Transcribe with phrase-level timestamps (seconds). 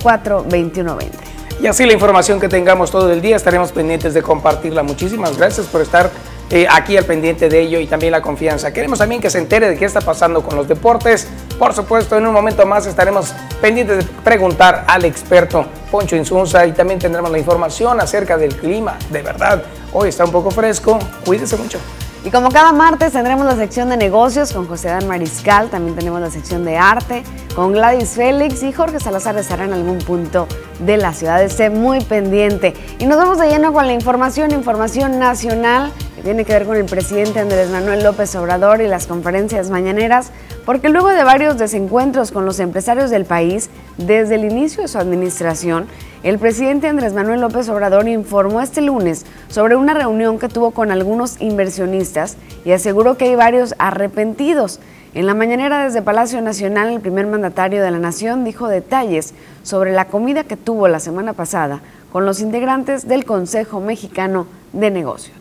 [0.00, 1.18] 042120.
[1.60, 4.82] Y así la información que tengamos todo el día estaremos pendientes de compartirla.
[4.82, 6.10] Muchísimas gracias por estar
[6.52, 8.74] eh, aquí al pendiente de ello y también la confianza.
[8.74, 11.26] Queremos también que se entere de qué está pasando con los deportes.
[11.58, 16.72] Por supuesto, en un momento más estaremos pendientes de preguntar al experto Poncho Insunza y
[16.72, 18.98] también tendremos la información acerca del clima.
[19.08, 19.62] De verdad,
[19.94, 20.98] hoy está un poco fresco.
[21.24, 21.78] Cuídese mucho.
[22.24, 26.20] Y como cada martes tendremos la sección de negocios con José Dan Mariscal, también tenemos
[26.20, 27.24] la sección de arte
[27.56, 30.46] con Gladys Félix y Jorge Salazar estará en algún punto
[30.78, 31.42] de la ciudad.
[31.42, 32.74] Esté muy pendiente.
[33.00, 35.90] Y nos vamos de lleno con la información, información nacional
[36.22, 40.30] que tiene que ver con el presidente Andrés Manuel López Obrador y las conferencias mañaneras,
[40.64, 44.98] porque luego de varios desencuentros con los empresarios del país, desde el inicio de su
[44.98, 45.88] administración,
[46.22, 50.92] el presidente Andrés Manuel López Obrador informó este lunes sobre una reunión que tuvo con
[50.92, 54.78] algunos inversionistas y aseguró que hay varios arrepentidos.
[55.14, 59.92] En la mañanera desde Palacio Nacional, el primer mandatario de la nación dijo detalles sobre
[59.92, 65.34] la comida que tuvo la semana pasada con los integrantes del Consejo Mexicano de Negocios.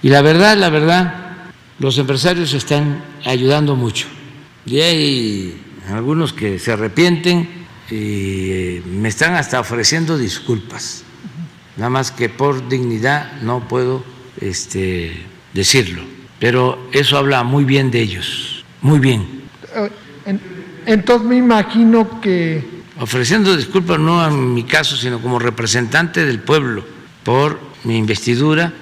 [0.00, 1.14] Y la verdad, la verdad,
[1.80, 4.06] los empresarios están ayudando mucho.
[4.64, 11.02] Y hay algunos que se arrepienten y eh, me están hasta ofreciendo disculpas.
[11.76, 14.04] Nada más que por dignidad no puedo
[14.40, 16.02] este, decirlo.
[16.38, 19.42] Pero eso habla muy bien de ellos, muy bien.
[19.74, 19.90] Eh,
[20.86, 22.75] entonces me imagino que...
[22.98, 26.82] Ofreciendo disculpas no en mi caso, sino como representante del pueblo
[27.24, 28.72] por mi investidura,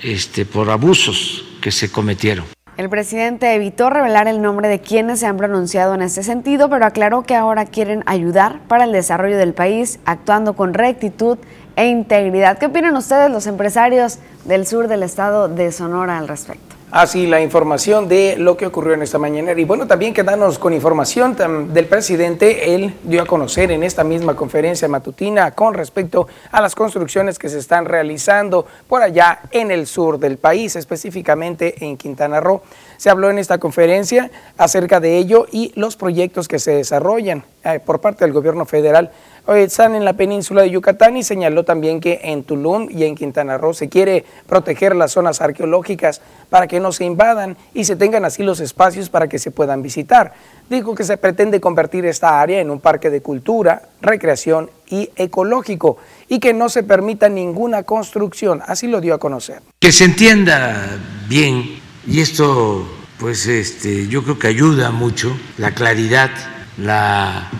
[0.00, 2.44] este, por abusos que se cometieron.
[2.76, 6.86] El presidente evitó revelar el nombre de quienes se han pronunciado en este sentido, pero
[6.86, 11.36] aclaró que ahora quieren ayudar para el desarrollo del país, actuando con rectitud
[11.76, 12.58] e integridad.
[12.58, 16.71] ¿Qué opinan ustedes, los empresarios del sur del estado de Sonora, al respecto?
[16.92, 19.52] Así la información de lo que ocurrió en esta mañana.
[19.52, 21.34] Y bueno, también quedarnos con información
[21.72, 22.74] del presidente.
[22.74, 27.48] Él dio a conocer en esta misma conferencia matutina con respecto a las construcciones que
[27.48, 32.60] se están realizando por allá en el sur del país, específicamente en Quintana Roo.
[32.98, 37.80] Se habló en esta conferencia acerca de ello y los proyectos que se desarrollan eh,
[37.80, 39.12] por parte del gobierno federal
[39.48, 43.58] están en la península de Yucatán y señaló también que en Tulum y en Quintana
[43.58, 48.24] Roo se quiere proteger las zonas arqueológicas para que no se invadan y se tengan
[48.24, 50.32] así los espacios para que se puedan visitar.
[50.70, 55.98] Dijo que se pretende convertir esta área en un parque de cultura, recreación y ecológico
[56.28, 59.60] y que no se permita ninguna construcción, así lo dio a conocer.
[59.80, 60.98] Que se entienda
[61.28, 62.86] bien y esto
[63.18, 66.30] pues este yo creo que ayuda mucho la claridad,
[66.76, 67.50] la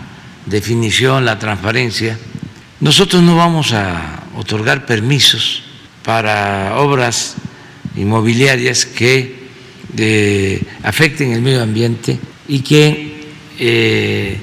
[0.45, 2.17] definición, la transparencia.
[2.79, 5.63] Nosotros no vamos a otorgar permisos
[6.03, 7.35] para obras
[7.95, 9.43] inmobiliarias que
[9.97, 13.27] eh, afecten el medio ambiente y que
[13.59, 14.37] eh,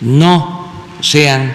[0.00, 0.70] no
[1.00, 1.52] sean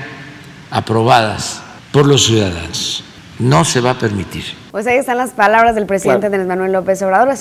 [0.70, 1.62] aprobadas
[1.92, 3.04] por los ciudadanos.
[3.40, 4.44] No se va a permitir.
[4.72, 7.34] Pues ahí están las palabras del presidente Andrés Manuel López Obrador.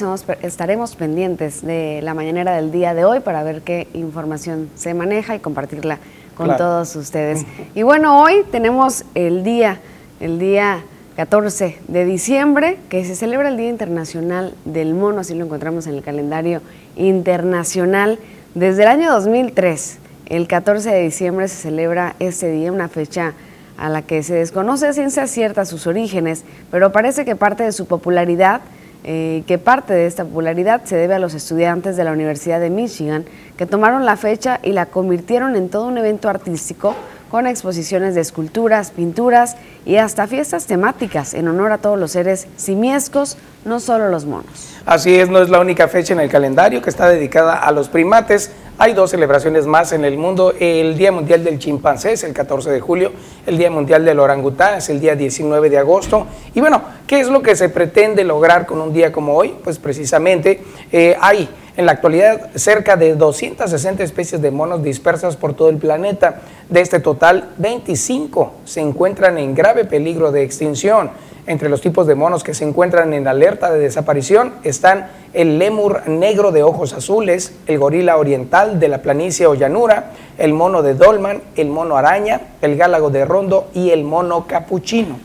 [0.43, 5.37] estaremos pendientes de la mañanera del día de hoy para ver qué información se maneja
[5.37, 5.99] y compartirla
[6.35, 7.45] con todos ustedes.
[7.75, 9.81] Y bueno, hoy tenemos el día,
[10.21, 10.83] el día
[11.17, 15.95] 14 de diciembre, que se celebra el Día Internacional del Mono, así lo encontramos en
[15.95, 16.63] el calendario
[16.97, 18.19] internacional.
[18.55, 23.35] Desde el año 2003, el 14 de diciembre se celebra este día, una fecha
[23.77, 27.73] a la que se desconoce a ciencia cierta sus orígenes, pero parece que parte de
[27.73, 28.61] su popularidad
[29.03, 32.69] eh, que parte de esta popularidad se debe a los estudiantes de la Universidad de
[32.69, 33.25] Michigan
[33.61, 36.95] que tomaron la fecha y la convirtieron en todo un evento artístico
[37.31, 42.47] con exposiciones de esculturas, pinturas y hasta fiestas temáticas en honor a todos los seres
[42.57, 43.37] simiescos,
[43.67, 44.75] no solo los monos.
[44.87, 47.91] Así es, no es la única fecha en el calendario que está dedicada a los
[47.91, 48.51] primates.
[48.79, 50.55] Hay dos celebraciones más en el mundo.
[50.59, 53.13] El Día Mundial del Chimpancé es el 14 de julio,
[53.47, 56.27] el Día Mundial del Orangután es el día 19 de agosto.
[56.55, 59.55] Y bueno, ¿qué es lo que se pretende lograr con un día como hoy?
[59.63, 60.63] Pues precisamente
[60.93, 65.77] eh, hay en la actualidad cerca de 260 especies de monos dispersas por todo el
[65.79, 66.41] planeta.
[66.69, 71.11] De este total, 25 se encuentran en grave peligro de extinción.
[71.47, 76.07] Entre los tipos de monos que se encuentran en alerta de desaparición están el lémur
[76.07, 80.95] negro de ojos azules, el gorila oriental de la planicie o llanura, el mono de
[80.95, 85.19] dolman, el mono araña, el gálago de rondo y el mono capuchino.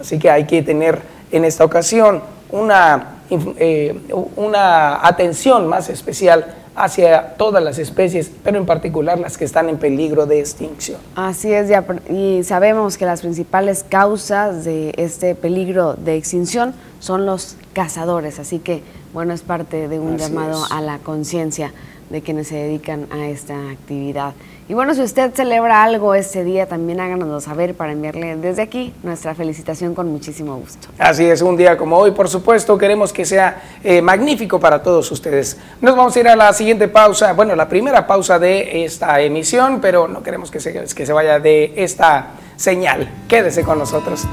[0.00, 1.00] Así que hay que tener
[1.30, 3.98] en esta ocasión una, eh,
[4.36, 9.78] una atención más especial hacia todas las especies, pero en particular las que están en
[9.78, 11.00] peligro de extinción.
[11.16, 11.70] Así es,
[12.08, 18.60] y sabemos que las principales causas de este peligro de extinción son los cazadores, así
[18.60, 21.72] que bueno, es parte de un llamado a la conciencia
[22.10, 24.32] de quienes se dedican a esta actividad.
[24.68, 28.92] Y bueno, si usted celebra algo este día, también háganoslo saber para enviarle desde aquí
[29.02, 30.88] nuestra felicitación con muchísimo gusto.
[30.98, 35.10] Así es, un día como hoy, por supuesto, queremos que sea eh, magnífico para todos
[35.10, 35.56] ustedes.
[35.80, 39.80] Nos vamos a ir a la siguiente pausa, bueno, la primera pausa de esta emisión,
[39.80, 43.08] pero no queremos que se, que se vaya de esta señal.
[43.26, 44.26] Quédese con nosotros.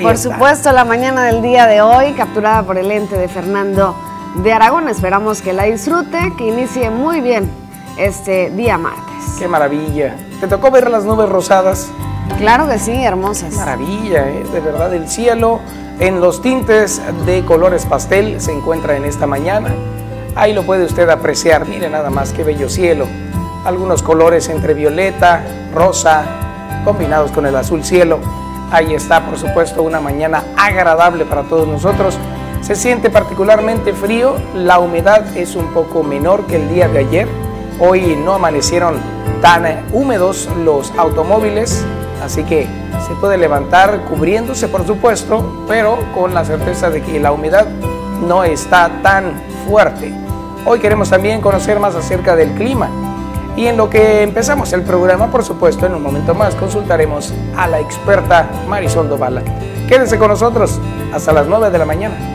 [0.00, 3.94] por supuesto, la mañana del día de hoy, capturada por el ente de Fernando
[4.36, 4.88] de Aragón.
[4.88, 7.50] Esperamos que la disfrute, que inicie muy bien
[7.98, 9.36] este día martes.
[9.38, 10.16] Qué maravilla.
[10.40, 11.90] ¿Te tocó ver las nubes rosadas?
[12.38, 13.54] Claro que sí, hermosas.
[13.54, 14.44] maravilla, ¿eh?
[14.52, 14.92] de verdad.
[14.94, 15.60] El cielo
[16.00, 19.70] en los tintes de colores pastel se encuentra en esta mañana.
[20.34, 21.66] Ahí lo puede usted apreciar.
[21.66, 23.06] Mire nada más qué bello cielo.
[23.64, 25.44] Algunos colores entre violeta,
[25.74, 26.24] rosa,
[26.84, 28.18] combinados con el azul cielo.
[28.72, 32.18] Ahí está, por supuesto, una mañana agradable para todos nosotros.
[32.62, 37.28] Se siente particularmente frío, la humedad es un poco menor que el día de ayer.
[37.80, 39.00] Hoy no amanecieron
[39.40, 41.84] tan húmedos los automóviles,
[42.24, 42.68] así que
[43.04, 47.66] se puede levantar cubriéndose por supuesto, pero con la certeza de que la humedad
[48.28, 49.32] no está tan
[49.68, 50.14] fuerte.
[50.64, 52.88] Hoy queremos también conocer más acerca del clima.
[53.56, 57.66] Y en lo que empezamos el programa, por supuesto, en un momento más consultaremos a
[57.66, 59.42] la experta Marisol Dovala.
[59.88, 60.78] Quédense con nosotros
[61.12, 62.31] hasta las 9 de la mañana.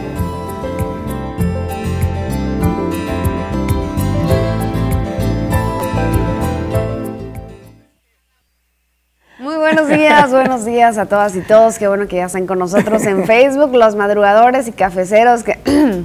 [10.17, 11.77] Días, buenos días a todas y todos.
[11.77, 15.43] Qué bueno que ya están con nosotros en Facebook, los madrugadores y cafeceros.
[15.43, 15.59] Que...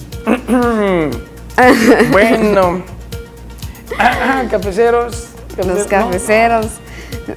[2.10, 2.82] bueno,
[4.50, 6.66] cafeceros, Los cafeceros.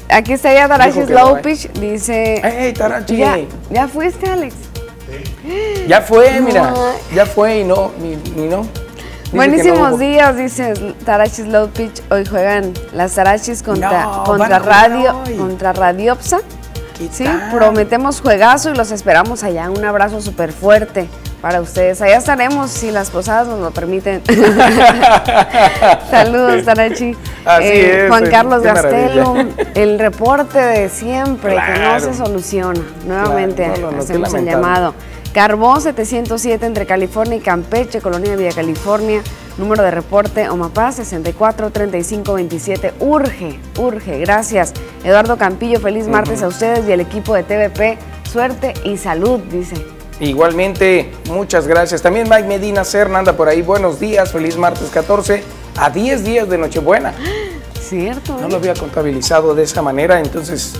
[0.09, 2.41] Aquí está ya Tarachi Slowpitch, dice...
[2.43, 3.23] ¡Ey, Tarachi!
[3.69, 4.55] ¿Ya, fuiste, Alex?
[5.87, 6.73] Ya fue, mira,
[7.13, 8.65] ya fue y no, ni no.
[9.31, 10.73] Buenísimos días, dice
[11.05, 12.01] Tarachis Low Pitch.
[12.09, 16.39] Hoy juegan las Tarachis contra, contra Radio, contra Radiopsa.
[17.11, 19.69] Sí, prometemos juegazo y los esperamos allá.
[19.69, 21.09] Un abrazo súper fuerte
[21.41, 22.01] para ustedes.
[22.01, 24.21] Allá estaremos si las posadas nos lo permiten.
[26.09, 27.15] Saludos, Tarachi.
[27.61, 32.81] Eh, Juan Carlos Gastelum, el reporte de siempre que no se soluciona.
[33.05, 33.65] Nuevamente
[33.99, 34.95] hacemos el llamado.
[35.35, 39.21] Carbón 707 entre California y Campeche, Colonia de Villa California.
[39.57, 42.93] Número de reporte OMAPA 64 35 27.
[43.01, 44.19] Urge, urge.
[44.19, 44.71] Gracias.
[45.03, 47.97] Eduardo Campillo, feliz martes a ustedes y al equipo de TVP.
[48.31, 49.75] Suerte y salud, dice.
[50.21, 52.01] Igualmente, muchas gracias.
[52.01, 53.61] También Mike Medina Serna anda por ahí.
[53.61, 55.43] Buenos días, feliz martes 14
[55.75, 57.13] a 10 días de Nochebuena.
[57.81, 58.37] Cierto.
[58.39, 60.75] No lo había contabilizado de esa manera, entonces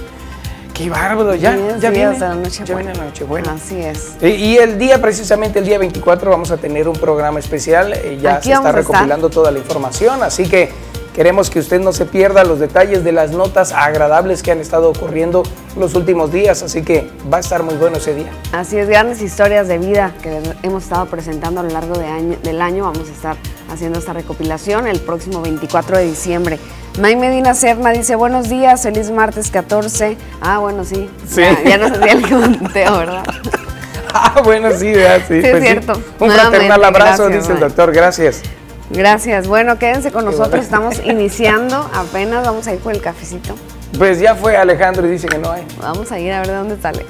[0.76, 3.54] Qué bárbaro, ya, ya viene, la noche ya viene la noche buena.
[3.54, 4.18] Así es.
[4.22, 7.94] Y, el día, precisamente el día 24, vamos a tener un programa especial.
[7.94, 10.70] Eh, ya se está recopilando toda la información, así que
[11.14, 14.90] queremos que usted no se pierda los detalles de las notas agradables que han estado
[14.90, 15.44] ocurriendo
[15.78, 18.30] los últimos días, así que va a estar muy bueno ese día.
[18.52, 22.38] Así es, grandes historias de vida que hemos estado presentando a lo largo de año,
[22.44, 22.84] del año.
[22.84, 23.38] Vamos a estar
[23.72, 26.60] haciendo esta recopilación el próximo 24 de diciembre.
[27.00, 30.16] May Medina Serna dice, buenos días, feliz martes 14.
[30.40, 31.10] Ah, bueno, sí.
[31.28, 31.42] sí.
[31.66, 33.24] Ya, no sé el conteo, ¿verdad?
[34.14, 35.42] ah, bueno, sí, ya, sí.
[35.42, 36.02] sí es pues cierto.
[36.20, 38.42] Un fraternal abrazo, dice el doctor, gracias.
[38.90, 39.46] Gracias.
[39.46, 43.56] Bueno, quédense con nosotros, estamos iniciando, apenas vamos a ir por el cafecito.
[43.98, 45.68] Pues ya fue Alejandro y dice que no hay.
[45.82, 47.06] Vamos a ir a ver de dónde sale.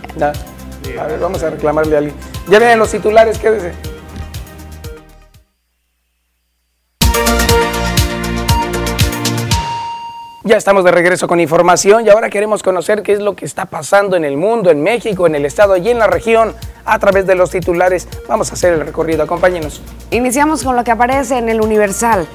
[1.00, 2.16] A ver, vamos a reclamarle a alguien.
[2.50, 3.74] Ya vienen los titulares, quédese.
[10.48, 13.66] Ya estamos de regreso con información y ahora queremos conocer qué es lo que está
[13.66, 16.54] pasando en el mundo, en México, en el estado y en la región
[16.86, 18.08] a través de los titulares.
[18.30, 19.82] Vamos a hacer el recorrido, acompáñenos.
[20.12, 22.28] Iniciamos con lo que aparece en el Universal.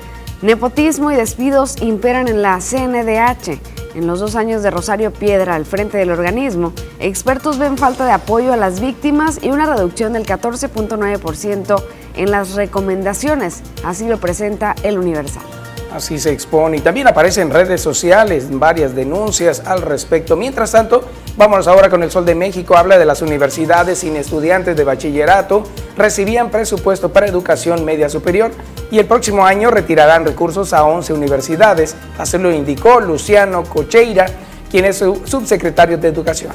[0.43, 3.61] Nepotismo y despidos imperan en la CNDH.
[3.95, 8.13] En los dos años de Rosario Piedra al frente del organismo, expertos ven falta de
[8.13, 11.85] apoyo a las víctimas y una reducción del 14.9%
[12.17, 13.63] en las recomendaciones.
[13.85, 15.60] Así lo presenta el Universal.
[15.93, 20.37] Así se expone y también aparece en redes sociales varias denuncias al respecto.
[20.37, 21.05] Mientras tanto,
[21.37, 22.77] vámonos ahora con el Sol de México.
[22.77, 25.65] Habla de las universidades sin estudiantes de bachillerato
[25.97, 28.53] recibían presupuesto para educación media superior
[28.91, 31.97] y el próximo año retirarán recursos a 11 universidades.
[32.19, 34.27] Así lo indicó Luciano Cocheira,
[34.71, 36.53] quien es su subsecretario de Educación.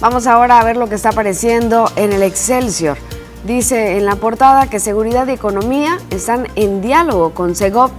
[0.00, 2.98] Vamos ahora a ver lo que está apareciendo en el Excelsior.
[3.46, 7.90] Dice en la portada que Seguridad y Economía están en diálogo con Segov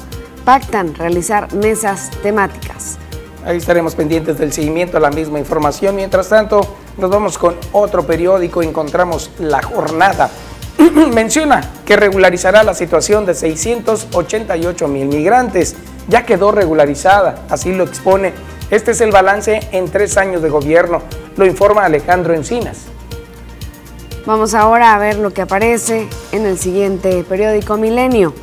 [0.45, 2.97] pactan realizar mesas temáticas.
[3.43, 5.95] Ahí estaremos pendientes del seguimiento a la misma información.
[5.95, 6.61] Mientras tanto,
[6.97, 8.63] nos vamos con otro periódico.
[8.63, 10.29] Encontramos La Jornada.
[11.13, 15.75] Menciona que regularizará la situación de 688 mil migrantes.
[16.07, 18.33] Ya quedó regularizada, así lo expone.
[18.71, 21.03] Este es el balance en tres años de gobierno,
[21.37, 22.85] lo informa Alejandro Encinas.
[24.25, 28.33] Vamos ahora a ver lo que aparece en el siguiente periódico Milenio.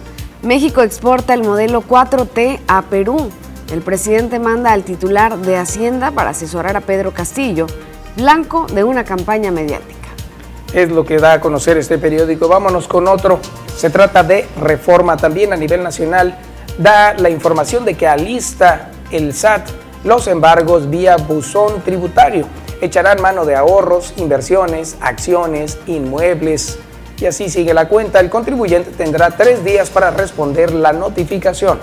[0.43, 3.31] México exporta el modelo 4T a Perú.
[3.73, 7.69] El presidente manda al titular de Hacienda para asesorar a Pedro Castillo,
[8.17, 10.09] blanco de una campaña mediática.
[10.75, 12.49] Es lo que da a conocer este periódico.
[12.49, 13.39] Vámonos con otro.
[13.77, 16.37] Se trata de reforma también a nivel nacional.
[16.77, 19.69] Da la información de que alista el SAT
[20.03, 22.47] los embargos vía buzón tributario.
[22.81, 26.81] Echarán mano de ahorros, inversiones, acciones, inmuebles,
[27.23, 28.19] y así sigue la cuenta.
[28.19, 31.79] El contribuyente tendrá tres días para responder la notificación.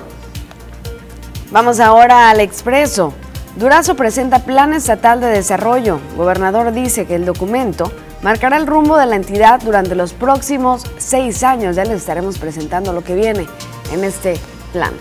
[1.52, 3.14] Vamos ahora al expreso.
[3.56, 6.00] Durazo presenta plan estatal de desarrollo.
[6.18, 7.92] Gobernador dice que el documento
[8.22, 11.78] marcará el rumbo de la entidad durante los próximos seis años.
[11.78, 13.48] Ya les estaremos presentando lo que viene
[13.94, 14.38] en este
[14.74, 14.92] plan.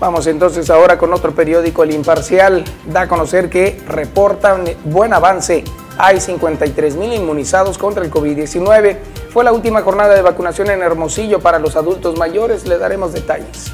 [0.00, 2.64] Vamos entonces ahora con otro periódico, El Imparcial.
[2.86, 5.62] Da a conocer que reporta un buen avance.
[6.02, 8.96] Hay 53 mil inmunizados contra el COVID-19
[9.30, 12.66] fue la última jornada de vacunación en Hermosillo para los adultos mayores.
[12.66, 13.70] Le daremos detalles.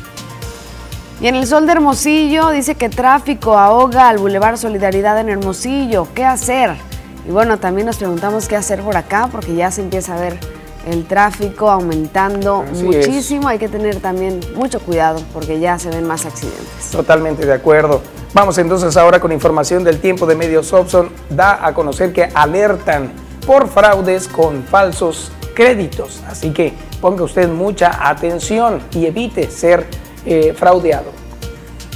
[1.21, 6.09] Y en el sol de Hermosillo dice que tráfico ahoga al Boulevard Solidaridad en Hermosillo.
[6.16, 6.75] ¿Qué hacer?
[7.28, 10.37] Y bueno, también nos preguntamos qué hacer por acá porque ya se empieza a ver
[10.85, 13.47] el tráfico aumentando muchísimo.
[13.47, 16.90] Hay que tener también mucho cuidado porque ya se ven más accidentes.
[16.90, 18.02] Totalmente de acuerdo.
[18.35, 21.11] Vamos entonces ahora con información del tiempo de medios Opson.
[21.30, 23.12] Da a conocer que alertan
[23.47, 26.23] por fraudes con falsos créditos.
[26.28, 29.87] Así que ponga usted mucha atención y evite ser
[30.26, 31.12] eh, fraudeado.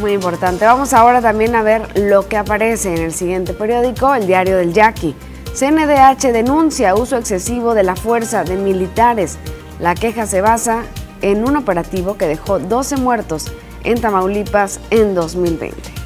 [0.01, 0.65] Muy importante.
[0.65, 4.73] Vamos ahora también a ver lo que aparece en el siguiente periódico, el diario del
[4.73, 5.15] Yaqui.
[5.53, 9.37] CNDH denuncia uso excesivo de la fuerza de militares.
[9.79, 10.85] La queja se basa
[11.21, 13.53] en un operativo que dejó 12 muertos
[13.85, 16.01] en Tamaulipas en 2020.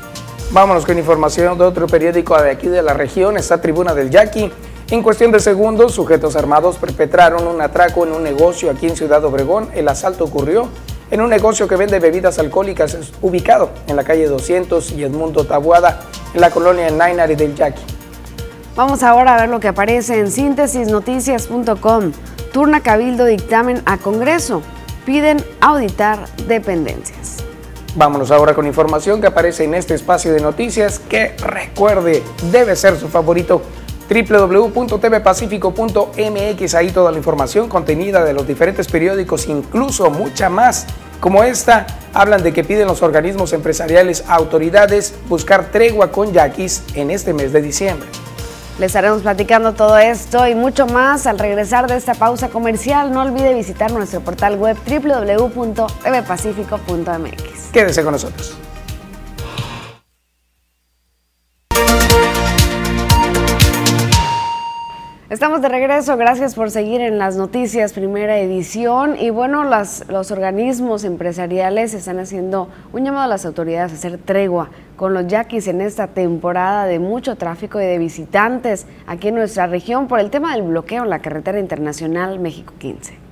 [0.51, 4.53] Vámonos con información de otro periódico de aquí de la región, esta tribuna del Yaqui.
[4.91, 9.25] En cuestión de segundos, sujetos armados perpetraron un atraco en un negocio aquí en Ciudad
[9.25, 9.69] Obregón.
[9.75, 10.69] El asalto ocurrió
[11.11, 16.03] en un negocio que vende bebidas alcohólicas ubicado en la calle 200 y Edmundo Tabuada,
[16.35, 17.83] en la colonia Nainari del Yaqui.
[18.77, 22.13] Vamos ahora a ver lo que aparece en síntesisnoticias.com.
[22.53, 24.63] Turna Cabildo dictamen a Congreso.
[25.05, 27.34] Piden auditar dependencias.
[27.97, 32.99] Vámonos ahora con información que aparece en este espacio de noticias que recuerde, debe ser
[32.99, 33.63] su favorito
[34.09, 40.87] www.tvpacifico.mx, ahí toda la información contenida de los diferentes periódicos, incluso mucha más
[41.21, 47.11] como esta, hablan de que piden los organismos empresariales autoridades buscar tregua con yaquis en
[47.11, 48.09] este mes de diciembre.
[48.79, 53.13] Les estaremos platicando todo esto y mucho más al regresar de esta pausa comercial.
[53.13, 57.71] No olvide visitar nuestro portal web www.tvpacifico.mx.
[57.73, 58.57] Quédese con nosotros.
[65.35, 69.17] Estamos de regreso, gracias por seguir en las noticias, primera edición.
[69.19, 74.71] Y bueno, los organismos empresariales están haciendo un llamado a las autoridades a hacer tregua
[74.95, 79.67] con los yaquis en esta temporada de mucho tráfico y de visitantes aquí en nuestra
[79.67, 83.24] región por el tema del bloqueo en la carretera internacional México 15.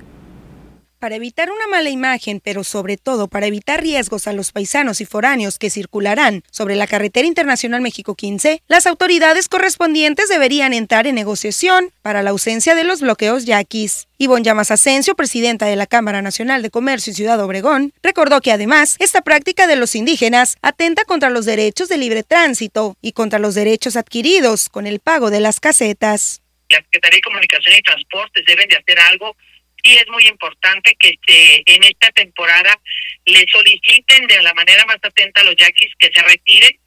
[1.03, 5.05] Para evitar una mala imagen, pero sobre todo para evitar riesgos a los paisanos y
[5.05, 11.15] foráneos que circularán sobre la carretera internacional México 15, las autoridades correspondientes deberían entrar en
[11.15, 14.07] negociación para la ausencia de los bloqueos yaquis.
[14.17, 18.53] Ivonne Llamas Asensio, presidenta de la Cámara Nacional de Comercio y Ciudad Obregón, recordó que
[18.53, 23.39] además esta práctica de los indígenas atenta contra los derechos de libre tránsito y contra
[23.39, 26.41] los derechos adquiridos con el pago de las casetas.
[26.69, 29.35] La Secretaría de Comunicación y Transportes deben de hacer algo
[29.83, 31.19] y es muy importante que
[31.65, 32.79] en esta temporada
[33.25, 36.79] le soliciten de la manera más atenta a los yaquis que se retiren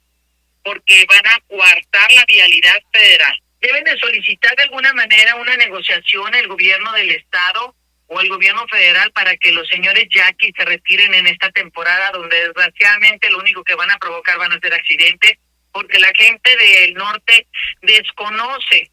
[0.65, 3.39] porque van a coartar la vialidad federal.
[3.61, 7.77] Deben de solicitar de alguna manera una negociación el gobierno del estado
[8.07, 12.37] o el gobierno federal para que los señores Jackie se retiren en esta temporada donde
[12.47, 15.39] desgraciadamente lo único que van a provocar van a ser accidentes
[15.71, 17.47] porque la gente del norte
[17.83, 18.91] desconoce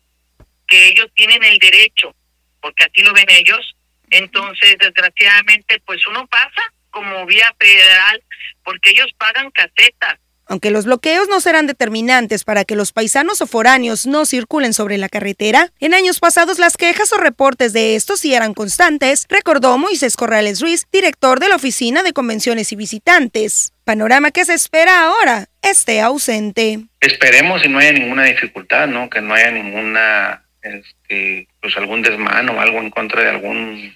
[0.67, 2.13] que ellos tienen el derecho
[2.59, 3.72] porque así lo ven ellos
[4.13, 8.23] entonces desgraciadamente pues uno pasa como vía federal
[8.63, 13.47] porque ellos pagan casetas aunque los bloqueos no serán determinantes para que los paisanos o
[13.47, 18.19] foráneos no circulen sobre la carretera, en años pasados las quejas o reportes de estos
[18.19, 23.71] sí eran constantes, recordó Moisés Corrales Ruiz, director de la Oficina de Convenciones y Visitantes.
[23.85, 26.79] Panorama que se espera ahora esté ausente.
[26.99, 29.09] Esperemos y no haya ninguna dificultad, ¿no?
[29.09, 33.93] Que no haya ninguna, este, pues algún desmano o algo en contra de algún,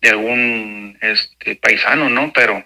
[0.00, 2.32] de algún, este, paisano, ¿no?
[2.32, 2.64] Pero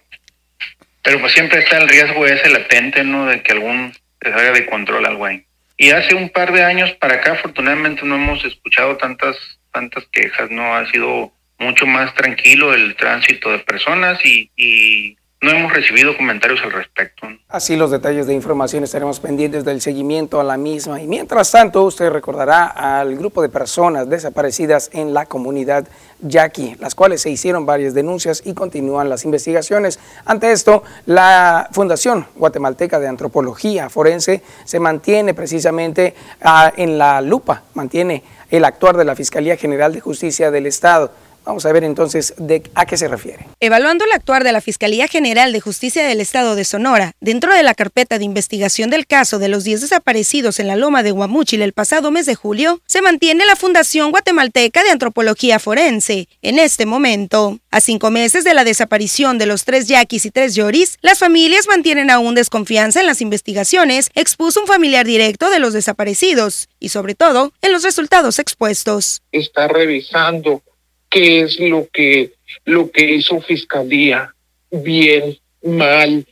[1.03, 3.27] pero pues siempre está el riesgo ese latente, ¿no?
[3.27, 5.45] De que algún se salga de control algo ahí.
[5.77, 9.37] Y hace un par de años para acá, afortunadamente, no hemos escuchado tantas,
[9.73, 10.75] tantas quejas, ¿no?
[10.75, 16.61] Ha sido mucho más tranquilo el tránsito de personas y, y no hemos recibido comentarios
[16.63, 17.27] al respecto.
[17.49, 21.01] Así los detalles de información estaremos pendientes del seguimiento a la misma.
[21.01, 25.89] Y mientras tanto, usted recordará al grupo de personas desaparecidas en la comunidad
[26.21, 29.99] Yaqui, las cuales se hicieron varias denuncias y continúan las investigaciones.
[30.27, 37.63] Ante esto, la Fundación Guatemalteca de Antropología Forense se mantiene precisamente ah, en la lupa,
[37.73, 41.11] mantiene el actuar de la Fiscalía General de Justicia del Estado
[41.45, 43.47] Vamos a ver entonces de a qué se refiere.
[43.61, 47.63] Evaluando el actuar de la Fiscalía General de Justicia del Estado de Sonora dentro de
[47.63, 51.63] la carpeta de investigación del caso de los 10 desaparecidos en la loma de Guamúchil
[51.63, 56.87] el pasado mes de julio, se mantiene la Fundación Guatemalteca de Antropología Forense en este
[56.87, 57.59] momento.
[57.71, 61.69] A cinco meses de la desaparición de los tres yaquis y tres yoris, las familias
[61.69, 67.15] mantienen aún desconfianza en las investigaciones, expuso un familiar directo de los desaparecidos y sobre
[67.15, 69.23] todo en los resultados expuestos.
[69.33, 70.63] Está revisando
[71.11, 72.33] qué es lo que,
[72.65, 74.35] lo que hizo Fiscalía,
[74.71, 76.27] bien, mal.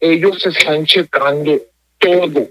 [0.00, 1.60] Ellos están checando
[1.98, 2.48] todo,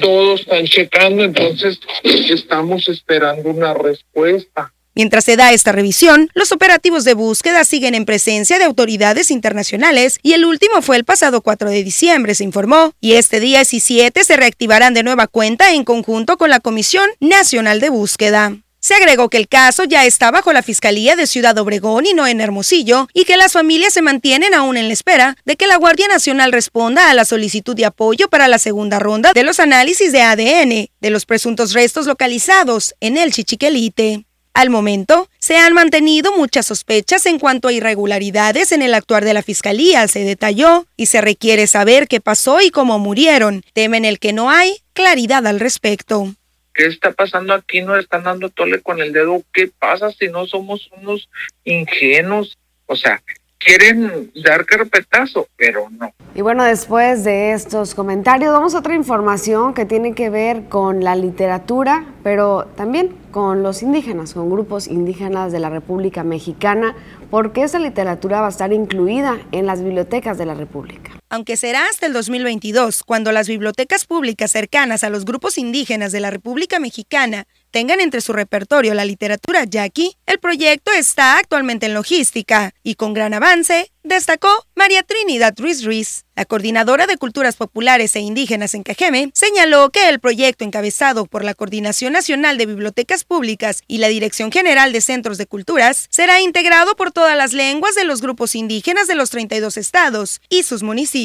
[0.00, 4.72] todos están checando, entonces estamos esperando una respuesta.
[4.96, 10.20] Mientras se da esta revisión, los operativos de búsqueda siguen en presencia de autoridades internacionales
[10.22, 14.22] y el último fue el pasado 4 de diciembre, se informó, y este día 17
[14.22, 18.56] se reactivarán de nueva cuenta en conjunto con la Comisión Nacional de Búsqueda.
[18.84, 22.26] Se agregó que el caso ya está bajo la Fiscalía de Ciudad Obregón y no
[22.26, 25.78] en Hermosillo y que las familias se mantienen aún en la espera de que la
[25.78, 30.12] Guardia Nacional responda a la solicitud de apoyo para la segunda ronda de los análisis
[30.12, 34.26] de ADN de los presuntos restos localizados en el Chichiquelite.
[34.52, 39.32] Al momento, se han mantenido muchas sospechas en cuanto a irregularidades en el actuar de
[39.32, 43.62] la Fiscalía, se detalló, y se requiere saber qué pasó y cómo murieron.
[43.72, 46.34] Temen el que no hay claridad al respecto.
[46.74, 47.80] ¿Qué está pasando aquí?
[47.80, 49.42] Nos están dando tole con el dedo.
[49.52, 51.30] ¿Qué pasa si no somos unos
[51.64, 52.58] ingenuos?
[52.86, 53.22] O sea,
[53.58, 56.12] quieren dar carpetazo, pero no.
[56.34, 61.02] Y bueno, después de estos comentarios, vamos a otra información que tiene que ver con
[61.02, 66.94] la literatura, pero también con los indígenas, con grupos indígenas de la República Mexicana,
[67.30, 71.88] porque esa literatura va a estar incluida en las bibliotecas de la República aunque será
[71.88, 76.78] hasta el 2022, cuando las bibliotecas públicas cercanas a los grupos indígenas de la República
[76.78, 82.94] Mexicana tengan entre su repertorio la literatura yaqui, el proyecto está actualmente en logística y
[82.94, 86.24] con gran avance, destacó María Trinidad Ruiz Ruiz.
[86.36, 91.44] La coordinadora de Culturas Populares e Indígenas en Cajeme señaló que el proyecto encabezado por
[91.44, 96.40] la Coordinación Nacional de Bibliotecas Públicas y la Dirección General de Centros de Culturas será
[96.40, 100.82] integrado por todas las lenguas de los grupos indígenas de los 32 estados y sus
[100.82, 101.23] municipios.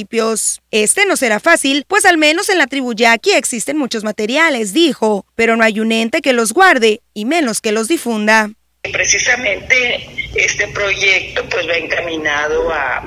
[0.71, 5.25] Este no será fácil, pues al menos en la tribu yaqui existen muchos materiales, dijo,
[5.35, 8.51] pero no hay un ente que los guarde y menos que los difunda.
[8.91, 13.03] Precisamente este proyecto pues va encaminado a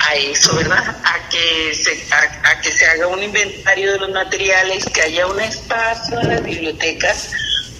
[0.00, 0.96] a eso, ¿verdad?
[1.04, 5.40] A que, se, a, que se haga un inventario de los materiales, que haya un
[5.40, 7.30] espacio en las bibliotecas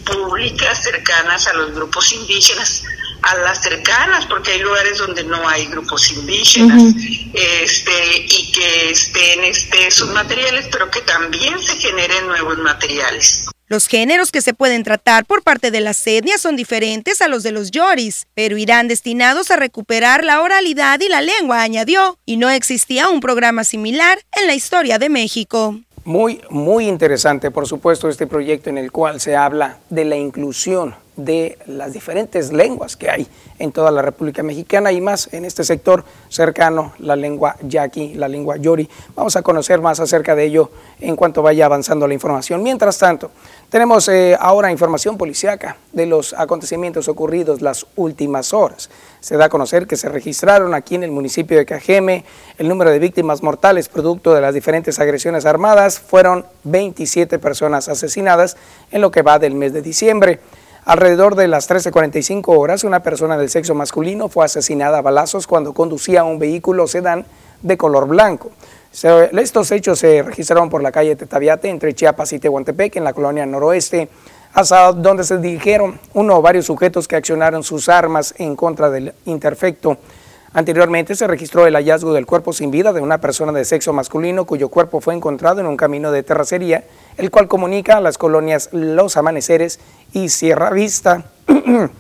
[0.05, 2.85] públicas cercanas a los grupos indígenas
[3.23, 6.95] a las cercanas, porque hay lugares donde no hay grupos indígenas,
[7.33, 13.47] este, y que estén este, esos materiales, pero que también se generen nuevos materiales.
[13.71, 17.45] Los géneros que se pueden tratar por parte de las etnias son diferentes a los
[17.45, 22.37] de los yoris, pero irán destinados a recuperar la oralidad y la lengua, añadió, y
[22.37, 25.79] no existía un programa similar en la historia de México.
[26.03, 30.97] Muy, muy interesante, por supuesto, este proyecto en el cual se habla de la inclusión
[31.25, 33.27] de las diferentes lenguas que hay
[33.59, 38.29] en toda la República Mexicana y más en este sector cercano, la lengua yaqui, la
[38.29, 38.89] lengua yori.
[39.15, 42.63] Vamos a conocer más acerca de ello en cuanto vaya avanzando la información.
[42.63, 43.31] Mientras tanto,
[43.69, 48.91] tenemos eh, ahora información policiaca de los acontecimientos ocurridos las últimas horas.
[49.21, 52.25] Se da a conocer que se registraron aquí en el municipio de Cajeme
[52.59, 56.01] el número de víctimas mortales producto de las diferentes agresiones armadas.
[56.01, 58.57] Fueron 27 personas asesinadas
[58.91, 60.41] en lo que va del mes de diciembre.
[60.85, 65.75] Alrededor de las 13.45 horas, una persona del sexo masculino fue asesinada a balazos cuando
[65.75, 67.27] conducía un vehículo sedán
[67.63, 68.51] de color blanco.
[68.93, 73.45] Estos hechos se registraron por la calle Tetaviate entre Chiapas y Tehuantepec, en la colonia
[73.45, 74.09] noroeste,
[74.97, 79.99] donde se dirigieron uno o varios sujetos que accionaron sus armas en contra del interfecto.
[80.53, 84.47] Anteriormente se registró el hallazgo del cuerpo sin vida de una persona de sexo masculino
[84.47, 86.83] cuyo cuerpo fue encontrado en un camino de terracería,
[87.19, 89.79] el cual comunica a las colonias Los Amaneceres
[90.13, 91.23] y Sierra Vista.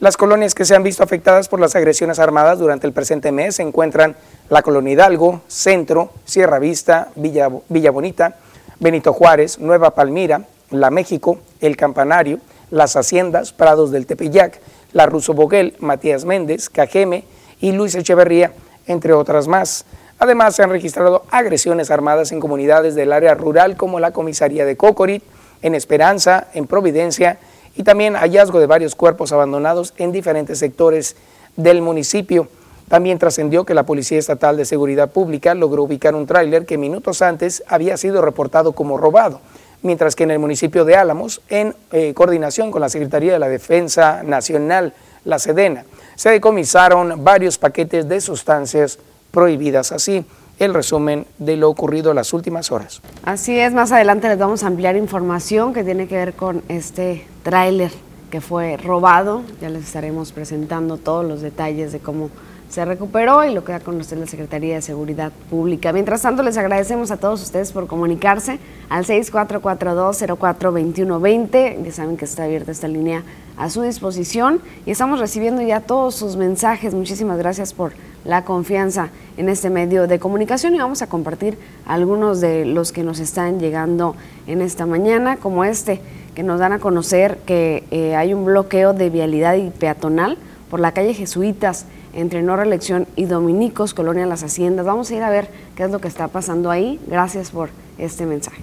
[0.00, 3.56] las colonias que se han visto afectadas por las agresiones armadas durante el presente mes
[3.56, 4.16] se encuentran
[4.48, 8.36] la Colonia Hidalgo, Centro, Sierra Vista, Villa, Bonita,
[8.78, 14.58] Benito Juárez, Nueva Palmira, La México, El Campanario, Las Haciendas, Prados del Tepeyac,
[14.94, 17.24] La Ruso Boguel, Matías Méndez, Cajeme,
[17.60, 18.52] y Luis Echeverría,
[18.86, 19.84] entre otras más.
[20.18, 24.76] Además, se han registrado agresiones armadas en comunidades del área rural como la comisaría de
[24.76, 25.22] Cocorit,
[25.62, 27.38] en Esperanza, en Providencia
[27.76, 31.16] y también hallazgo de varios cuerpos abandonados en diferentes sectores
[31.56, 32.48] del municipio.
[32.88, 37.22] También trascendió que la Policía Estatal de Seguridad Pública logró ubicar un tráiler que minutos
[37.22, 39.40] antes había sido reportado como robado,
[39.82, 43.48] mientras que en el municipio de Álamos, en eh, coordinación con la Secretaría de la
[43.48, 44.92] Defensa Nacional,
[45.24, 45.84] la Sedena,
[46.20, 48.98] se decomisaron varios paquetes de sustancias
[49.30, 49.90] prohibidas.
[49.90, 50.26] Así,
[50.58, 53.00] el resumen de lo ocurrido las últimas horas.
[53.24, 57.26] Así es, más adelante les vamos a ampliar información que tiene que ver con este
[57.42, 57.90] tráiler
[58.30, 59.40] que fue robado.
[59.62, 62.28] Ya les estaremos presentando todos los detalles de cómo
[62.70, 65.92] se recuperó y lo que da a la Secretaría de Seguridad Pública.
[65.92, 71.82] Mientras tanto, les agradecemos a todos ustedes por comunicarse al 6442-042120.
[71.82, 73.24] Ya saben que está abierta esta línea
[73.56, 76.94] a su disposición y estamos recibiendo ya todos sus mensajes.
[76.94, 77.90] Muchísimas gracias por
[78.24, 83.02] la confianza en este medio de comunicación y vamos a compartir algunos de los que
[83.02, 84.14] nos están llegando
[84.46, 86.00] en esta mañana, como este,
[86.36, 90.38] que nos dan a conocer que eh, hay un bloqueo de vialidad y peatonal
[90.70, 94.86] por la calle Jesuitas entre No Reelección y Dominicos, Colonia Las Haciendas.
[94.86, 97.00] Vamos a ir a ver qué es lo que está pasando ahí.
[97.06, 98.62] Gracias por este mensaje.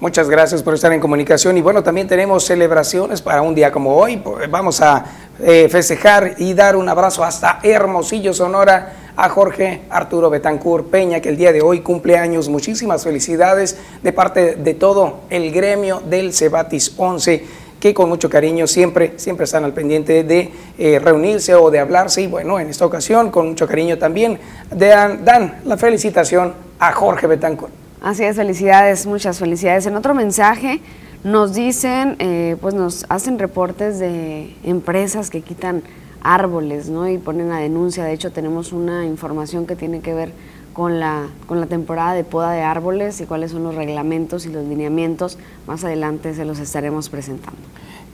[0.00, 3.96] Muchas gracias por estar en comunicación y bueno, también tenemos celebraciones para un día como
[3.96, 4.22] hoy.
[4.48, 5.04] Vamos a
[5.40, 11.30] eh, festejar y dar un abrazo hasta Hermosillo, Sonora, a Jorge Arturo Betancur Peña, que
[11.30, 12.48] el día de hoy cumple años.
[12.48, 17.44] Muchísimas felicidades de parte de todo el gremio del Cebatis 11
[17.80, 22.22] que con mucho cariño siempre, siempre están al pendiente de eh, reunirse o de hablarse.
[22.22, 24.38] Y bueno, en esta ocasión, con mucho cariño también,
[24.70, 27.72] dan, dan la felicitación a Jorge Betancourt.
[28.00, 29.86] Así es, felicidades, muchas felicidades.
[29.86, 30.80] En otro mensaje
[31.24, 35.82] nos dicen, eh, pues nos hacen reportes de empresas que quitan
[36.22, 37.08] árboles, ¿no?
[37.08, 38.04] Y ponen la denuncia.
[38.04, 40.32] De hecho, tenemos una información que tiene que ver
[40.78, 44.48] con la, con la temporada de poda de árboles y cuáles son los reglamentos y
[44.48, 45.36] los lineamientos.
[45.66, 47.58] Más adelante se los estaremos presentando.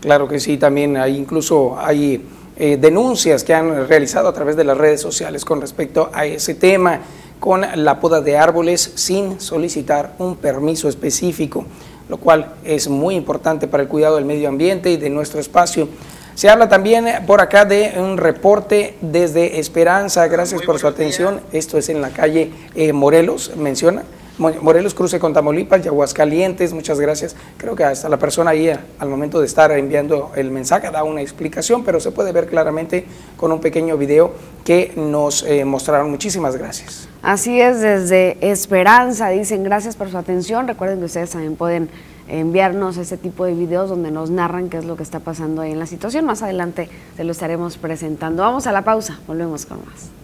[0.01, 4.65] Claro que sí, también hay incluso hay eh, denuncias que han realizado a través de
[4.65, 7.01] las redes sociales con respecto a ese tema,
[7.39, 11.67] con la poda de árboles sin solicitar un permiso específico,
[12.09, 15.87] lo cual es muy importante para el cuidado del medio ambiente y de nuestro espacio.
[16.35, 20.27] Se habla también por acá de un reporte desde Esperanza.
[20.27, 21.41] Gracias por su atención.
[21.53, 24.03] Esto es en la calle eh, Morelos, menciona.
[24.37, 27.37] Morelos cruce con Tamaulipas y Aguascalientes, muchas gracias.
[27.57, 31.23] Creo que hasta la persona ahí al momento de estar enviando el mensaje da una
[31.23, 33.05] explicación, pero se puede ver claramente
[33.37, 34.33] con un pequeño video
[34.65, 36.11] que nos eh, mostraron.
[36.11, 37.09] Muchísimas gracias.
[37.23, 40.67] Así es, desde Esperanza dicen gracias por su atención.
[40.67, 41.89] Recuerden que ustedes también pueden
[42.29, 45.73] enviarnos ese tipo de videos donde nos narran qué es lo que está pasando ahí
[45.73, 46.25] en la situación.
[46.25, 48.43] Más adelante se lo estaremos presentando.
[48.43, 50.24] Vamos a la pausa, volvemos con más.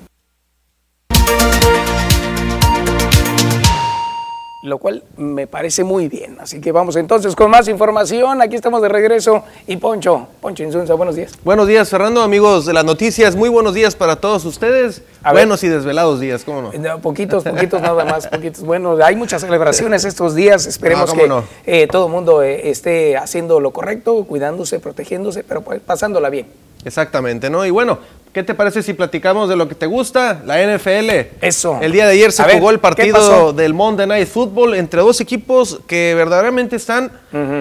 [4.62, 6.37] Lo cual me parece muy bien.
[6.38, 8.42] Así que vamos entonces con más información.
[8.42, 9.42] Aquí estamos de regreso.
[9.66, 11.33] Y Poncho, Poncho Insunza, buenos días.
[11.44, 13.37] Buenos días, Fernando, amigos de las noticias.
[13.37, 15.03] Muy buenos días para todos ustedes.
[15.33, 16.73] buenos y desvelados días, ¿cómo no?
[16.73, 17.01] no?
[17.01, 18.62] Poquitos, poquitos nada más, poquitos.
[18.62, 20.66] Bueno, hay muchas celebraciones estos días.
[20.66, 21.31] Esperemos que
[21.64, 26.46] eh, todo el mundo eh, esté haciendo lo correcto, cuidándose, protegiéndose, pero pues, pasándola bien.
[26.85, 27.64] Exactamente, ¿no?
[27.66, 27.99] Y bueno,
[28.32, 30.42] ¿qué te parece si platicamos de lo que te gusta?
[30.44, 31.10] La NFL.
[31.40, 31.78] Eso.
[31.80, 35.80] El día de ayer se jugó el partido del Monday Night Football entre dos equipos
[35.86, 37.10] que verdaderamente están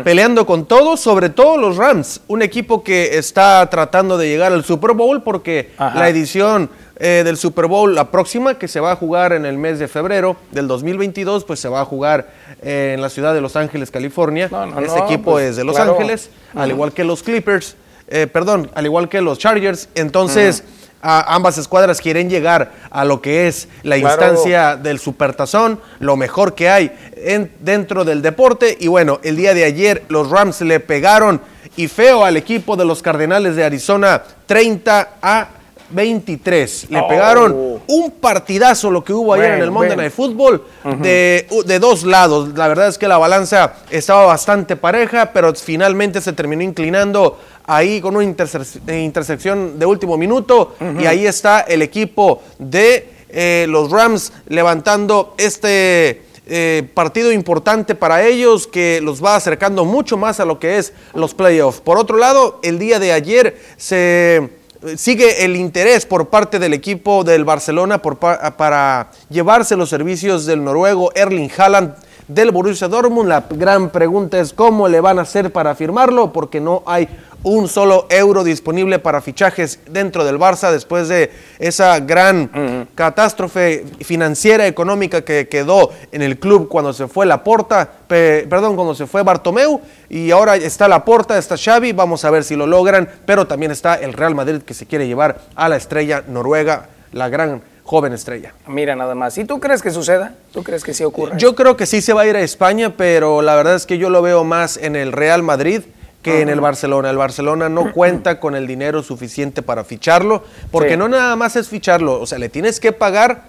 [0.03, 4.63] peleando con todo, sobre todo los Rams, un equipo que está tratando de llegar al
[4.63, 6.69] Super Bowl porque la edición
[7.01, 9.87] eh, del Super Bowl, la próxima, que se va a jugar en el mes de
[9.87, 12.29] febrero del 2022, pues se va a jugar
[12.61, 14.49] eh, en la ciudad de Los Ángeles, California.
[14.83, 17.77] este equipo pues, es de Los Ángeles, al igual que los Clippers.
[18.09, 19.89] Eh, perdón, al igual que los Chargers.
[19.95, 20.63] Entonces,
[21.01, 26.69] ambas escuadras quieren llegar a lo que es la instancia del supertazón, lo mejor que
[26.69, 28.77] hay en, dentro del deporte.
[28.79, 31.41] Y bueno, el día de ayer los Rams le pegaron
[31.75, 35.47] y feo al equipo de los Cardenales de Arizona 30 a
[35.91, 36.87] 23.
[36.89, 40.63] Le pegaron un partidazo lo que hubo ayer en el Monday Night Football
[40.99, 42.49] de, de, dos lados.
[42.55, 48.01] La verdad es que la balanza estaba bastante pareja, pero finalmente se terminó inclinando ahí
[48.01, 54.33] con una intersección de último minuto y ahí está el equipo de eh, los Rams
[54.47, 60.57] levantando este eh, partido importante para ellos que los va acercando mucho más a lo
[60.57, 61.79] que es los playoffs.
[61.79, 64.49] Por otro lado, el día de ayer se
[64.97, 71.11] sigue el interés por parte del equipo del Barcelona para llevarse los servicios del noruego
[71.13, 71.93] Erling Haaland
[72.29, 73.27] del Borussia Dortmund.
[73.27, 77.09] La gran pregunta es cómo le van a hacer para firmarlo, porque no hay
[77.43, 84.67] un solo euro disponible para fichajes dentro del Barça después de esa gran catástrofe financiera
[84.67, 89.79] económica que quedó en el club cuando se fue Laporta, perdón, cuando se fue Bartomeu
[90.09, 93.95] y ahora está Laporta, está Xavi, vamos a ver si lo logran, pero también está
[93.95, 98.53] el Real Madrid que se quiere llevar a la estrella noruega, la gran joven estrella.
[98.67, 99.35] Mira nada más.
[99.39, 100.35] ¿Y tú crees que suceda?
[100.53, 101.35] ¿Tú crees que sí ocurra?
[101.37, 103.97] Yo creo que sí se va a ir a España, pero la verdad es que
[103.97, 105.81] yo lo veo más en el Real Madrid
[106.21, 107.09] que en el Barcelona.
[107.09, 111.67] El Barcelona no cuenta con el dinero suficiente para ficharlo, porque no nada más es
[111.67, 113.45] ficharlo, o sea, le tienes que pagar.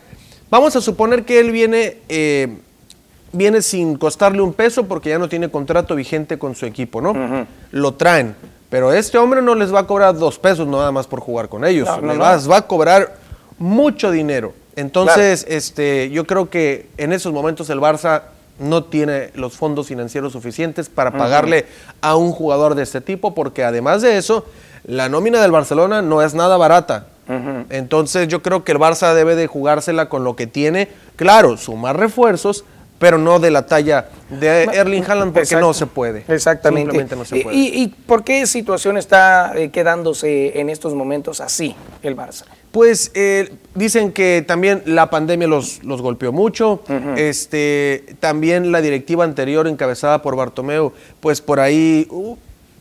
[0.48, 2.48] Vamos a suponer que él viene, eh,
[3.32, 7.46] viene sin costarle un peso porque ya no tiene contrato vigente con su equipo, ¿no?
[7.72, 8.34] Lo traen.
[8.70, 11.66] Pero este hombre no les va a cobrar dos pesos nada más por jugar con
[11.66, 11.86] ellos.
[11.90, 13.20] va a cobrar
[13.60, 14.54] mucho dinero.
[14.74, 18.22] Entonces, este, yo creo que en esos momentos el Barça
[18.58, 21.66] no tiene los fondos financieros suficientes para pagarle
[22.00, 24.44] a un jugador de este tipo, porque además de eso,
[24.84, 27.06] la nómina del Barcelona no es nada barata.
[27.68, 31.96] Entonces yo creo que el Barça debe de jugársela con lo que tiene, claro, sumar
[31.96, 32.64] refuerzos,
[33.00, 36.22] pero no de la talla de Erling Haaland porque no se puede.
[36.28, 37.16] Exactamente.
[37.16, 37.56] no se puede.
[37.56, 42.44] ¿Y, por qué situación está eh, quedándose en estos momentos así el Barça?
[42.70, 46.82] Pues eh, dicen que también la pandemia los, los golpeó mucho.
[47.16, 52.06] este, también la directiva anterior encabezada por Bartomeu, pues por ahí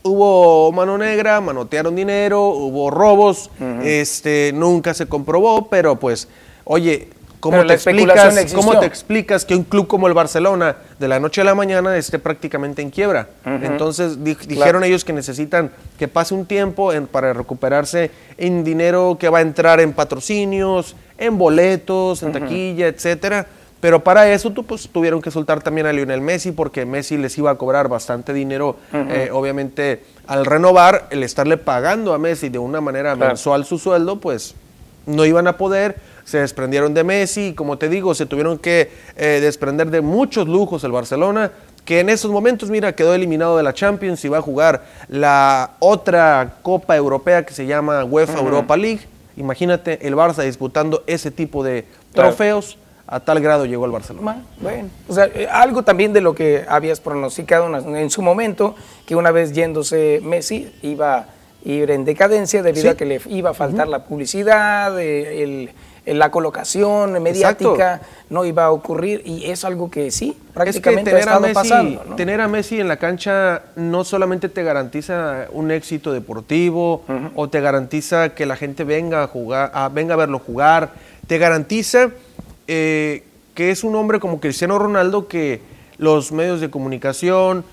[0.02, 3.50] hubo mano negra, manotearon dinero, hubo robos.
[3.82, 6.28] este, nunca se comprobó, pero pues,
[6.64, 7.08] oye,
[7.40, 11.40] ¿Cómo te, explicas, ¿Cómo te explicas que un club como el Barcelona de la noche
[11.40, 13.28] a la mañana esté prácticamente en quiebra?
[13.44, 19.38] Entonces dijeron ellos que necesitan que pase un tiempo para recuperarse en dinero que va
[19.38, 23.46] a entrar en patrocinios, en boletos, en taquilla, etcétera.
[23.80, 27.50] Pero para eso pues, tuvieron que soltar también a Lionel Messi porque Messi les iba
[27.50, 32.82] a cobrar bastante dinero, eh, obviamente al renovar, el estarle pagando a Messi de una
[32.82, 34.54] manera mensual su sueldo, pues
[35.06, 35.96] no iban a poder
[36.30, 40.46] se desprendieron de Messi y como te digo, se tuvieron que eh, desprender de muchos
[40.46, 41.50] lujos el Barcelona,
[41.84, 45.72] que en esos momentos, mira, quedó eliminado de la Champions y va a jugar la
[45.80, 49.00] otra Copa Europea que se llama UEFA Europa League.
[49.36, 52.78] Imagínate el Barça disputando ese tipo de trofeos.
[53.08, 54.44] A tal grado llegó el Barcelona.
[54.60, 59.16] Bueno, o sea, eh, algo también de lo que habías pronosticado en su momento, que
[59.16, 61.26] una vez yéndose Messi iba a
[61.64, 65.70] ir en decadencia debido a que le iba a faltar la publicidad, eh, el,
[66.18, 71.40] la colocación mediática no iba a ocurrir y es algo que sí, prácticamente tener a
[71.40, 72.00] Messi, pasando.
[72.16, 77.60] Tener a Messi en la cancha no solamente te garantiza un éxito deportivo o te
[77.60, 80.90] garantiza que la gente venga a jugar, venga a verlo jugar,
[81.26, 82.10] te garantiza
[82.66, 85.60] eh, que es un hombre como Cristiano Ronaldo que
[85.98, 87.64] los medios de comunicación,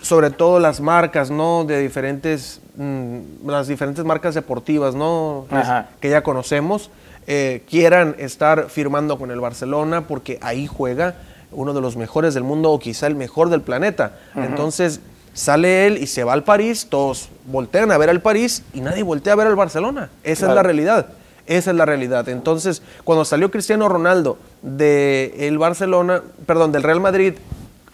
[0.00, 1.64] sobre todo las marcas, ¿no?
[1.64, 5.46] De diferentes, mm, las diferentes marcas deportivas, ¿no?
[6.00, 6.90] Que ya conocemos,
[7.26, 11.14] eh, quieran estar firmando con el Barcelona porque ahí juega.
[11.52, 14.18] uno de los mejores del mundo o quizá el mejor del planeta.
[14.34, 15.00] Entonces
[15.34, 19.02] sale él y se va al París, todos voltean a ver al París y nadie
[19.02, 20.10] voltea a ver al Barcelona.
[20.22, 21.06] Esa es la realidad.
[21.46, 22.28] Esa es la realidad.
[22.28, 27.34] Entonces, cuando salió Cristiano Ronaldo del Barcelona, perdón, del Real Madrid,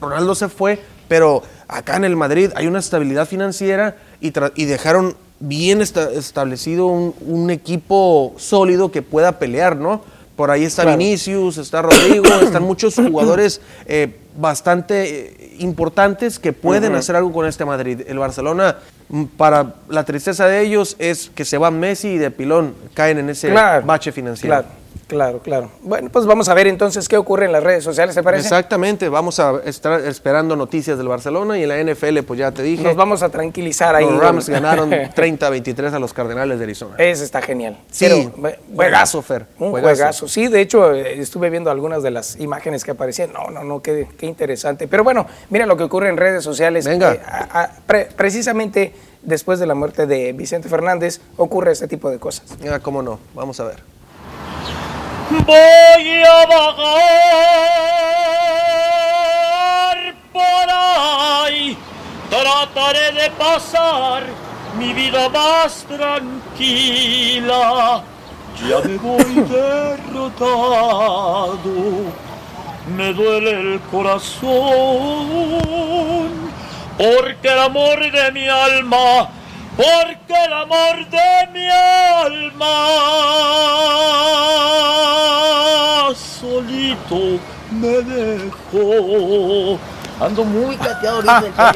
[0.01, 5.17] Ronaldo se fue, pero acá en el Madrid hay una estabilidad financiera y, y dejaron
[5.41, 10.03] bien establecido un, equipo sólido que pueda pelear, ¿no?
[10.37, 16.95] Por ahí está Vinicius, está Rodrigo, están muchos jugadores eh, bastante eh, importantes que pueden
[16.95, 18.03] hacer algo con este Madrid.
[18.07, 22.31] El Barcelona, mm, para la tristeza de ellos, es que se va Messi y de
[22.31, 24.55] pilón caen en ese bache financiero.
[24.55, 24.69] Claro,
[25.17, 25.71] claro.
[25.83, 28.45] Bueno, pues vamos a ver entonces qué ocurre en las redes sociales, ¿te parece?
[28.45, 32.63] Exactamente, vamos a estar esperando noticias del Barcelona y en la NFL, pues ya te
[32.63, 32.83] dije.
[32.83, 34.05] Nos vamos a tranquilizar ahí.
[34.05, 36.95] Los Rams ganaron 30-23 a los Cardenales de Arizona.
[36.99, 37.79] Ese está genial.
[37.91, 38.31] Sí,
[38.75, 39.47] juegazo, Fer.
[39.59, 40.29] Un juegazo.
[40.29, 43.33] Sí, de hecho, eh, estuve viendo algunas de las imágenes que aparecían.
[43.33, 44.89] No, no, no, qué, qué interesante.
[44.89, 46.87] Pero bueno, mira lo que ocurre en redes sociales.
[46.87, 47.15] Venga.
[47.15, 52.57] Eh, precisamente después de la muerte de Vicente Fernández ocurre este tipo de cosas.
[52.71, 53.19] Ah, cómo no.
[53.35, 53.91] Vamos a ver
[55.31, 56.85] voy a vagar
[60.33, 61.77] por ahí,
[62.29, 64.25] trataré de pasar
[64.79, 66.83] mi vida más tranquila.
[68.69, 70.53] Ya me voy derrotado,
[72.97, 74.51] me duele el corazón,
[76.99, 79.31] porque el amor de mi alma
[79.77, 82.77] porque el amor de mi alma
[86.15, 87.39] solito
[87.71, 89.79] me dejó.
[90.21, 91.73] Ando muy cateado ahorita.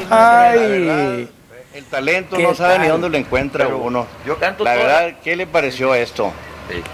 [1.75, 4.07] El talento no sabe ni dónde lo encuentra uno.
[4.25, 6.31] Yo canto La verdad, ¿qué le pareció esto?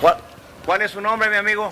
[0.02, 0.18] ¿Cuál,
[0.66, 1.70] ¿Cuál es su nombre, mi amigo?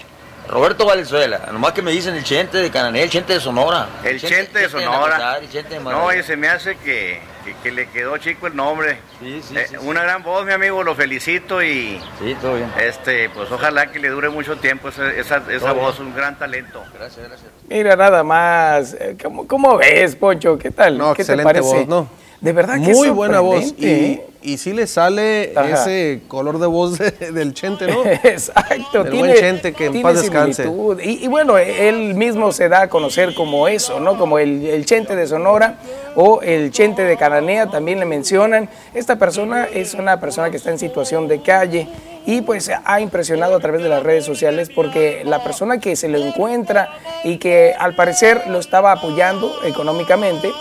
[0.50, 3.88] Roberto Valenzuela, nomás que me dicen el Chente de Canané, el Chente de Sonora.
[4.04, 5.40] El, Chente, de Sonora.
[5.84, 7.22] no, y se me hace que,
[7.62, 8.98] que, le quedó chico el nombre.
[9.20, 12.02] Sí, sí, eh, Una gran voz, mi amigo, lo felicito y.
[12.20, 12.72] Sí, todo bien.
[12.80, 16.84] Este, pues ojalá que le dure mucho tiempo esa, esa, esa voz, un gran talento.
[16.98, 17.52] Gracias, gracias.
[17.68, 18.96] Mira, nada más.
[18.96, 20.58] Eh, ¿Cómo, cómo ves, Poncho?
[20.58, 20.98] ¿Qué tal?
[20.98, 21.80] No, ¿Qué excelente te parece?
[21.82, 22.10] voz, ¿no?
[22.42, 23.74] De verdad que Muy buena voz.
[23.78, 24.26] Y, ¿eh?
[24.42, 28.06] y sí le sale ese color de voz del Chente, ¿no?
[28.24, 29.06] Exacto.
[29.06, 30.66] El buen Chente que en paz descanse.
[31.04, 34.18] Y, y, bueno, él mismo se da a conocer como eso, ¿no?
[34.18, 35.80] Como el, el, Chente de Sonora
[36.16, 38.70] o el Chente de Cananea, también le mencionan.
[38.94, 41.88] Esta persona es una persona que está en situación de calle
[42.26, 46.08] y pues ha impresionado a través de las redes sociales porque la persona que se
[46.08, 46.90] lo encuentra
[47.24, 50.52] y que al parecer lo estaba apoyando económicamente,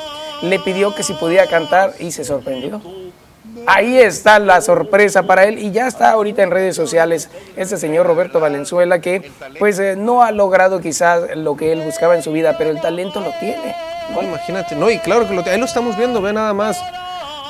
[0.43, 2.81] le pidió que si podía cantar y se sorprendió.
[3.67, 8.07] Ahí está la sorpresa para él y ya está ahorita en redes sociales este señor
[8.07, 12.33] Roberto Valenzuela que pues eh, no ha logrado quizás lo que él buscaba en su
[12.33, 13.75] vida, pero el talento lo tiene.
[14.23, 16.81] Imagínate, no, y claro que lo, ahí lo estamos viendo, ve nada más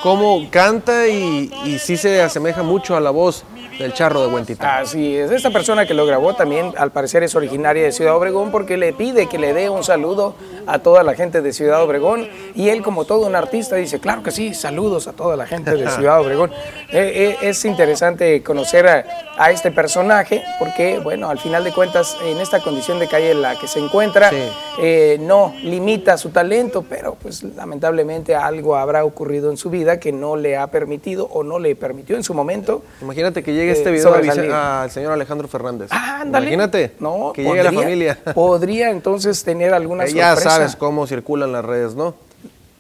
[0.03, 3.45] cómo canta y sí se asemeja mucho a la voz
[3.79, 4.79] del charro de Huentita.
[4.79, 8.51] Así es, esta persona que lo grabó también al parecer es originaria de Ciudad Obregón
[8.51, 10.35] porque le pide que le dé un saludo
[10.67, 14.23] a toda la gente de Ciudad Obregón y él como todo un artista dice, claro
[14.23, 16.51] que sí, saludos a toda la gente de Ciudad Obregón.
[16.91, 22.39] Eh, eh, es interesante conocer a, este personaje porque, bueno, al final de cuentas, en
[22.39, 24.31] esta condición de calle en la que se encuentra,
[24.81, 30.11] eh, no limita su talento, pero pues lamentablemente algo habrá ocurrido en su vida que
[30.11, 32.83] no le ha permitido o no le permitió en su momento.
[33.01, 34.15] Imagínate que llegue este video
[34.55, 35.91] al señor Alejandro Fernández.
[35.93, 38.19] Ah, Imagínate no, que llegue la familia.
[38.35, 42.15] Podría entonces tener alguna eh, Ya sabes cómo circulan las redes, ¿no?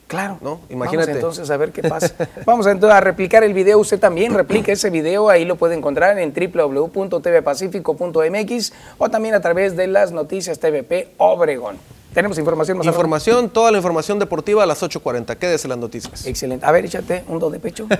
[0.08, 0.38] Claro.
[0.40, 0.60] ¿No?
[0.70, 1.12] Imagínate.
[1.12, 2.14] Vamos entonces a ver qué pasa.
[2.46, 3.78] Vamos entonces a replicar el video.
[3.78, 5.28] Usted también replica ese video.
[5.28, 11.76] Ahí lo puede encontrar en www.tvpacifico.mx o también a través de las noticias TVP Obregón.
[12.14, 15.36] Tenemos información más Información, toda la información deportiva a las 8.40.
[15.36, 16.26] Quédese las noticias.
[16.26, 16.64] Excelente.
[16.64, 17.86] A ver, échate un do de pecho.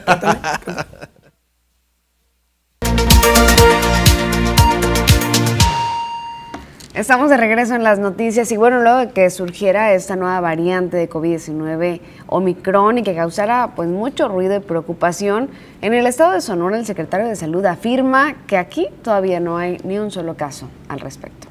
[6.99, 10.97] Estamos de regreso en las noticias y bueno, luego de que surgiera esta nueva variante
[10.97, 15.49] de COVID-19 Omicron y que causara pues mucho ruido y preocupación,
[15.81, 19.77] en el estado de Sonora el secretario de Salud afirma que aquí todavía no hay
[19.85, 21.48] ni un solo caso al respecto.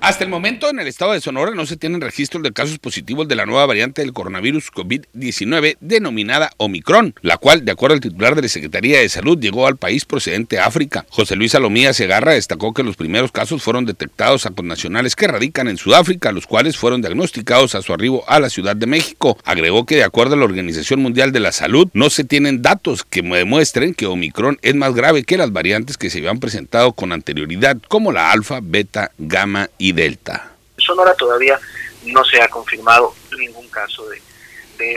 [0.00, 3.28] Hasta el momento, en el estado de Sonora no se tienen registros de casos positivos
[3.28, 8.34] de la nueva variante del coronavirus COVID-19 denominada Omicron, la cual, de acuerdo al titular
[8.34, 11.04] de la Secretaría de Salud, llegó al país procedente de África.
[11.10, 15.68] José Luis Salomía Segarra destacó que los primeros casos fueron detectados a connacionales que radican
[15.68, 19.36] en Sudáfrica, los cuales fueron diagnosticados a su arribo a la Ciudad de México.
[19.44, 23.04] Agregó que, de acuerdo a la Organización Mundial de la Salud, no se tienen datos
[23.04, 27.12] que demuestren que Omicron es más grave que las variantes que se habían presentado con
[27.12, 30.50] anterioridad, como la alfa, beta, gamma y Delta.
[30.76, 31.58] Sonora todavía
[32.04, 34.20] no se ha confirmado ningún caso de,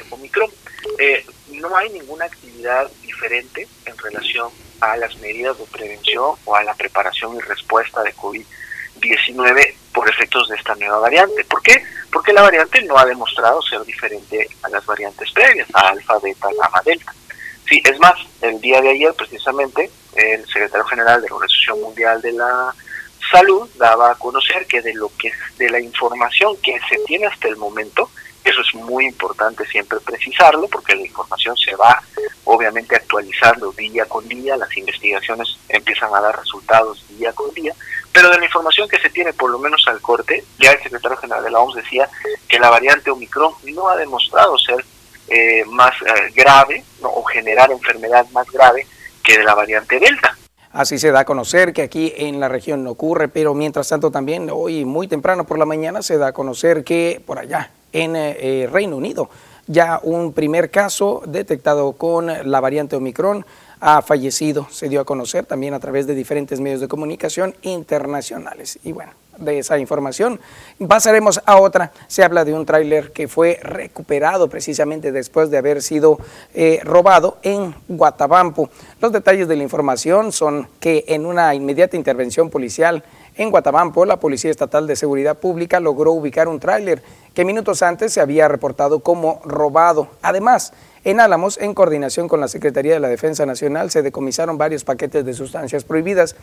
[0.09, 0.49] Omicron.
[0.97, 6.63] Eh, no hay ninguna actividad diferente en relación a las medidas de prevención o a
[6.63, 11.43] la preparación y respuesta de COVID-19 por efectos de esta nueva variante.
[11.45, 11.83] ¿Por qué?
[12.11, 16.47] Porque la variante no ha demostrado ser diferente a las variantes previas, a alfa, beta,
[16.57, 17.13] gamma, delta.
[17.67, 22.21] Sí, es más, el día de ayer precisamente el secretario general de la Organización Mundial
[22.21, 22.73] de la
[23.33, 27.47] Salud daba a conocer que de lo que de la información que se tiene hasta
[27.47, 28.11] el momento,
[28.43, 31.99] eso es muy importante siempre precisarlo porque la información se va
[32.43, 37.73] obviamente actualizando día con día, las investigaciones empiezan a dar resultados día con día,
[38.11, 41.17] pero de la información que se tiene por lo menos al corte, ya el secretario
[41.17, 42.07] general de la OMS decía
[42.47, 44.85] que la variante Omicron no ha demostrado ser
[45.27, 48.85] eh, más eh, grave o generar enfermedad más grave
[49.23, 50.37] que de la variante Delta.
[50.73, 54.09] Así se da a conocer que aquí en la región no ocurre, pero mientras tanto
[54.09, 58.15] también hoy muy temprano por la mañana se da a conocer que por allá en
[58.15, 59.29] eh, Reino Unido
[59.67, 63.45] ya un primer caso detectado con la variante Omicron
[63.85, 68.79] ha fallecido, se dio a conocer también a través de diferentes medios de comunicación internacionales.
[68.81, 70.39] Y bueno, de esa información
[70.87, 71.91] pasaremos a otra.
[72.07, 76.17] Se habla de un tráiler que fue recuperado precisamente después de haber sido
[76.53, 78.69] eh, robado en Guatabampo.
[79.01, 83.03] Los detalles de la información son que en una inmediata intervención policial
[83.35, 87.01] en Guatabampo, la Policía Estatal de Seguridad Pública logró ubicar un tráiler
[87.33, 90.09] que minutos antes se había reportado como robado.
[90.21, 90.73] Además,
[91.03, 95.25] en Álamos, en coordinación con la Secretaría de la Defensa Nacional, se decomisaron varios paquetes
[95.25, 96.35] de sustancias prohibidas.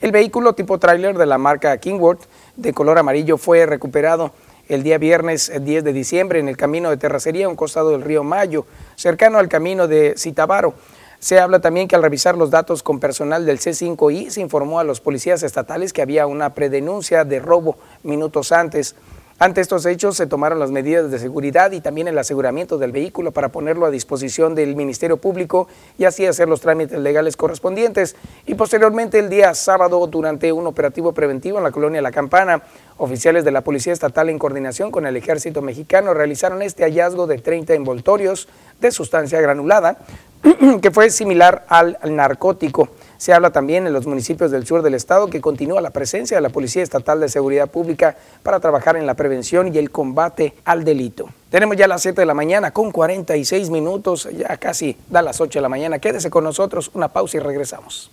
[0.00, 2.22] El vehículo tipo tráiler de la marca Kingworth
[2.56, 4.32] de color amarillo fue recuperado
[4.68, 8.22] el día viernes 10 de diciembre en el camino de terracería, un costado del río
[8.22, 10.74] Mayo, cercano al camino de Citabaro.
[11.20, 14.84] Se habla también que al revisar los datos con personal del C5I se informó a
[14.84, 18.94] los policías estatales que había una predenuncia de robo minutos antes.
[19.40, 23.30] Ante estos hechos se tomaron las medidas de seguridad y también el aseguramiento del vehículo
[23.30, 28.16] para ponerlo a disposición del Ministerio Público y así hacer los trámites legales correspondientes.
[28.46, 32.62] Y posteriormente el día sábado, durante un operativo preventivo en la colonia La Campana,
[32.98, 37.38] oficiales de la Policía Estatal en coordinación con el Ejército Mexicano realizaron este hallazgo de
[37.38, 38.48] 30 envoltorios
[38.80, 39.98] de sustancia granulada
[40.82, 42.88] que fue similar al narcótico.
[43.16, 46.40] Se habla también en los municipios del sur del estado que continúa la presencia de
[46.40, 50.84] la Policía Estatal de Seguridad Pública para trabajar en la prevención y el combate al
[50.84, 51.28] delito.
[51.50, 55.58] Tenemos ya las 7 de la mañana con 46 minutos, ya casi da las 8
[55.58, 55.98] de la mañana.
[55.98, 58.10] Quédese con nosotros, una pausa y regresamos.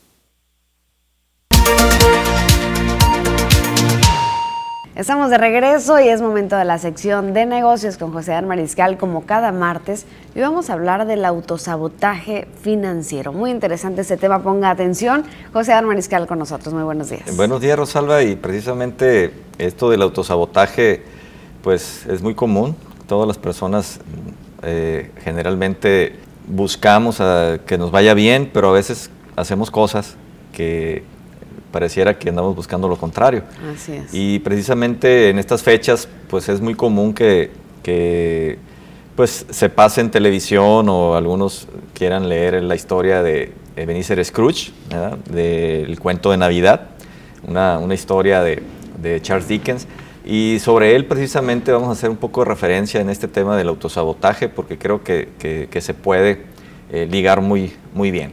[4.96, 8.98] Estamos de regreso y es momento de la sección de negocios con José Dan Mariscal
[8.98, 13.34] como cada martes y vamos a hablar del autosabotaje financiero.
[13.34, 15.26] Muy interesante ese tema, ponga atención.
[15.52, 17.36] José Dan Mariscal con nosotros, muy buenos días.
[17.36, 21.04] Buenos días Rosalba y precisamente esto del autosabotaje
[21.62, 22.78] pues es muy común.
[23.06, 24.00] Todas las personas
[24.64, 26.16] eh, generalmente
[26.48, 30.16] buscamos a que nos vaya bien, pero a veces hacemos cosas
[30.54, 31.04] que
[31.76, 33.44] pareciera que andamos buscando lo contrario.
[33.74, 34.14] Así es.
[34.14, 37.52] Y precisamente en estas fechas, pues es muy común que,
[39.14, 44.72] pues se pase en televisión o algunos quieran leer la historia de Ebenezer Scrooge,
[45.30, 46.92] del cuento de Navidad,
[47.46, 48.62] una, historia de,
[49.22, 49.86] Charles Dickens.
[50.24, 53.68] Y sobre él precisamente vamos a hacer un poco de referencia en este tema del
[53.68, 56.44] autosabotaje, porque creo que, se puede
[56.90, 58.32] eh, ligar muy, muy bien.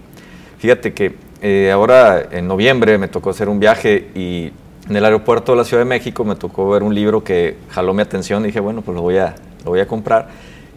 [0.58, 4.52] Fíjate que eh, ahora en noviembre me tocó hacer un viaje y
[4.88, 7.92] en el aeropuerto de la Ciudad de México me tocó ver un libro que jaló
[7.94, 9.34] mi atención y dije, bueno, pues lo voy a,
[9.64, 10.28] lo voy a comprar.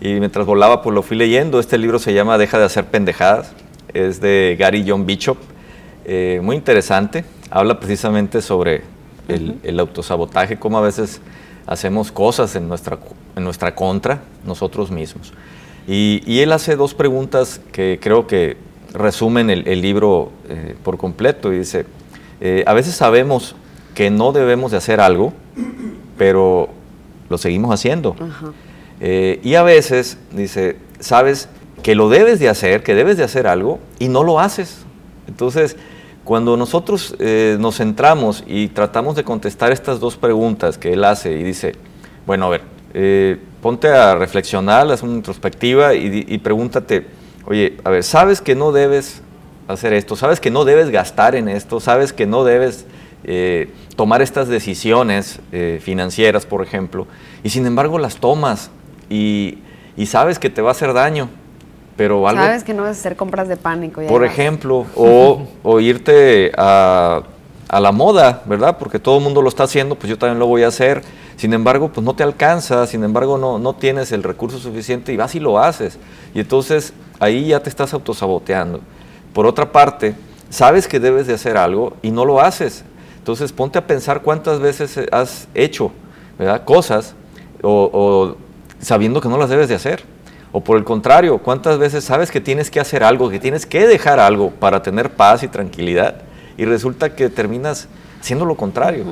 [0.02, 1.60] Y mientras volaba, pues lo fui leyendo.
[1.60, 3.54] Este libro se llama Deja de hacer pendejadas.
[3.94, 5.38] Es de Gary John Bishop.
[6.04, 7.26] Eh, muy interesante.
[7.52, 8.82] Habla precisamente sobre
[9.28, 11.22] el, el, autosabotaje, cómo a veces
[11.68, 12.98] hacemos cosas en nuestra,
[13.36, 15.32] en nuestra contra nosotros mismos.
[15.88, 18.58] Y, y él hace dos preguntas que creo que
[18.96, 21.86] resumen el, libro eh, por completo y dice,
[22.42, 23.56] eh, a veces sabemos
[23.94, 25.34] que no debemos de hacer algo,
[26.18, 26.70] pero
[27.30, 28.16] lo seguimos haciendo.
[29.00, 31.50] Eh, y a veces, dice, sabes
[31.84, 34.86] que lo debes de hacer, que debes de hacer algo y no lo haces.
[35.28, 35.76] Entonces,
[36.24, 37.16] cuando nosotros
[37.60, 41.76] nos centramos y tratamos de contestar estas dos preguntas que él hace y dice,
[42.26, 47.06] bueno, a ver, ponte a reflexionar, haz una introspectiva y, y pregúntate,
[47.46, 49.22] oye, a ver, sabes que no debes
[49.68, 52.86] hacer esto, sabes que no debes gastar en esto, sabes que no debes
[53.24, 57.08] eh, tomar estas decisiones eh, financieras, por ejemplo,
[57.44, 58.70] y sin embargo las tomas
[59.10, 59.60] y,
[60.06, 61.30] sabes que te va a hacer daño,
[61.96, 62.42] pero algo...
[62.42, 64.02] Sabes que no debes hacer compras de pánico.
[64.08, 67.24] por ejemplo, o, irte a,
[67.68, 68.78] a la moda, ¿verdad?
[68.78, 71.02] Porque todo el mundo lo está haciendo, pues yo también lo voy a hacer.
[71.36, 75.18] Sin embargo, pues no te alcanza, sin embargo no, no tienes el recurso suficiente y
[75.18, 75.98] vas y lo haces.
[76.34, 78.82] Y entonces ahí ya te estás autosaboteando.
[79.34, 80.16] Por otra parte,
[80.50, 82.84] sabes que debes de hacer algo y no lo haces.
[83.18, 85.92] Entonces ponte a pensar cuántas veces has hecho
[86.38, 86.64] ¿verdad?
[86.64, 87.16] cosas
[87.62, 88.36] o,
[88.80, 90.04] sabiendo que no las debes de hacer.
[90.52, 93.88] O por el contrario, cuántas veces sabes que tienes que hacer algo, que tienes que
[93.88, 96.22] dejar algo para tener paz y tranquilidad
[96.58, 97.88] y resulta que terminas
[98.20, 99.04] haciendo lo contrario.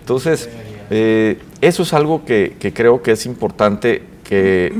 [0.00, 0.48] Entonces,
[0.90, 4.72] eh, eso es algo que, creo que es importante que,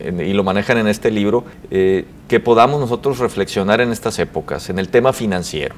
[0.00, 4.78] y lo manejan en este libro, eh, que podamos nosotros reflexionar en estas épocas, en
[4.78, 5.74] el tema financiero.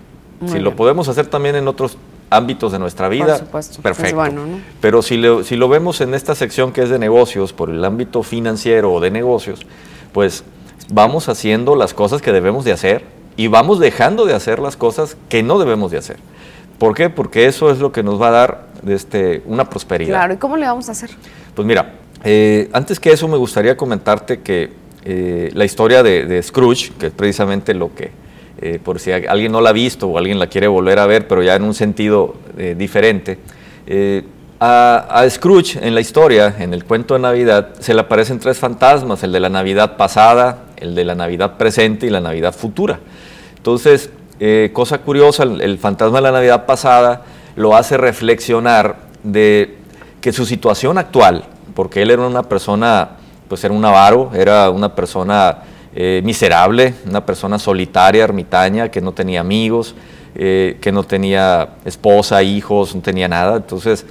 [0.47, 1.97] si lo podemos hacer también en otros
[2.30, 3.40] ámbitos de nuestra vida,
[3.82, 4.32] perfecto.
[4.80, 7.84] Pero si lo, si lo vemos en esta sección que es de negocios, por el
[7.84, 9.61] ámbito financiero o de negocios,
[10.12, 10.44] pues
[10.90, 15.16] vamos haciendo las cosas que debemos de hacer y vamos dejando de hacer las cosas
[15.28, 16.16] que no debemos de hacer.
[16.78, 17.11] ¿Por qué?
[17.11, 20.11] Porque eso es lo que nos va a dar este, una prosperidad.
[20.11, 21.11] Claro, ¿y cómo le vamos a hacer?
[21.55, 24.72] Pues mira, eh, antes que eso me gustaría comentarte que
[25.05, 28.11] eh, la historia de, Scrooge, que es precisamente lo que,
[28.61, 31.28] eh, por si alguien no la ha visto o alguien la quiere volver a ver,
[31.28, 32.34] pero ya en un sentido
[32.76, 33.39] diferente,
[34.59, 38.59] a, a, Scrooge en la historia, en el cuento de Navidad, se le aparecen tres
[38.59, 43.00] fantasmas, el de la Navidad pasada, el de la Navidad presente y la Navidad futura.
[43.56, 47.22] Entonces, eh, cosa curiosa, el, fantasma de la Navidad pasada
[47.56, 49.76] lo hace reflexionar de
[50.20, 53.10] que su situación actual, porque él era una persona,
[53.48, 55.62] pues era un avaro, era una persona
[55.94, 59.94] eh, miserable, una persona solitaria, ermitaña, que no tenía amigos,
[60.34, 63.56] eh, que no tenía esposa, hijos, no tenía nada.
[63.56, 64.04] Entonces,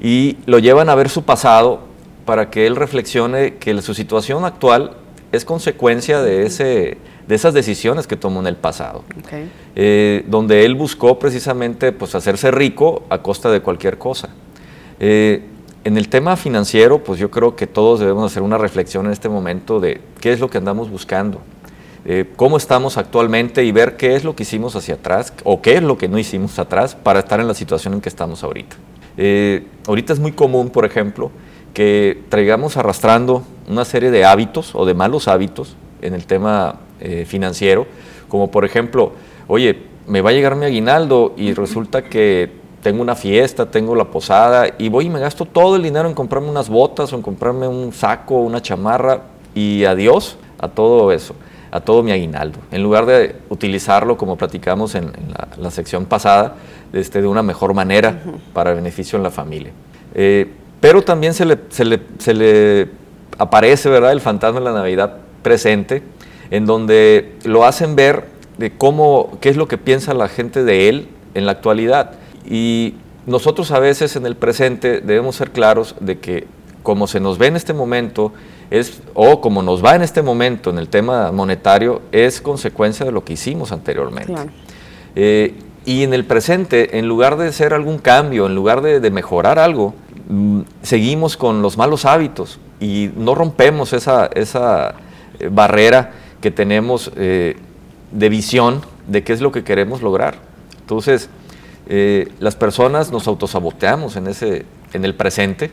[0.00, 1.80] y lo llevan a ver su pasado
[2.24, 4.92] para que él reflexione que su situación actual
[5.32, 9.04] es consecuencia de ese de esas decisiones que tomó en el pasado,
[9.76, 14.30] eh, donde él buscó precisamente pues, hacerse rico a costa de cualquier cosa.
[14.98, 15.42] Eh,
[15.84, 19.28] en el tema financiero, pues yo creo que todos debemos hacer una reflexión en este
[19.28, 21.40] momento de qué es lo que andamos buscando,
[22.04, 25.76] eh, cómo estamos actualmente y ver qué es lo que hicimos hacia atrás o qué
[25.76, 28.76] es lo que no hicimos atrás para estar en la situación en que estamos ahorita.
[29.86, 31.30] ahorita es muy común, por ejemplo,
[31.74, 37.24] que traigamos arrastrando una serie de hábitos o de malos hábitos en el tema eh,
[37.26, 37.86] financiero,
[38.28, 39.12] como por ejemplo,
[39.48, 42.50] oye, me va a llegar mi aguinaldo y resulta que
[42.82, 46.14] tengo una fiesta, tengo la posada y voy y me gasto todo el dinero en
[46.14, 49.22] comprarme unas botas o en comprarme un saco, una chamarra
[49.54, 51.34] y adiós a todo eso,
[51.70, 52.58] a todo mi aguinaldo.
[52.72, 55.12] En lugar de utilizarlo, como platicamos en,
[55.58, 56.56] la, sección pasada,
[56.92, 58.20] este, de una mejor manera
[58.52, 59.70] para beneficio en la familia.
[60.14, 60.50] Eh,
[60.82, 62.88] pero también se le, se le, se le
[63.38, 64.10] aparece ¿verdad?
[64.10, 66.02] el fantasma de la Navidad presente
[66.50, 68.26] en donde lo hacen ver
[68.58, 72.14] de cómo, qué es lo que piensa la gente de él en la actualidad.
[72.44, 72.94] Y
[73.26, 76.48] nosotros a veces en el presente debemos ser claros de que
[76.82, 78.32] como se nos ve en este momento,
[78.70, 83.12] es, o como nos va en este momento en el tema monetario, es consecuencia de
[83.12, 84.34] lo que hicimos anteriormente.
[85.14, 85.54] Eh,
[85.84, 89.94] y en el presente, en lugar de ser algún cambio, en lugar de, mejorar algo,
[90.82, 94.94] seguimos con los malos hábitos y no rompemos esa, esa
[95.38, 97.56] eh, barrera que tenemos eh,
[98.10, 100.36] de visión de qué es lo que queremos lograr.
[100.80, 101.28] Entonces,
[101.86, 105.70] eh, las personas nos autosaboteamos en, ese, en el presente,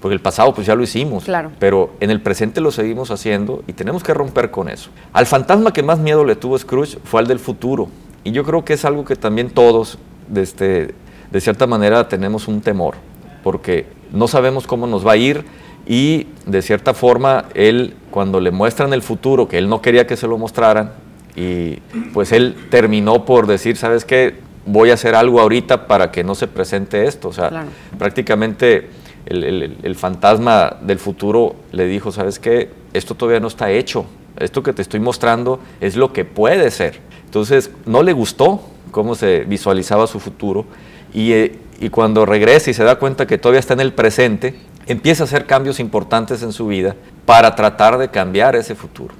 [0.00, 1.50] porque el pasado pues ya lo hicimos, claro.
[1.58, 4.90] pero en el presente lo seguimos haciendo y tenemos que romper con eso.
[5.12, 7.88] Al fantasma que más miedo le tuvo Scrooge fue al del futuro,
[8.24, 9.98] y yo creo que es algo que también todos,
[10.28, 10.94] de, este,
[11.30, 12.94] de cierta manera, tenemos un temor,
[13.42, 15.44] porque no sabemos cómo nos va a ir,
[15.86, 20.16] y de cierta forma él cuando le muestran el futuro que él no quería que
[20.16, 20.92] se lo mostraran
[21.36, 21.76] y
[22.12, 24.36] pues él terminó por decir, ¿sabes qué?
[24.66, 27.28] Voy a hacer algo ahorita para que no se presente esto.
[27.28, 27.66] O sea,
[27.98, 28.88] prácticamente
[29.26, 32.70] el, fantasma del futuro le dijo, ¿sabes qué?
[32.92, 34.04] Esto todavía no está hecho.
[34.38, 37.00] Esto que te estoy mostrando es lo que puede ser.
[37.24, 38.60] Entonces, no le gustó
[38.90, 40.66] cómo se visualizaba su futuro
[41.12, 44.54] y, eh, y cuando regresa y se da cuenta que todavía está en el presente,
[44.86, 49.14] empieza a hacer cambios importantes en su vida para tratar de cambiar ese futuro.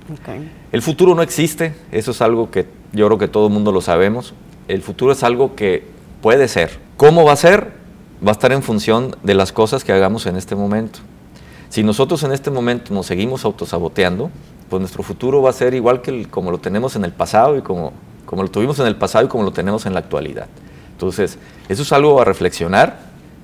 [0.72, 3.80] El futuro no existe, eso es algo que yo creo que todo el mundo lo
[3.80, 4.34] sabemos.
[4.68, 5.84] El futuro es algo que
[6.20, 6.78] puede ser.
[6.96, 7.72] ¿Cómo va a ser?
[8.24, 10.98] Va a estar en función de las cosas que hagamos en este momento.
[11.68, 14.30] Si nosotros en este momento nos seguimos autosaboteando,
[14.68, 17.62] pues nuestro futuro va a ser igual que como lo tenemos en el pasado y
[17.62, 17.92] como,
[18.26, 20.48] como lo tuvimos en el pasado y como lo tenemos en la actualidad.
[21.00, 21.38] Entonces,
[21.70, 22.98] eso es algo a reflexionar.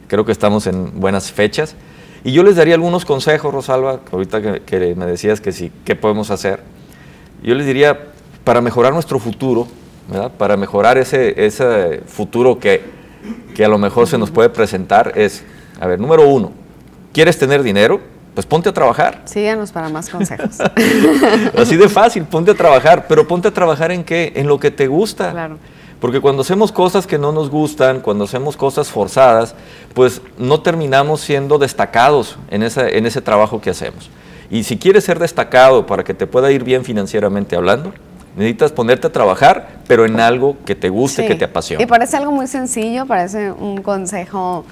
[0.08, 1.74] Creo que estamos en buenas fechas.
[2.22, 6.30] Y yo les daría algunos consejos, Rosalba, ahorita que, me decías que sí, ¿qué podemos
[6.30, 6.60] hacer?
[7.42, 8.08] Yo les diría,
[8.44, 9.68] para mejorar nuestro futuro,
[10.36, 12.82] para mejorar ese, ese futuro que,
[13.54, 15.42] que a lo mejor se nos puede presentar es,
[15.80, 16.52] a ver, número uno,
[17.14, 18.00] ¿quieres tener dinero?
[18.34, 19.22] Pues ponte a trabajar.
[19.24, 20.58] Síganos para más consejos.
[21.56, 24.34] Así de fácil, ponte a trabajar, pero ponte a trabajar en qué?
[24.36, 25.30] En lo que te gusta.
[25.30, 25.56] Claro.
[26.00, 29.54] Porque cuando hacemos cosas que no nos gustan, cuando hacemos cosas forzadas,
[29.94, 34.10] pues no terminamos siendo destacados en, esa, en ese trabajo que hacemos.
[34.50, 37.92] Y si quieres ser destacado para que te pueda ir bien financieramente hablando,
[38.36, 41.82] necesitas ponerte a trabajar, pero en algo que te guste, que te apasione.
[41.82, 44.64] Y parece algo muy sencillo, parece un consejo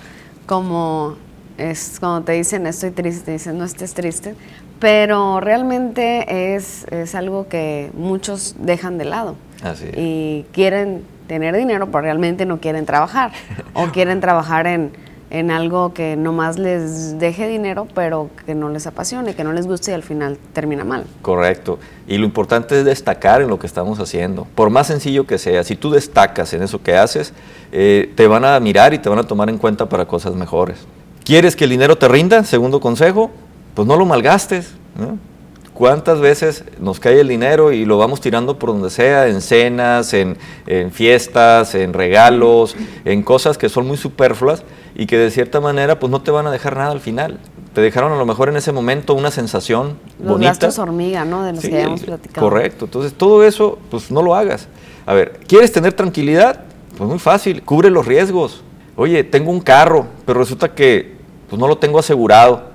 [0.46, 1.16] como
[1.56, 4.34] es cuando te dicen estoy triste, te dicen no estés triste,
[4.78, 9.36] pero realmente es, es algo que muchos dejan de lado.
[9.62, 9.86] Así.
[9.96, 13.32] Y quieren tener dinero, pero realmente no quieren trabajar.
[13.72, 14.92] o quieren trabajar en,
[15.30, 19.66] en algo que nomás les deje dinero, pero que no les apasione, que no les
[19.66, 21.06] guste y al final termina mal.
[21.22, 21.78] Correcto.
[22.06, 24.46] Y lo importante es destacar en lo que estamos haciendo.
[24.54, 27.32] Por más sencillo que sea, si tú destacas en eso que haces,
[27.72, 30.86] eh, te van a mirar y te van a tomar en cuenta para cosas mejores.
[31.24, 32.44] ¿Quieres que el dinero te rinda?
[32.44, 33.30] Segundo consejo,
[33.74, 34.74] pues no lo malgastes.
[35.74, 40.14] ¿Cuántas veces nos cae el dinero y lo vamos tirando por donde sea, en cenas,
[40.14, 40.36] en,
[40.92, 44.62] fiestas, en regalos, en cosas que son muy superfluas
[44.94, 47.40] y que de cierta manera pues no te van a dejar nada al final?
[47.72, 50.50] Te dejaron a lo mejor en ese momento una sensación Los bonita.
[50.50, 51.42] gastos hormiga, ¿no?
[51.42, 52.48] De los que habíamos platicado.
[52.48, 52.84] Correcto.
[52.84, 54.68] Entonces todo eso pues no lo hagas.
[55.06, 56.60] A ver, ¿quieres tener tranquilidad?
[56.96, 58.62] Pues muy fácil, cubre los riesgos.
[58.94, 61.16] Oye, tengo un carro, pero resulta que
[61.50, 62.70] pues no lo tengo asegurado.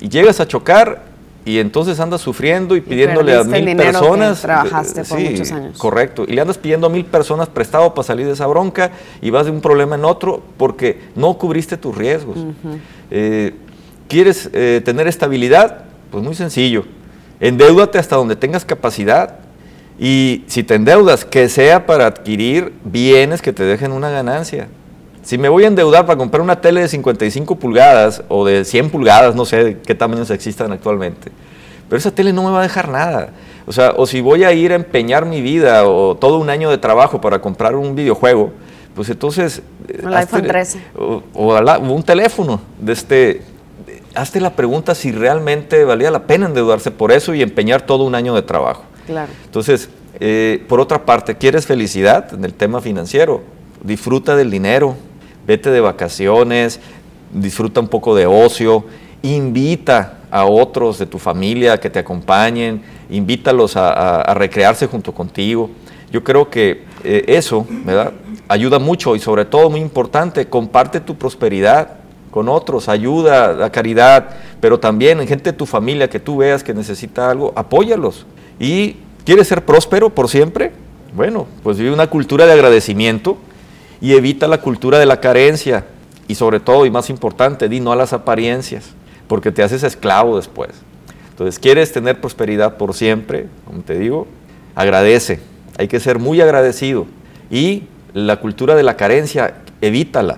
[0.00, 1.13] Y llegas a chocar
[1.44, 4.40] y entonces andas sufriendo y pidiéndole a mil personas.
[4.40, 5.78] Que trabajaste por muchos años.
[5.78, 6.24] Correcto.
[6.26, 9.44] Y le andas pidiendo a mil personas prestado para salir de esa bronca y vas
[9.44, 12.38] de un problema en otro porque no cubriste tus riesgos.
[13.10, 13.54] Eh,
[14.08, 15.84] ¿Quieres eh, tener estabilidad?
[16.10, 16.84] Pues muy sencillo.
[17.40, 19.40] Endeúdate hasta donde tengas capacidad.
[19.98, 24.68] Y si te endeudas, que sea para adquirir bienes que te dejen una ganancia.
[25.24, 28.90] Si me voy a endeudar para comprar una tele de 55 pulgadas o de 100
[28.90, 31.32] pulgadas, no sé qué tamaños existan actualmente,
[31.88, 33.30] pero esa tele no me va a dejar nada.
[33.66, 36.70] O sea, o si voy a ir a empeñar mi vida o todo un año
[36.70, 38.52] de trabajo para comprar un videojuego,
[38.94, 39.62] pues entonces...
[39.88, 40.80] El iPhone 13.
[40.96, 42.60] O, o, un teléfono.
[42.78, 43.42] De este,
[44.14, 48.14] hazte la pregunta si realmente valía la pena endeudarse por eso y empeñar todo un
[48.14, 48.84] año de trabajo.
[49.06, 49.32] Claro.
[49.46, 49.88] Entonces,
[50.20, 53.42] eh, por otra parte, ¿quieres felicidad en el tema financiero?
[53.82, 54.96] Disfruta del dinero,
[55.46, 56.80] vete de vacaciones,
[57.32, 58.84] disfruta un poco de ocio,
[59.22, 65.70] invita a otros de tu familia que te acompañen, invítalos a, recrearse junto contigo.
[66.10, 67.66] Yo creo que eh, eso.
[68.46, 74.30] Ayuda mucho y sobre todo muy importante, comparte tu prosperidad con otros, ayuda, a caridad,
[74.60, 78.26] pero también en gente de tu familia que tú veas que necesita algo, apóyalos.
[78.58, 80.72] ¿Y quieres ser próspero por siempre?
[81.14, 83.38] Bueno, pues vive una cultura de agradecimiento,
[84.04, 85.86] y evita la cultura de la carencia
[86.28, 88.90] y sobre todo y más importante, di no a las apariencias,
[89.28, 90.72] porque te haces esclavo después.
[91.30, 93.46] Entonces, ¿quieres tener prosperidad por siempre?
[93.64, 94.26] Como te digo,
[94.74, 95.40] agradece,
[95.78, 97.06] hay que ser muy agradecido
[97.50, 100.36] y la cultura de la carencia, evítala.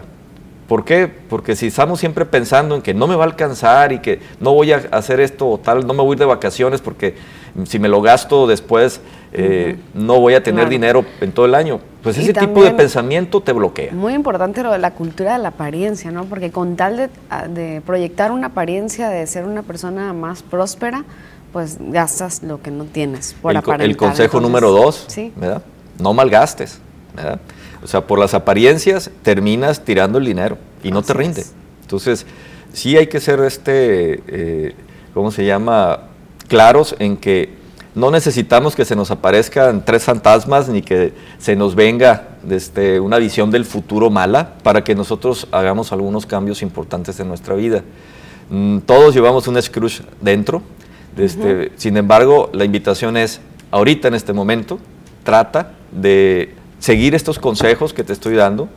[0.68, 1.08] ¿Por qué?
[1.08, 4.54] Porque si estamos siempre pensando en que no me va a alcanzar y que no
[4.54, 7.16] voy a hacer esto o tal, no me voy de vacaciones porque
[7.64, 9.00] si me lo gasto después
[9.33, 11.81] eh, no voy a tener dinero en todo el año.
[12.03, 13.93] Pues ese tipo de pensamiento te bloquea.
[13.93, 16.24] Muy importante lo de la cultura de la apariencia, ¿no?
[16.24, 17.11] Porque con tal
[17.49, 21.05] de, proyectar una apariencia de ser una persona más próspera,
[21.53, 25.07] pues gastas lo que no tienes por el, el consejo número dos,
[25.37, 25.62] ¿verdad?
[25.99, 26.81] No malgastes,
[27.14, 27.41] ¿verdad?
[27.83, 31.45] O sea, por las apariencias terminas tirando el dinero y no te rinde.
[31.83, 32.27] Entonces,
[32.72, 34.74] sí hay que ser este, eh,
[35.14, 36.01] ¿cómo se llama?
[36.49, 37.51] Claros en que
[37.97, 43.16] no necesitamos que se nos aparezcan tres fantasmas ni que se nos venga desde una
[43.16, 47.82] visión del futuro mala para que nosotros hagamos algunos cambios importantes en nuestra vida.
[48.51, 50.61] Mm, todos llevamos un Scrooge dentro,
[51.16, 53.40] este, sin embargo, la invitación es,
[53.70, 54.78] ahorita en este momento,
[55.24, 58.68] trata de seguir estos consejos que te estoy dando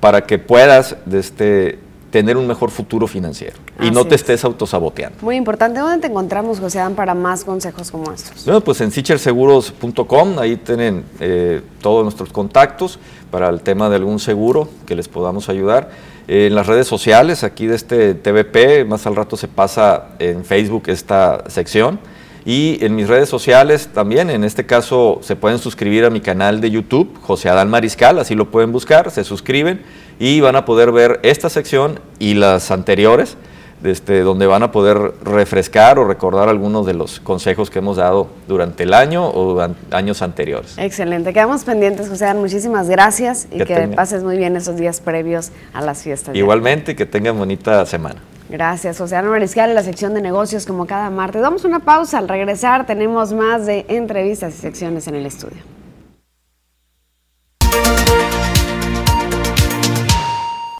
[0.00, 1.78] para que puedas este,
[2.10, 5.18] tener un mejor futuro financiero y no te estés autosaboteando.
[5.22, 5.80] Muy importante.
[5.80, 8.44] ¿Dónde te encontramos, José Dan, para más consejos como estos?
[8.44, 12.98] Bueno, pues en sicherseguros.com, ahí tienen eh, todos nuestros contactos
[13.30, 15.90] para el tema de algún seguro que les podamos ayudar.
[16.28, 20.84] en las redes sociales, aquí de este TVP, más al rato se pasa en Facebook
[20.86, 21.98] esta sección.
[22.46, 26.60] Y en mis redes sociales también, en este caso se pueden suscribir a mi canal
[26.60, 29.82] de YouTube, José Adán Mariscal, así lo pueden buscar, se suscriben
[30.18, 33.36] y van a poder ver esta sección y las anteriores
[33.84, 38.28] este, donde van a poder refrescar o recordar algunos de los consejos que hemos dado
[38.48, 39.60] durante el año o
[39.90, 40.76] años anteriores.
[40.78, 42.32] Excelente, quedamos pendientes, José.
[42.34, 46.34] Muchísimas gracias y que, pases muy bien esos días previos a las fiestas.
[46.34, 48.16] Igualmente, que tengan bonita semana.
[48.48, 51.42] Gracias, José Ana Mariscal, en la sección de negocios como cada martes.
[51.42, 55.75] Damos una pausa, al regresar tenemos más de entrevistas y secciones en el estudio.